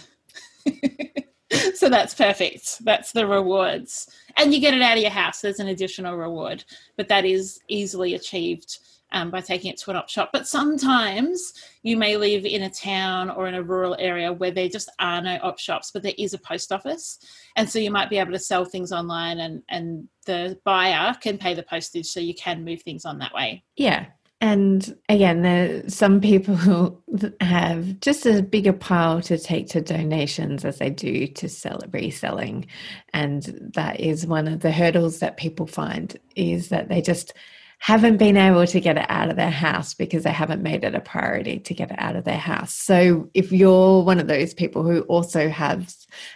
so 1.73 1.89
that's 1.89 2.13
perfect. 2.13 2.83
That's 2.83 3.11
the 3.13 3.25
rewards. 3.25 4.09
And 4.37 4.53
you 4.53 4.59
get 4.59 4.73
it 4.73 4.81
out 4.81 4.97
of 4.97 5.01
your 5.01 5.11
house. 5.11 5.41
There's 5.41 5.59
an 5.59 5.69
additional 5.69 6.17
reward, 6.17 6.65
but 6.97 7.07
that 7.07 7.25
is 7.25 7.59
easily 7.67 8.13
achieved 8.13 8.79
um, 9.11 9.31
by 9.31 9.41
taking 9.41 9.71
it 9.71 9.77
to 9.79 9.91
an 9.91 9.97
op 9.97 10.09
shop. 10.09 10.29
But 10.31 10.47
sometimes 10.47 11.53
you 11.83 11.97
may 11.97 12.17
live 12.17 12.45
in 12.45 12.63
a 12.63 12.69
town 12.69 13.29
or 13.29 13.47
in 13.47 13.55
a 13.55 13.63
rural 13.63 13.95
area 13.99 14.31
where 14.31 14.51
there 14.51 14.69
just 14.69 14.91
are 14.99 15.21
no 15.21 15.37
op 15.41 15.59
shops, 15.59 15.91
but 15.91 16.03
there 16.03 16.13
is 16.17 16.33
a 16.33 16.39
post 16.39 16.71
office. 16.71 17.19
And 17.55 17.69
so 17.69 17.79
you 17.79 17.91
might 17.91 18.09
be 18.09 18.17
able 18.17 18.33
to 18.33 18.39
sell 18.39 18.65
things 18.65 18.91
online 18.91 19.39
and, 19.39 19.63
and 19.69 20.07
the 20.25 20.59
buyer 20.63 21.15
can 21.21 21.37
pay 21.37 21.53
the 21.53 21.63
postage 21.63 22.07
so 22.07 22.19
you 22.19 22.35
can 22.35 22.63
move 22.63 22.81
things 22.81 23.05
on 23.05 23.19
that 23.19 23.33
way. 23.33 23.63
Yeah. 23.75 24.05
And 24.41 24.97
again, 25.09 25.41
there 25.41 25.87
some 25.89 26.21
people 26.21 26.55
who 26.55 27.01
have 27.41 27.99
just 27.99 28.25
a 28.25 28.41
bigger 28.41 28.71
pile 28.71 29.21
to 29.23 29.37
take 29.37 29.67
to 29.69 29.81
donations 29.81 30.63
as 30.63 30.77
they 30.77 30.89
do 30.89 31.27
to 31.27 31.49
sell 31.49 31.81
reselling. 31.91 32.67
And 33.13 33.71
that 33.73 33.99
is 33.99 34.25
one 34.25 34.47
of 34.47 34.61
the 34.61 34.71
hurdles 34.71 35.19
that 35.19 35.37
people 35.37 35.67
find 35.67 36.17
is 36.35 36.69
that 36.69 36.87
they 36.87 37.01
just 37.01 37.33
haven't 37.79 38.17
been 38.17 38.35
able 38.35 38.67
to 38.67 38.79
get 38.79 38.97
it 38.97 39.05
out 39.07 39.29
of 39.29 39.37
their 39.37 39.49
house 39.49 39.93
because 39.93 40.23
they 40.23 40.31
haven't 40.31 40.61
made 40.61 40.83
it 40.83 40.93
a 40.93 40.99
priority 40.99 41.59
to 41.59 41.73
get 41.73 41.89
it 41.89 41.97
out 41.97 42.17
of 42.17 42.25
their 42.25 42.37
house. 42.37 42.75
So 42.75 43.29
if 43.33 43.53
you're 43.53 44.03
one 44.03 44.19
of 44.19 44.27
those 44.27 44.53
people 44.53 44.83
who 44.83 45.01
also 45.03 45.47
have 45.47 45.93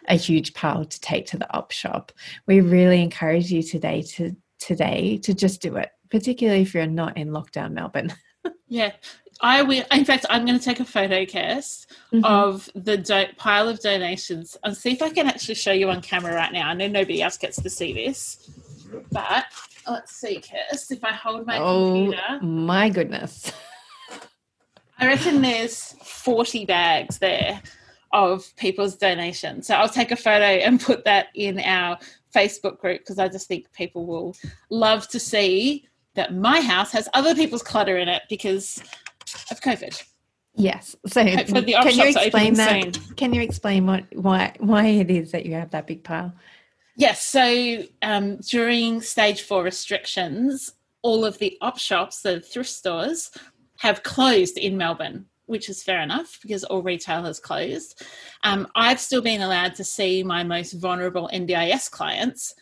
a 0.08 0.16
huge 0.16 0.54
pile 0.54 0.86
to 0.86 1.02
take 1.02 1.26
to 1.28 1.38
the 1.38 1.54
op 1.56 1.72
shop, 1.72 2.14
we 2.48 2.62
really 2.62 3.02
encourage 3.02 3.52
you 3.52 3.62
today 3.62 4.02
to 4.14 4.36
today 4.60 5.18
to 5.18 5.34
just 5.34 5.62
do 5.62 5.76
it, 5.76 5.90
particularly 6.10 6.62
if 6.62 6.74
you're 6.74 6.88
not 6.88 7.18
in 7.18 7.30
lockdown 7.30 7.74
Melbourne. 7.74 8.14
yeah. 8.68 8.94
I 9.42 9.64
will. 9.64 9.84
In 9.92 10.06
fact, 10.06 10.26
I'm 10.30 10.46
going 10.46 10.58
to 10.58 10.64
take 10.64 10.80
a 10.80 10.86
photo 10.86 11.26
cast 11.26 11.92
mm-hmm. 12.14 12.24
of 12.24 12.70
the 12.76 12.96
do- 12.96 13.34
pile 13.36 13.68
of 13.68 13.82
donations 13.82 14.56
and 14.64 14.78
see 14.78 14.92
if 14.92 15.02
I 15.02 15.10
can 15.10 15.28
actually 15.28 15.56
show 15.56 15.74
you 15.74 15.90
on 15.90 16.02
camera 16.02 16.34
right 16.34 16.54
now. 16.54 16.70
I 16.70 16.74
know 16.74 16.88
nobody 16.88 17.22
else 17.22 17.38
gets 17.38 17.62
to 17.62 17.70
see 17.70 17.92
this, 17.92 18.50
but 19.12 19.46
let's 19.88 20.16
see, 20.16 20.40
Kirst, 20.40 20.92
if 20.92 21.04
I 21.04 21.12
hold 21.12 21.46
my 21.46 21.60
oh, 21.60 21.94
computer. 21.94 22.40
My 22.42 22.90
goodness. 22.90 23.52
I 25.00 25.08
reckon 25.08 25.42
there's 25.42 25.96
40 26.04 26.66
bags 26.66 27.18
there 27.18 27.62
of 28.14 28.56
people's 28.58 28.96
donations. 28.96 29.68
So 29.68 29.76
I'll 29.76 29.90
take 29.90 30.12
a 30.12 30.16
photo 30.16 30.46
and 30.46 30.80
put 30.80 31.04
that 31.06 31.28
in 31.36 31.60
our 31.60 31.98
Facebook 32.34 32.80
group 32.80 33.02
because 33.02 33.20
I 33.20 33.28
just 33.28 33.48
think 33.48 33.72
people 33.74 34.06
will 34.06 34.36
love 34.70 35.08
to 35.10 35.20
see 35.20 35.88
that 36.16 36.34
my 36.34 36.62
house 36.62 36.92
has 36.92 37.10
other 37.14 37.34
people's 37.34 37.64
clutter 37.64 37.98
in 37.98 38.08
it 38.08 38.24
because 38.30 38.82
of 39.50 39.60
COVID. 39.62 40.02
Yes. 40.56 40.96
So 41.08 41.24
can 41.24 41.66
you 41.66 42.08
explain 42.08 42.54
that? 42.54 42.94
Soon. 42.94 43.16
Can 43.16 43.34
you 43.34 43.42
explain 43.42 43.88
what 43.88 44.06
why 44.14 44.56
why 44.60 44.86
it 44.86 45.10
is 45.10 45.32
that 45.32 45.48
you 45.48 45.54
have 45.54 45.72
that 45.72 45.88
big 45.88 46.04
pile? 46.04 46.32
Yes. 46.96 47.26
So 47.26 47.84
um, 48.02 48.38
during 48.38 49.02
stage 49.02 49.42
four 49.42 49.64
restrictions, 49.64 50.74
all 51.02 51.26
of 51.26 51.38
the 51.40 51.58
op 51.62 51.80
shops, 51.80 52.22
the 52.22 52.40
thrift 52.40 52.70
stores, 52.70 53.32
have 53.80 54.04
closed 54.04 54.58
in 54.58 54.78
Melbourne, 54.78 55.26
which 55.48 55.70
is 55.70 55.84
fair 55.84 56.02
enough 56.02 56.40
because 56.42 56.64
all 56.64 56.82
retail 56.82 57.24
has 57.24 57.40
closed. 57.40 58.02
Um, 58.44 58.68
I've 58.76 59.00
still 59.00 59.22
been 59.22 59.42
allowed 59.42 59.76
to 59.76 59.84
see 59.84 60.24
my 60.24 60.44
most 60.44 60.74
vulnerable 60.74 61.30
NDIS 61.34 61.90
clients 61.90 62.54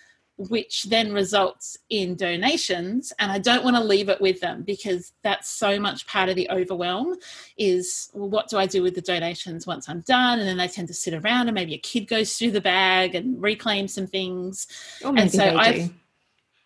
which 0.50 0.84
then 0.84 1.14
results 1.14 1.78
in 1.90 2.16
donations 2.16 3.14
and 3.20 3.32
i 3.32 3.38
don't 3.38 3.64
want 3.64 3.76
to 3.76 3.84
leave 3.84 4.10
it 4.10 4.20
with 4.22 4.40
them 4.40 4.64
because 4.64 5.14
that's 5.24 5.50
so 5.50 5.80
much 5.80 6.08
part 6.08 6.30
of 6.30 6.36
the 6.36 6.50
overwhelm 6.50 7.16
is 7.58 8.10
well, 8.14 8.30
what 8.30 8.50
do 8.50 8.58
i 8.58 8.66
do 8.66 8.82
with 8.82 8.96
the 8.96 9.02
donations 9.02 9.68
once 9.68 9.88
i'm 9.90 10.02
done? 10.02 10.40
And 10.40 10.48
then 10.48 10.58
they 10.58 10.68
tend 10.68 10.88
to 10.88 10.94
sit 10.94 11.14
around 11.14 11.48
and 11.48 11.56
maybe 11.56 11.74
a 11.74 11.80
kid 11.80 12.08
goes 12.08 12.34
through 12.38 12.52
the 12.52 12.62
bag 12.62 13.16
and 13.16 13.42
reclaim 13.42 13.88
some 13.88 14.08
things. 14.08 14.68
Or 15.04 15.12
maybe 15.12 15.22
and 15.22 15.32
so 15.32 15.44
i 15.44 15.92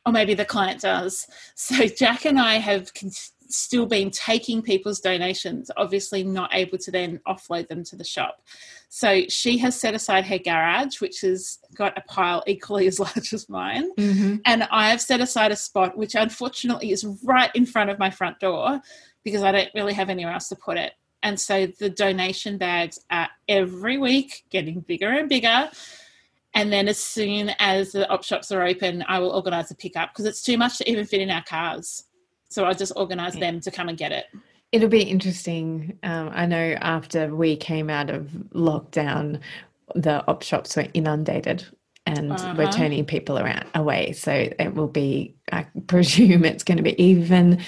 or 0.05 0.11
maybe 0.11 0.35
the 0.35 0.45
client 0.45 0.81
does. 0.81 1.27
So 1.55 1.88
jack 1.88 2.25
and 2.25 2.39
i 2.39 2.55
have 2.55 2.93
con- 2.93 3.11
still 3.47 3.86
been 3.86 4.10
taking 4.10 4.62
people's 4.62 4.99
donations 4.99 5.69
obviously 5.77 6.23
not 6.23 6.49
able 6.53 6.77
to 6.77 6.91
then 6.91 7.19
offload 7.27 7.67
them 7.67 7.84
to 7.84 7.95
the 7.95 8.03
shop 8.03 8.41
so 8.95 9.23
she 9.27 9.58
has 9.58 9.77
set 9.77 9.93
aside 9.93 10.25
her 10.25 10.38
garage, 10.38 11.01
which 11.01 11.19
has 11.19 11.60
got 11.75 11.97
a 11.97 12.01
pile 12.01 12.43
equally 12.47 12.88
as 12.88 12.97
large 13.01 13.34
as 13.34 13.49
mine. 13.49 13.93
Mm-hmm. 13.95 14.38
And 14.45 14.63
I 14.71 14.89
have 14.89 15.01
set 15.01 15.19
aside 15.19 15.51
a 15.51 15.58
spot, 15.58 15.97
which 15.97 16.15
unfortunately 16.15 16.91
is 16.91 17.05
right 17.21 17.51
in 17.55 17.65
front 17.65 17.89
of 17.89 17.99
my 17.99 18.10
front 18.10 18.39
door 18.39 18.79
because 19.25 19.43
I 19.43 19.51
don't 19.51 19.69
really 19.75 19.93
have 19.93 20.10
anywhere 20.10 20.31
else 20.31 20.47
to 20.47 20.55
put 20.55 20.77
it. 20.77 20.93
And 21.23 21.38
so 21.38 21.65
the 21.65 21.89
donation 21.89 22.58
bags 22.58 22.97
are 23.12 23.27
every 23.49 23.97
week 23.97 24.45
getting 24.49 24.79
bigger 24.79 25.10
and 25.10 25.27
bigger. 25.27 25.69
And 26.53 26.71
then 26.71 26.88
as 26.88 26.97
soon 26.97 27.51
as 27.60 27.91
the 27.91 28.08
op 28.10 28.23
shops 28.23 28.49
are 28.53 28.63
open, 28.63 29.03
I 29.10 29.19
will 29.19 29.31
organise 29.31 29.71
a 29.71 29.75
pickup 29.75 30.13
because 30.13 30.23
it's 30.23 30.41
too 30.41 30.58
much 30.58 30.77
to 30.77 30.89
even 30.89 31.05
fit 31.05 31.19
in 31.19 31.31
our 31.31 31.43
cars. 31.43 32.05
So 32.56 32.63
I'll 32.63 32.74
just 32.74 32.94
organise 32.96 33.36
them 33.36 33.60
to 33.60 33.70
come 33.70 33.89
and 33.89 33.98
get 33.98 34.13
it. 34.13 34.28
It'll 34.72 34.88
be 34.88 35.02
interesting. 35.02 36.00
Um, 36.04 36.32
I 36.34 36.46
know 36.46 36.78
after 36.80 37.36
we 37.36 37.58
came 37.58 37.89
out 37.89 38.10
of 38.10 38.30
lockdown, 38.54 39.41
the 39.94 40.26
op 40.30 40.41
shops 40.41 40.78
were 40.78 40.88
inundated 40.94 41.65
and 42.06 42.32
uh-huh. 42.32 42.56
we're 42.58 42.72
turning 42.72 43.04
people 43.04 43.38
around 43.38 43.65
away. 43.76 44.13
So 44.13 44.32
it 44.32 44.74
will 44.74 44.88
be, 44.88 45.36
I 45.52 45.68
presume 45.88 46.46
it's 46.46 46.63
going 46.63 46.78
to 46.78 46.84
be 46.84 46.98
even 47.02 47.62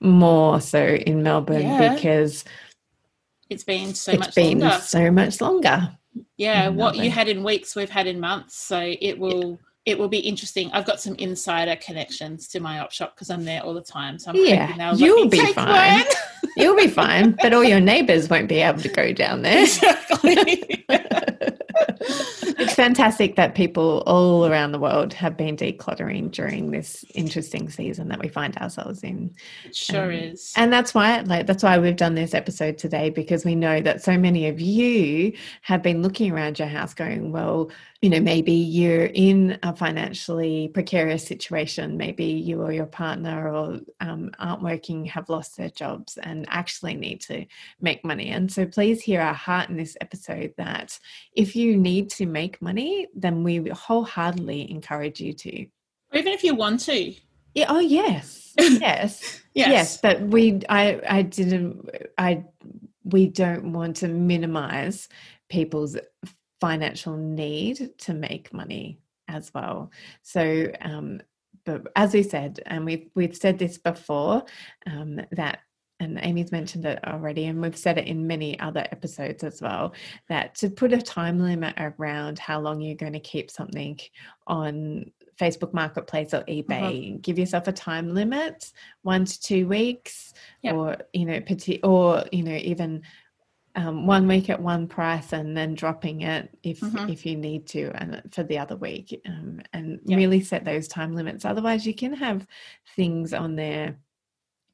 more 0.00 0.60
so 0.60 0.84
in 0.84 1.22
Melbourne 1.22 1.62
yeah. 1.62 1.94
because 1.94 2.44
it's 3.48 3.64
been 3.64 3.94
so 3.94 4.12
it's 4.12 4.20
much 4.20 4.34
been 4.34 4.58
longer. 4.58 4.78
so 4.80 5.10
much 5.10 5.40
longer. 5.40 5.96
Yeah, 6.36 6.68
what 6.68 6.96
you 6.96 7.08
had 7.08 7.28
in 7.28 7.44
weeks, 7.44 7.74
we've 7.74 7.88
had 7.88 8.06
in 8.06 8.20
months. 8.20 8.58
So 8.58 8.78
it 8.78 9.18
will. 9.18 9.52
Yeah 9.52 9.56
it 9.86 9.98
will 9.98 10.08
be 10.08 10.18
interesting. 10.18 10.70
I've 10.72 10.86
got 10.86 11.00
some 11.00 11.14
insider 11.16 11.76
connections 11.76 12.48
to 12.48 12.60
my 12.60 12.80
op 12.80 12.90
shop 12.90 13.14
because 13.14 13.28
I'm 13.30 13.44
there 13.44 13.62
all 13.62 13.74
the 13.74 13.82
time. 13.82 14.18
So 14.18 14.30
I'm 14.30 14.36
yeah, 14.36 14.94
you'll 14.94 15.28
be 15.28 15.52
fine. 15.52 16.04
you'll 16.56 16.76
be 16.76 16.88
fine, 16.88 17.36
but 17.42 17.52
all 17.52 17.64
your 17.64 17.80
neighbors 17.80 18.30
won't 18.30 18.48
be 18.48 18.60
able 18.60 18.80
to 18.80 18.88
go 18.88 19.12
down 19.12 19.42
there. 19.42 19.66
Exactly. 19.74 20.86
it's 22.64 22.74
fantastic 22.74 23.36
that 23.36 23.54
people 23.54 24.02
all 24.06 24.46
around 24.46 24.72
the 24.72 24.78
world 24.78 25.12
have 25.14 25.36
been 25.36 25.56
decluttering 25.56 26.30
during 26.30 26.70
this 26.70 27.04
interesting 27.14 27.70
season 27.70 28.08
that 28.08 28.20
we 28.20 28.28
find 28.28 28.56
ourselves 28.58 29.02
in. 29.02 29.34
It 29.64 29.76
sure 29.76 30.04
um, 30.04 30.10
is. 30.12 30.52
And 30.56 30.72
that's 30.72 30.94
why 30.94 31.20
like 31.20 31.46
that's 31.46 31.62
why 31.62 31.78
we've 31.78 31.96
done 31.96 32.14
this 32.14 32.34
episode 32.34 32.78
today 32.78 33.10
because 33.10 33.44
we 33.44 33.54
know 33.54 33.80
that 33.80 34.02
so 34.02 34.18
many 34.18 34.48
of 34.48 34.60
you 34.60 35.32
have 35.62 35.82
been 35.82 36.02
looking 36.02 36.32
around 36.32 36.58
your 36.58 36.68
house 36.68 36.94
going, 36.94 37.32
well, 37.32 37.70
you 38.04 38.10
know, 38.10 38.20
maybe 38.20 38.52
you're 38.52 39.06
in 39.06 39.58
a 39.62 39.74
financially 39.74 40.68
precarious 40.68 41.26
situation. 41.26 41.96
Maybe 41.96 42.26
you 42.26 42.60
or 42.60 42.70
your 42.70 42.84
partner 42.84 43.50
or 43.50 43.80
um, 44.00 44.30
aren't 44.38 44.62
working, 44.62 45.06
have 45.06 45.30
lost 45.30 45.56
their 45.56 45.70
jobs, 45.70 46.18
and 46.18 46.44
actually 46.50 46.96
need 46.96 47.22
to 47.22 47.46
make 47.80 48.04
money. 48.04 48.28
And 48.28 48.52
so, 48.52 48.66
please 48.66 49.00
hear 49.00 49.22
our 49.22 49.32
heart 49.32 49.70
in 49.70 49.78
this 49.78 49.96
episode 50.02 50.52
that 50.58 50.98
if 51.32 51.56
you 51.56 51.78
need 51.78 52.10
to 52.10 52.26
make 52.26 52.53
money, 52.60 53.08
then 53.14 53.42
we 53.42 53.68
wholeheartedly 53.68 54.70
encourage 54.70 55.20
you 55.20 55.32
to. 55.32 55.66
Or 56.12 56.18
even 56.18 56.32
if 56.32 56.44
you 56.44 56.54
want 56.54 56.80
to. 56.80 57.14
Yeah. 57.54 57.66
Oh, 57.68 57.80
yes. 57.80 58.40
Yes. 58.60 58.80
yes. 59.52 59.68
Yes. 59.68 59.98
But 60.00 60.20
we, 60.20 60.60
I, 60.68 61.00
I 61.08 61.22
didn't, 61.22 61.88
I, 62.16 62.44
we 63.04 63.26
don't 63.26 63.72
want 63.72 63.96
to 63.96 64.08
minimize 64.08 65.08
people's 65.48 65.96
financial 66.60 67.16
need 67.16 67.90
to 67.98 68.14
make 68.14 68.52
money 68.52 69.00
as 69.28 69.52
well. 69.52 69.90
So, 70.22 70.70
um, 70.80 71.20
but 71.64 71.86
as 71.96 72.14
we 72.14 72.22
said, 72.22 72.60
and 72.66 72.84
we've 72.84 73.08
we've 73.14 73.36
said 73.36 73.58
this 73.58 73.78
before, 73.78 74.44
um, 74.86 75.20
that 75.32 75.60
and 76.00 76.18
Amy's 76.22 76.52
mentioned 76.52 76.84
it 76.86 76.98
already, 77.06 77.46
and 77.46 77.60
we've 77.60 77.76
said 77.76 77.98
it 77.98 78.06
in 78.06 78.26
many 78.26 78.58
other 78.58 78.86
episodes 78.90 79.44
as 79.44 79.62
well, 79.62 79.94
that 80.28 80.54
to 80.56 80.68
put 80.68 80.92
a 80.92 81.00
time 81.00 81.38
limit 81.38 81.74
around 81.78 82.38
how 82.38 82.60
long 82.60 82.80
you're 82.80 82.96
going 82.96 83.12
to 83.12 83.20
keep 83.20 83.50
something 83.50 83.98
on 84.46 85.10
Facebook 85.38 85.72
Marketplace 85.72 86.34
or 86.34 86.42
eBay, 86.42 87.10
uh-huh. 87.10 87.18
give 87.20 87.38
yourself 87.38 87.68
a 87.68 87.72
time 87.72 88.12
limit, 88.12 88.72
one 89.02 89.24
to 89.24 89.40
two 89.40 89.68
weeks, 89.68 90.34
yep. 90.62 90.74
or 90.74 90.96
you 91.12 91.26
know, 91.26 91.40
or 91.82 92.24
you 92.32 92.42
know, 92.42 92.56
even 92.56 93.02
um, 93.76 94.06
one 94.06 94.28
week 94.28 94.50
at 94.50 94.60
one 94.60 94.86
price 94.86 95.32
and 95.32 95.56
then 95.56 95.74
dropping 95.74 96.20
it 96.20 96.48
if 96.62 96.80
mm-hmm. 96.80 97.08
if 97.08 97.26
you 97.26 97.36
need 97.36 97.66
to 97.68 97.90
and 97.94 98.22
for 98.30 98.44
the 98.44 98.58
other 98.58 98.76
week 98.76 99.20
um, 99.26 99.60
and 99.72 100.00
yep. 100.04 100.16
really 100.16 100.40
set 100.40 100.64
those 100.64 100.86
time 100.86 101.14
limits 101.14 101.44
otherwise 101.44 101.84
you 101.84 101.94
can 101.94 102.12
have 102.12 102.46
things 102.94 103.32
on 103.32 103.56
there 103.56 103.96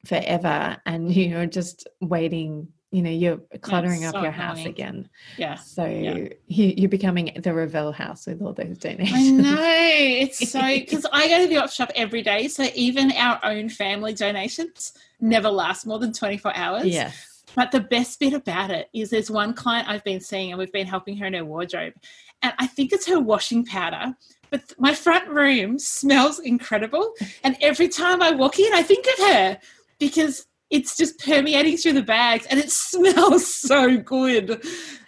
forever 0.05 0.77
and 0.85 1.13
you're 1.15 1.45
just 1.45 1.87
waiting 2.01 2.67
you 2.93 3.01
know 3.01 3.09
you're 3.09 3.37
cluttering 3.61 4.03
up 4.03 4.13
so 4.15 4.21
your 4.21 4.31
house 4.31 4.57
annoying. 4.57 4.67
again 4.67 5.09
Yeah. 5.37 5.55
so 5.55 5.85
Yeah. 5.85 6.27
you, 6.47 6.73
you're 6.77 6.89
becoming 6.89 7.31
the 7.41 7.53
revel 7.53 7.91
house 7.93 8.27
with 8.27 8.41
all 8.41 8.51
those 8.53 8.77
donations 8.77 9.13
I 9.15 9.29
know. 9.29 9.57
It's 10.21 10.49
so 10.51 10.59
because 10.61 11.05
I 11.11 11.27
go 11.29 11.37
to 11.43 11.47
the 11.47 11.57
op 11.57 11.69
shop 11.71 11.91
every 11.95 12.21
day. 12.21 12.47
So 12.47 12.67
even 12.75 13.11
our 13.13 13.39
own 13.43 13.69
family 13.69 14.13
donations 14.13 14.93
never 15.21 15.49
last 15.49 15.85
more 15.85 15.99
than 15.99 16.11
24 16.11 16.53
hours. 16.55 16.85
yes 16.87 17.43
But 17.55 17.71
the 17.71 17.79
best 17.79 18.19
bit 18.19 18.33
about 18.33 18.71
it 18.71 18.89
is 18.93 19.09
there's 19.09 19.31
one 19.31 19.53
client 19.53 19.87
I've 19.87 20.03
been 20.03 20.19
seeing 20.19 20.51
and 20.51 20.59
we've 20.59 20.71
been 20.73 20.87
helping 20.87 21.15
her 21.17 21.25
in 21.27 21.33
her 21.33 21.45
wardrobe. 21.45 21.93
And 22.41 22.53
I 22.59 22.67
think 22.67 22.91
it's 22.91 23.07
her 23.07 23.19
washing 23.19 23.63
powder. 23.65 24.15
But 24.49 24.73
my 24.77 24.93
front 24.93 25.29
room 25.29 25.79
smells 25.99 26.39
incredible. 26.39 27.13
And 27.43 27.55
every 27.61 27.87
time 27.87 28.21
I 28.21 28.31
walk 28.31 28.59
in, 28.59 28.73
I 28.73 28.81
think 28.83 29.05
of 29.17 29.27
her 29.27 29.59
because 30.01 30.47
it's 30.71 30.97
just 30.97 31.19
permeating 31.19 31.77
through 31.77 31.93
the 31.93 32.01
bags 32.01 32.47
and 32.47 32.59
it 32.59 32.71
smells 32.71 33.55
so 33.55 33.97
good. 33.97 34.65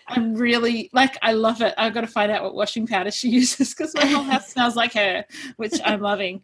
I'm 0.07 0.35
really 0.35 0.89
like, 0.93 1.17
I 1.23 1.31
love 1.33 1.61
it. 1.61 1.73
I've 1.77 1.93
got 1.93 2.01
to 2.01 2.07
find 2.07 2.31
out 2.31 2.43
what 2.43 2.53
washing 2.53 2.85
powder 2.85 3.09
she 3.09 3.29
uses 3.39 3.73
because 3.73 3.93
my 3.95 4.05
whole 4.05 4.23
house 4.23 4.49
smells 4.53 4.75
like 4.75 4.93
her, 4.93 5.25
which 5.57 5.73
I'm 5.83 6.01
loving. 6.01 6.43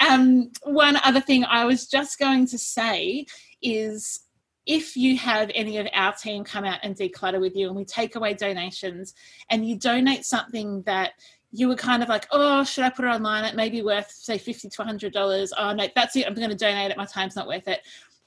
Um, 0.00 0.50
one 0.64 0.96
other 1.04 1.20
thing 1.20 1.44
I 1.44 1.66
was 1.66 1.86
just 1.86 2.18
going 2.18 2.46
to 2.46 2.58
say 2.58 3.26
is 3.62 4.20
if 4.66 4.96
you 4.96 5.18
have 5.18 5.50
any 5.54 5.76
of 5.78 5.86
our 5.92 6.14
team 6.14 6.44
come 6.44 6.64
out 6.64 6.78
and 6.82 6.96
declutter 6.96 7.40
with 7.40 7.56
you 7.56 7.66
and 7.66 7.76
we 7.76 7.84
take 7.84 8.14
away 8.14 8.32
donations 8.32 9.12
and 9.50 9.68
you 9.68 9.76
donate 9.78 10.24
something 10.24 10.82
that 10.86 11.12
you 11.52 11.68
were 11.68 11.76
kind 11.76 12.02
of 12.02 12.08
like, 12.08 12.26
oh, 12.30 12.62
should 12.64 12.84
I 12.84 12.90
put 12.90 13.04
it 13.04 13.08
online? 13.08 13.44
It 13.44 13.56
may 13.56 13.68
be 13.68 13.82
worth, 13.82 14.10
say, 14.10 14.38
50 14.38 14.68
to 14.68 14.82
$100. 14.82 15.50
Oh, 15.58 15.72
no, 15.72 15.88
that's 15.94 16.16
it. 16.16 16.26
I'm 16.26 16.34
going 16.34 16.50
to 16.50 16.56
donate 16.56 16.90
it. 16.90 16.96
My 16.96 17.06
time's 17.06 17.36
not 17.36 17.48
worth 17.48 17.66
it. 17.66 17.80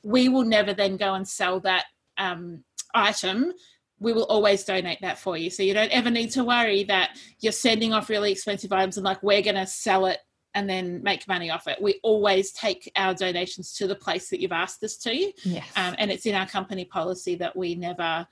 We 0.03 0.27
will 0.27 0.43
never 0.43 0.73
then 0.73 0.97
go 0.97 1.13
and 1.13 1.27
sell 1.27 1.61
that 1.61 1.85
um, 2.17 2.63
item. 2.93 3.53
We 3.99 4.11
will 4.11 4.25
always 4.25 4.65
donate 4.65 4.99
that 5.01 5.19
for 5.19 5.37
you. 5.37 5.49
So 5.49 5.63
you 5.63 5.73
don't 5.73 5.91
ever 5.91 6.09
need 6.09 6.31
to 6.31 6.43
worry 6.43 6.83
that 6.85 7.17
you're 7.39 7.53
sending 7.53 7.93
off 7.93 8.09
really 8.09 8.33
expensive 8.33 8.73
items 8.73 8.97
and 8.97 9.05
like, 9.05 9.23
we're 9.23 9.41
going 9.41 9.55
to 9.55 9.67
sell 9.67 10.05
it 10.07 10.19
and 10.53 10.69
then 10.69 11.01
make 11.01 11.27
money 11.27 11.49
off 11.49 11.67
it. 11.67 11.81
We 11.81 11.99
always 12.03 12.51
take 12.51 12.91
our 12.95 13.13
donations 13.13 13.73
to 13.75 13.87
the 13.87 13.95
place 13.95 14.29
that 14.29 14.41
you've 14.41 14.51
asked 14.51 14.83
us 14.83 14.97
to. 14.97 15.31
yes 15.43 15.65
Um, 15.75 15.95
and 15.97 16.11
it's 16.11 16.25
in 16.25 16.35
our 16.35 16.47
company 16.47 16.85
policy 16.85 17.35
that 17.35 17.55
we 17.55 17.75
never 17.75 18.27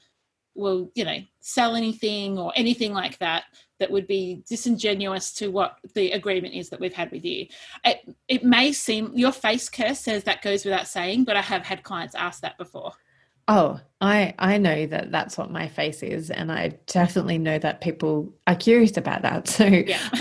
will, 0.54 0.92
you 0.96 1.06
know, 1.06 1.18
sell 1.40 1.76
anything 1.76 2.38
or 2.38 2.52
anything 2.56 2.94
like 2.94 3.18
that 3.20 3.46
that 3.82 3.92
would 3.92 4.08
be 4.08 4.44
disingenuous 4.48 5.34
to 5.34 5.50
what 5.50 5.78
the 5.96 6.12
agreement 6.12 6.54
is 6.54 6.70
that 6.70 6.80
we've 6.80 6.94
had 6.94 7.12
with 7.12 7.26
you. 7.26 7.48
It, 7.84 8.16
it 8.28 8.44
may 8.44 8.72
seem 8.72 9.12
your 9.16 9.32
face 9.32 9.70
Kirst 9.70 9.98
says 9.98 10.24
that 10.26 10.44
goes 10.44 10.64
without 10.64 10.88
saying, 10.88 11.24
but 11.24 11.36
I 11.36 11.42
have 11.42 11.64
had 11.64 11.82
clients 11.82 12.14
ask 12.14 12.42
that 12.42 12.58
before. 12.58 12.94
Oh, 13.48 13.80
I 14.00 14.36
I 14.38 14.60
know 14.60 14.86
that 14.86 15.12
that's 15.12 15.36
what 15.36 15.52
my 15.52 15.68
face 15.68 16.04
is, 16.04 16.30
and 16.30 16.52
I 16.52 16.78
definitely 16.86 17.40
know 17.40 17.58
that 17.58 17.82
people 17.82 18.32
are 18.46 18.56
curious 18.56 18.96
about 18.98 19.24
that. 19.24 19.48
So 19.50 19.66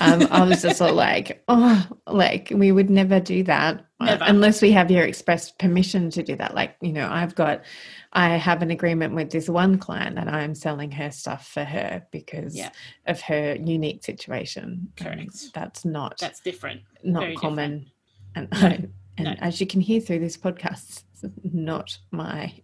um, 0.01 0.27
I 0.31 0.43
was 0.43 0.63
just 0.63 0.79
sort 0.79 0.91
of 0.91 0.97
like, 0.97 1.45
oh, 1.47 1.87
like 2.07 2.51
we 2.55 2.73
would 2.73 2.89
never 2.89 3.21
do 3.21 3.45
that 3.45 3.85
Uh, 4.01 4.07
Never. 4.07 4.25
unless 4.29 4.63
we 4.63 4.71
have 4.73 4.91
your 4.91 5.05
express 5.05 5.51
permission 5.51 6.09
to 6.11 6.23
do 6.23 6.35
that. 6.37 6.55
Like 6.55 6.75
you 6.81 6.93
know, 6.93 7.07
I've 7.11 7.35
got, 7.35 7.63
I 8.15 8.31
have 8.37 8.63
an 8.63 8.71
agreement 8.71 9.15
with 9.15 9.31
this 9.31 9.47
one 9.49 9.77
client 9.79 10.17
that 10.17 10.27
I'm 10.27 10.55
selling 10.55 10.91
her 10.93 11.11
stuff 11.11 11.47
for 11.49 11.65
her 11.65 12.07
because 12.11 12.57
Yeah. 12.57 12.71
of 13.07 13.21
her 13.21 13.57
unique 13.57 14.03
situation. 14.03 14.91
Correct. 14.97 15.53
that's 15.53 15.85
not 15.85 16.17
That's 16.19 16.41
different. 16.41 16.81
not 17.05 17.21
very 17.25 17.37
common, 17.37 17.91
and 18.35 18.49
No, 18.51 18.59
and 19.19 19.25
no. 19.27 19.35
as 19.41 19.61
you 19.61 19.67
can 19.67 19.83
hear 19.83 20.01
through 20.01 20.21
this 20.21 20.37
podcast, 20.39 21.03
it's 21.13 21.25
not 21.53 21.99
my. 22.11 22.55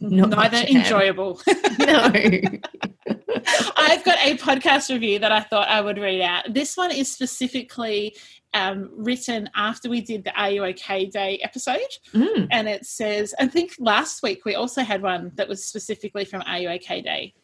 Not 0.00 0.30
Neither 0.30 0.66
enjoyable. 0.66 1.40
no. 1.78 2.10
I've 3.76 4.04
got 4.04 4.18
a 4.24 4.36
podcast 4.36 4.90
review 4.90 5.18
that 5.18 5.32
I 5.32 5.40
thought 5.40 5.68
I 5.68 5.80
would 5.80 5.98
read 5.98 6.20
out. 6.20 6.52
This 6.52 6.76
one 6.76 6.90
is 6.90 7.12
specifically 7.12 8.16
um, 8.54 8.90
written 8.96 9.48
after 9.54 9.88
we 9.88 10.00
did 10.00 10.24
the 10.24 10.32
Are 10.40 10.50
You 10.50 10.64
OK 10.64 11.06
Day 11.06 11.38
episode. 11.42 11.80
Mm. 12.12 12.48
And 12.50 12.68
it 12.68 12.86
says, 12.86 13.34
I 13.38 13.46
think 13.46 13.74
last 13.78 14.22
week 14.22 14.44
we 14.44 14.54
also 14.54 14.82
had 14.82 15.02
one 15.02 15.32
that 15.36 15.48
was 15.48 15.64
specifically 15.64 16.24
from 16.24 16.42
Are 16.46 16.58
You 16.58 16.70
OK 16.70 17.00
Day. 17.02 17.34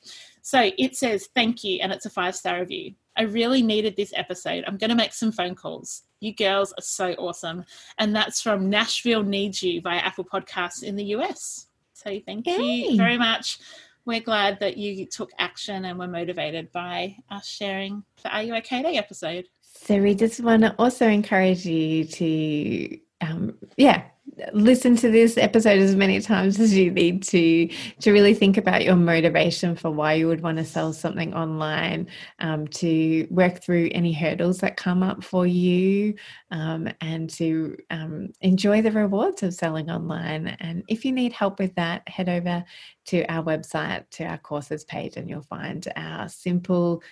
So 0.43 0.71
it 0.79 0.97
says, 0.97 1.29
Thank 1.35 1.65
you. 1.65 1.81
And 1.83 1.93
it's 1.93 2.07
a 2.07 2.11
five 2.11 2.37
star 2.37 2.61
review. 2.61 2.95
I 3.17 3.23
really 3.23 3.63
needed 3.63 3.97
this 3.97 4.13
episode. 4.15 4.65
I'm 4.67 4.77
going 4.77 4.91
to 4.91 4.97
make 4.97 5.15
some 5.15 5.33
phone 5.33 5.55
calls. 5.55 6.03
You 6.21 6.35
girls 6.35 6.73
are 6.73 6.83
so 6.83 7.13
awesome. 7.15 7.65
And 7.99 8.15
that's 8.15 8.43
from 8.43 8.69
Nashville 8.69 9.23
Needs 9.23 9.63
You 9.63 9.81
via 9.81 9.99
Apple 9.99 10.25
Podcasts 10.25 10.83
in 10.83 10.97
the 10.97 11.05
US. 11.17 11.67
So 11.95 12.21
thank 12.27 12.47
Yay. 12.47 12.91
you 12.91 12.97
very 12.97 13.17
much. 13.17 13.59
We're 14.07 14.21
glad 14.21 14.61
that 14.61 14.77
you 14.77 15.05
took 15.05 15.33
action 15.37 15.85
and 15.85 15.99
were 15.99 16.07
motivated 16.07 16.71
by 16.71 17.17
us 17.29 17.45
sharing 17.45 18.05
the 18.23 18.33
Are 18.33 18.41
You 18.41 18.55
OK 18.55 18.81
Day 18.83 18.97
episode. 18.97 19.47
So 19.63 19.99
we 19.99 20.15
just 20.15 20.41
want 20.41 20.63
to 20.63 20.75
also 20.79 21.09
encourage 21.09 21.67
you 21.67 22.05
to, 22.05 22.99
um, 23.21 23.57
yeah, 23.77 24.05
listen 24.53 24.97
to 24.97 25.11
this 25.11 25.39
episode 25.39 25.79
as 25.79 25.95
many 25.95 26.21
times 26.21 26.59
as 26.61 26.77
you 26.77 26.91
need 26.91 27.23
to 27.23 27.69
to 28.01 28.13
really 28.13 28.35
think 28.35 28.57
about 28.57 28.85
your 28.85 28.97
motivation 28.97 29.77
for 29.77 29.91
why 29.91 30.15
you 30.15 30.27
would 30.27 30.43
want 30.43 30.59
to 30.59 30.65
sell 30.65 30.93
something 30.93 31.33
online 31.33 32.09
um, 32.41 32.67
to 32.67 33.27
work 33.31 33.63
through 33.63 33.89
any 33.93 34.13
hurdles 34.13 34.59
that 34.59 34.77
come 34.77 35.03
up 35.03 35.23
for 35.23 35.47
you 35.47 36.15
um, 36.51 36.89
and 37.01 37.31
to 37.31 37.77
um, 37.91 38.29
enjoy 38.41 38.83
the 38.83 38.93
rewards 38.93 39.43
of 39.43 39.55
selling 39.55 39.91
online. 39.91 40.49
And 40.61 40.83
if 40.89 41.05
you 41.05 41.13
need 41.13 41.33
help 41.33 41.59
with 41.59 41.75
that 41.77 42.07
head 42.09 42.29
over 42.29 42.65
to 43.07 43.25
our 43.33 43.45
website 43.45 44.09
to 44.11 44.25
our 44.25 44.39
courses 44.39 44.85
page 44.85 45.17
and 45.17 45.31
you'll 45.31 45.43
find 45.43 45.87
our 45.97 46.29
simple 46.29 47.03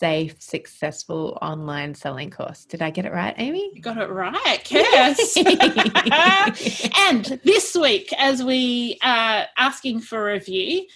safe 0.00 0.40
successful 0.40 1.36
online 1.42 1.94
selling 1.94 2.30
course 2.30 2.64
did 2.64 2.80
i 2.80 2.88
get 2.88 3.04
it 3.04 3.12
right 3.12 3.34
amy 3.36 3.70
You 3.74 3.82
got 3.82 3.98
it 3.98 4.08
right. 4.08 4.70
Yes. 4.70 5.36
and 7.08 7.40
this 7.44 7.76
week, 7.76 8.12
as 8.18 8.42
we 8.42 8.98
are 9.02 9.46
asking 9.56 10.00
for 10.00 10.30
a 10.30 10.32
review, 10.34 10.86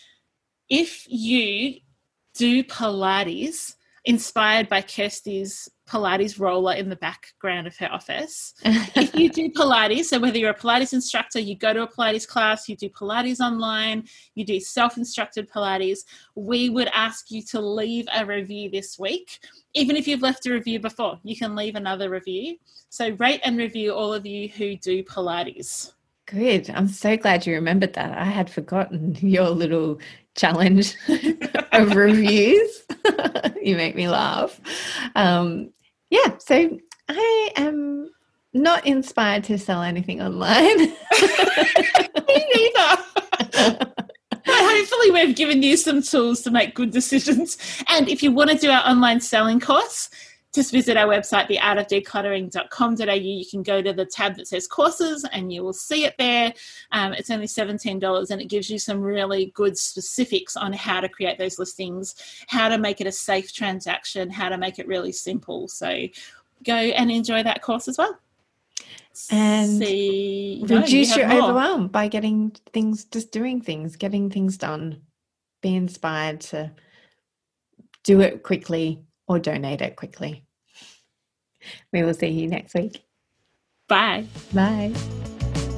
if 0.69 1.07
you 1.09 1.81
do 2.35 2.65
Pilates 2.65 3.75
inspired 4.05 4.69
by 4.69 4.83
Kirsty's 4.83 5.69
Pilates 5.89 6.39
roller 6.39 6.75
in 6.75 6.89
the 6.89 6.97
background 6.97 7.67
of 7.67 7.77
her 7.79 7.91
office, 7.91 8.55
if 8.65 9.15
you 9.15 9.31
do 9.31 9.51
Pilates, 9.51 10.05
so 10.05 10.19
whether 10.19 10.39
you're 10.39 10.51
a 10.51 10.59
Pilates 10.59 10.93
instructor, 10.93 11.39
you 11.39 11.57
go 11.57 11.73
to 11.73 11.83
a 11.83 11.89
Pilates 11.89 12.29
class, 12.29 12.69
you 12.69 12.77
do 12.77 12.89
Pilates 12.91 13.41
online, 13.41 14.05
you 14.35 14.45
do 14.45 14.61
self 14.61 14.97
instructed 14.97 15.51
Pilates, 15.51 16.01
we 16.35 16.69
would 16.69 16.89
ask 16.95 17.31
you 17.31 17.43
to 17.51 17.61
leave 17.61 18.07
a 18.15 18.25
review 18.27 18.71
this 18.71 18.99
week. 18.99 19.39
Even 19.75 19.97
if 19.97 20.07
you've 20.07 20.23
left 20.23 20.47
a 20.47 20.53
review 20.53 20.81
before, 20.81 21.19
you 21.23 21.37
can 21.37 21.57
leave 21.57 21.75
another 21.75 22.11
review. 22.11 22.57
So 22.91 23.11
rate 23.19 23.41
and 23.45 23.57
review 23.57 23.93
all 23.93 24.13
of 24.13 24.27
you 24.27 24.49
who 24.49 24.77
do 24.77 25.03
Pilates. 25.03 25.94
Good. 26.27 26.71
I'm 26.71 26.89
so 26.89 27.17
glad 27.17 27.47
you 27.47 27.55
remembered 27.55 27.95
that. 27.95 28.17
I 28.17 28.25
had 28.25 28.49
forgotten 28.49 29.15
your 29.21 29.51
little 29.51 29.99
challenge 30.35 30.97
of 31.73 31.95
reviews. 31.95 32.85
you 33.63 33.77
make 33.77 33.95
me 33.95 34.09
laugh. 34.09 34.61
Um, 35.15 35.71
yeah, 36.11 36.39
so 36.39 36.79
I 37.09 37.53
am 37.57 38.11
not 38.53 38.87
inspired 38.87 39.45
to 39.45 39.59
sell 39.59 39.83
anything 39.83 40.23
online. 40.23 40.79
Me 40.79 40.95
neither. 42.55 43.03
But 44.47 44.61
hopefully, 44.61 45.11
we've 45.11 45.37
given 45.37 45.63
you 45.63 45.77
some 45.77 46.03
tools 46.03 46.43
to 46.43 46.51
make 46.51 46.75
good 46.75 46.91
decisions. 46.91 47.57
And 47.89 48.09
if 48.09 48.23
you 48.23 48.31
want 48.31 48.51
to 48.51 48.57
do 48.57 48.71
our 48.71 48.87
online 48.87 49.21
selling 49.21 49.59
course, 49.59 50.09
just 50.55 50.71
visit 50.71 50.97
our 50.97 51.09
website, 51.09 51.49
theartofdecluttering.com.au. 51.49 53.13
You 53.15 53.45
can 53.45 53.63
go 53.63 53.83
to 53.83 53.93
the 53.93 54.07
tab 54.07 54.37
that 54.37 54.49
says 54.49 54.67
courses 54.67 55.27
and 55.33 55.53
you 55.53 55.65
will 55.65 55.73
see 55.73 56.05
it 56.05 56.15
there. 56.19 56.55
Um, 56.93 57.13
it's 57.13 57.31
only 57.31 57.47
$17 57.47 58.31
and 58.31 58.41
it 58.41 58.47
gives 58.47 58.71
you 58.71 58.79
some 58.79 59.01
really 59.01 59.47
good 59.55 59.77
specifics 59.77 60.57
on 60.57 60.73
how 60.73 61.01
to 61.01 61.09
create 61.09 61.39
those 61.39 61.59
listings, 61.59 62.15
how 62.47 62.69
to 62.69 62.79
make 62.79 63.01
it 63.01 63.07
a 63.07 63.13
safe 63.13 63.53
transaction, 63.53 64.31
how 64.31 64.49
to 64.49 64.57
make 64.57 64.79
it 64.79 64.87
really 64.87 65.13
simple. 65.13 65.67
So 65.69 66.07
go 66.65 66.75
and 66.75 67.11
enjoy 67.11 67.43
that 67.43 67.61
course 67.61 67.89
as 67.89 67.99
well. 67.99 68.19
And 69.31 69.79
See, 69.79 70.63
no, 70.69 70.77
you 70.77 70.81
Reduce 70.83 71.17
your 71.17 71.29
more. 71.29 71.43
overwhelm 71.43 71.89
by 71.89 72.09
getting 72.09 72.51
things, 72.73 73.05
just 73.05 73.31
doing 73.31 73.61
things, 73.61 73.97
getting 73.97 74.31
things 74.31 74.57
done. 74.57 75.03
Be 75.63 75.75
inspired 75.75 76.41
to 76.43 76.73
do 78.03 78.21
it 78.21 78.43
quickly 78.43 79.03
or 79.27 79.39
donate 79.39 79.81
it 79.81 79.97
quickly. 79.97 80.44
We 81.93 82.03
will 82.03 82.15
see 82.15 82.29
you 82.29 82.49
next 82.49 82.73
week. 82.75 83.05
Bye. 83.89 84.27
Bye. 84.53 84.93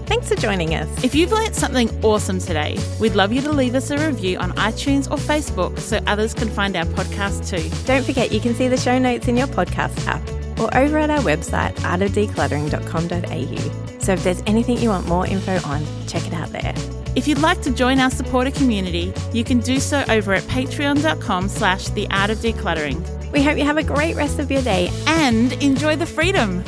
Thanks 0.07 0.29
for 0.29 0.37
joining 0.37 0.75
us. 0.75 1.05
If 1.05 1.15
you've 1.15 1.33
learnt 1.33 1.57
something 1.57 1.91
awesome 2.05 2.39
today, 2.39 2.79
we'd 3.01 3.17
love 3.17 3.33
you 3.33 3.41
to 3.43 3.53
leave 3.53 3.75
us 3.75 3.91
a 3.91 3.99
review 3.99 4.39
on 4.39 4.53
iTunes 4.53 5.11
or 5.11 5.17
Facebook 5.17 5.79
so 5.81 5.99
others 6.07 6.33
can 6.33 6.49
find 6.49 6.77
our 6.77 6.85
podcast 6.85 7.51
too. 7.51 7.69
Don't 7.87 8.05
forget 8.05 8.31
you 8.31 8.39
can 8.41 8.55
see 8.55 8.69
the 8.69 8.77
show 8.77 8.99
notes 8.99 9.27
in 9.29 9.37
your 9.37 9.49
podcast 9.49 10.07
app 10.07 10.23
or 10.61 10.75
over 10.77 10.99
at 10.99 11.11
our 11.11 11.21
website, 11.21 11.75
artofdecluttering.com.au. 11.81 14.01
So 14.01 14.13
if 14.13 14.23
there's 14.23 14.43
anything 14.47 14.79
you 14.79 14.91
want 14.91 15.09
more 15.09 15.27
info 15.27 15.59
on, 15.69 15.85
check 16.07 16.25
it 16.27 16.33
out 16.33 16.51
there. 16.51 16.75
If 17.17 17.27
you'd 17.27 17.39
like 17.39 17.63
to 17.63 17.71
join 17.71 17.99
our 17.99 18.11
supporter 18.11 18.51
community, 18.51 19.13
you 19.33 19.43
can 19.43 19.61
do 19.61 19.81
so 19.81 20.05
over 20.09 20.35
at 20.35 20.43
patreon.com 20.45 21.49
slash 21.49 21.89
the 21.89 22.07
art 22.11 22.31
of 22.31 22.39
decluttering. 22.39 23.03
We 23.37 23.43
hope 23.43 23.59
you 23.59 23.65
have 23.65 23.77
a 23.77 23.83
great 23.83 24.17
rest 24.17 24.39
of 24.39 24.51
your 24.51 24.63
day. 24.63 24.89
And 25.07 25.53
enjoy 25.63 25.97
the 25.97 26.07
freedom. 26.07 26.65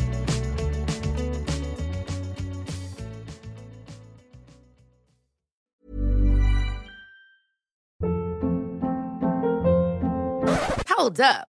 Hold 10.90 11.22
up. 11.22 11.48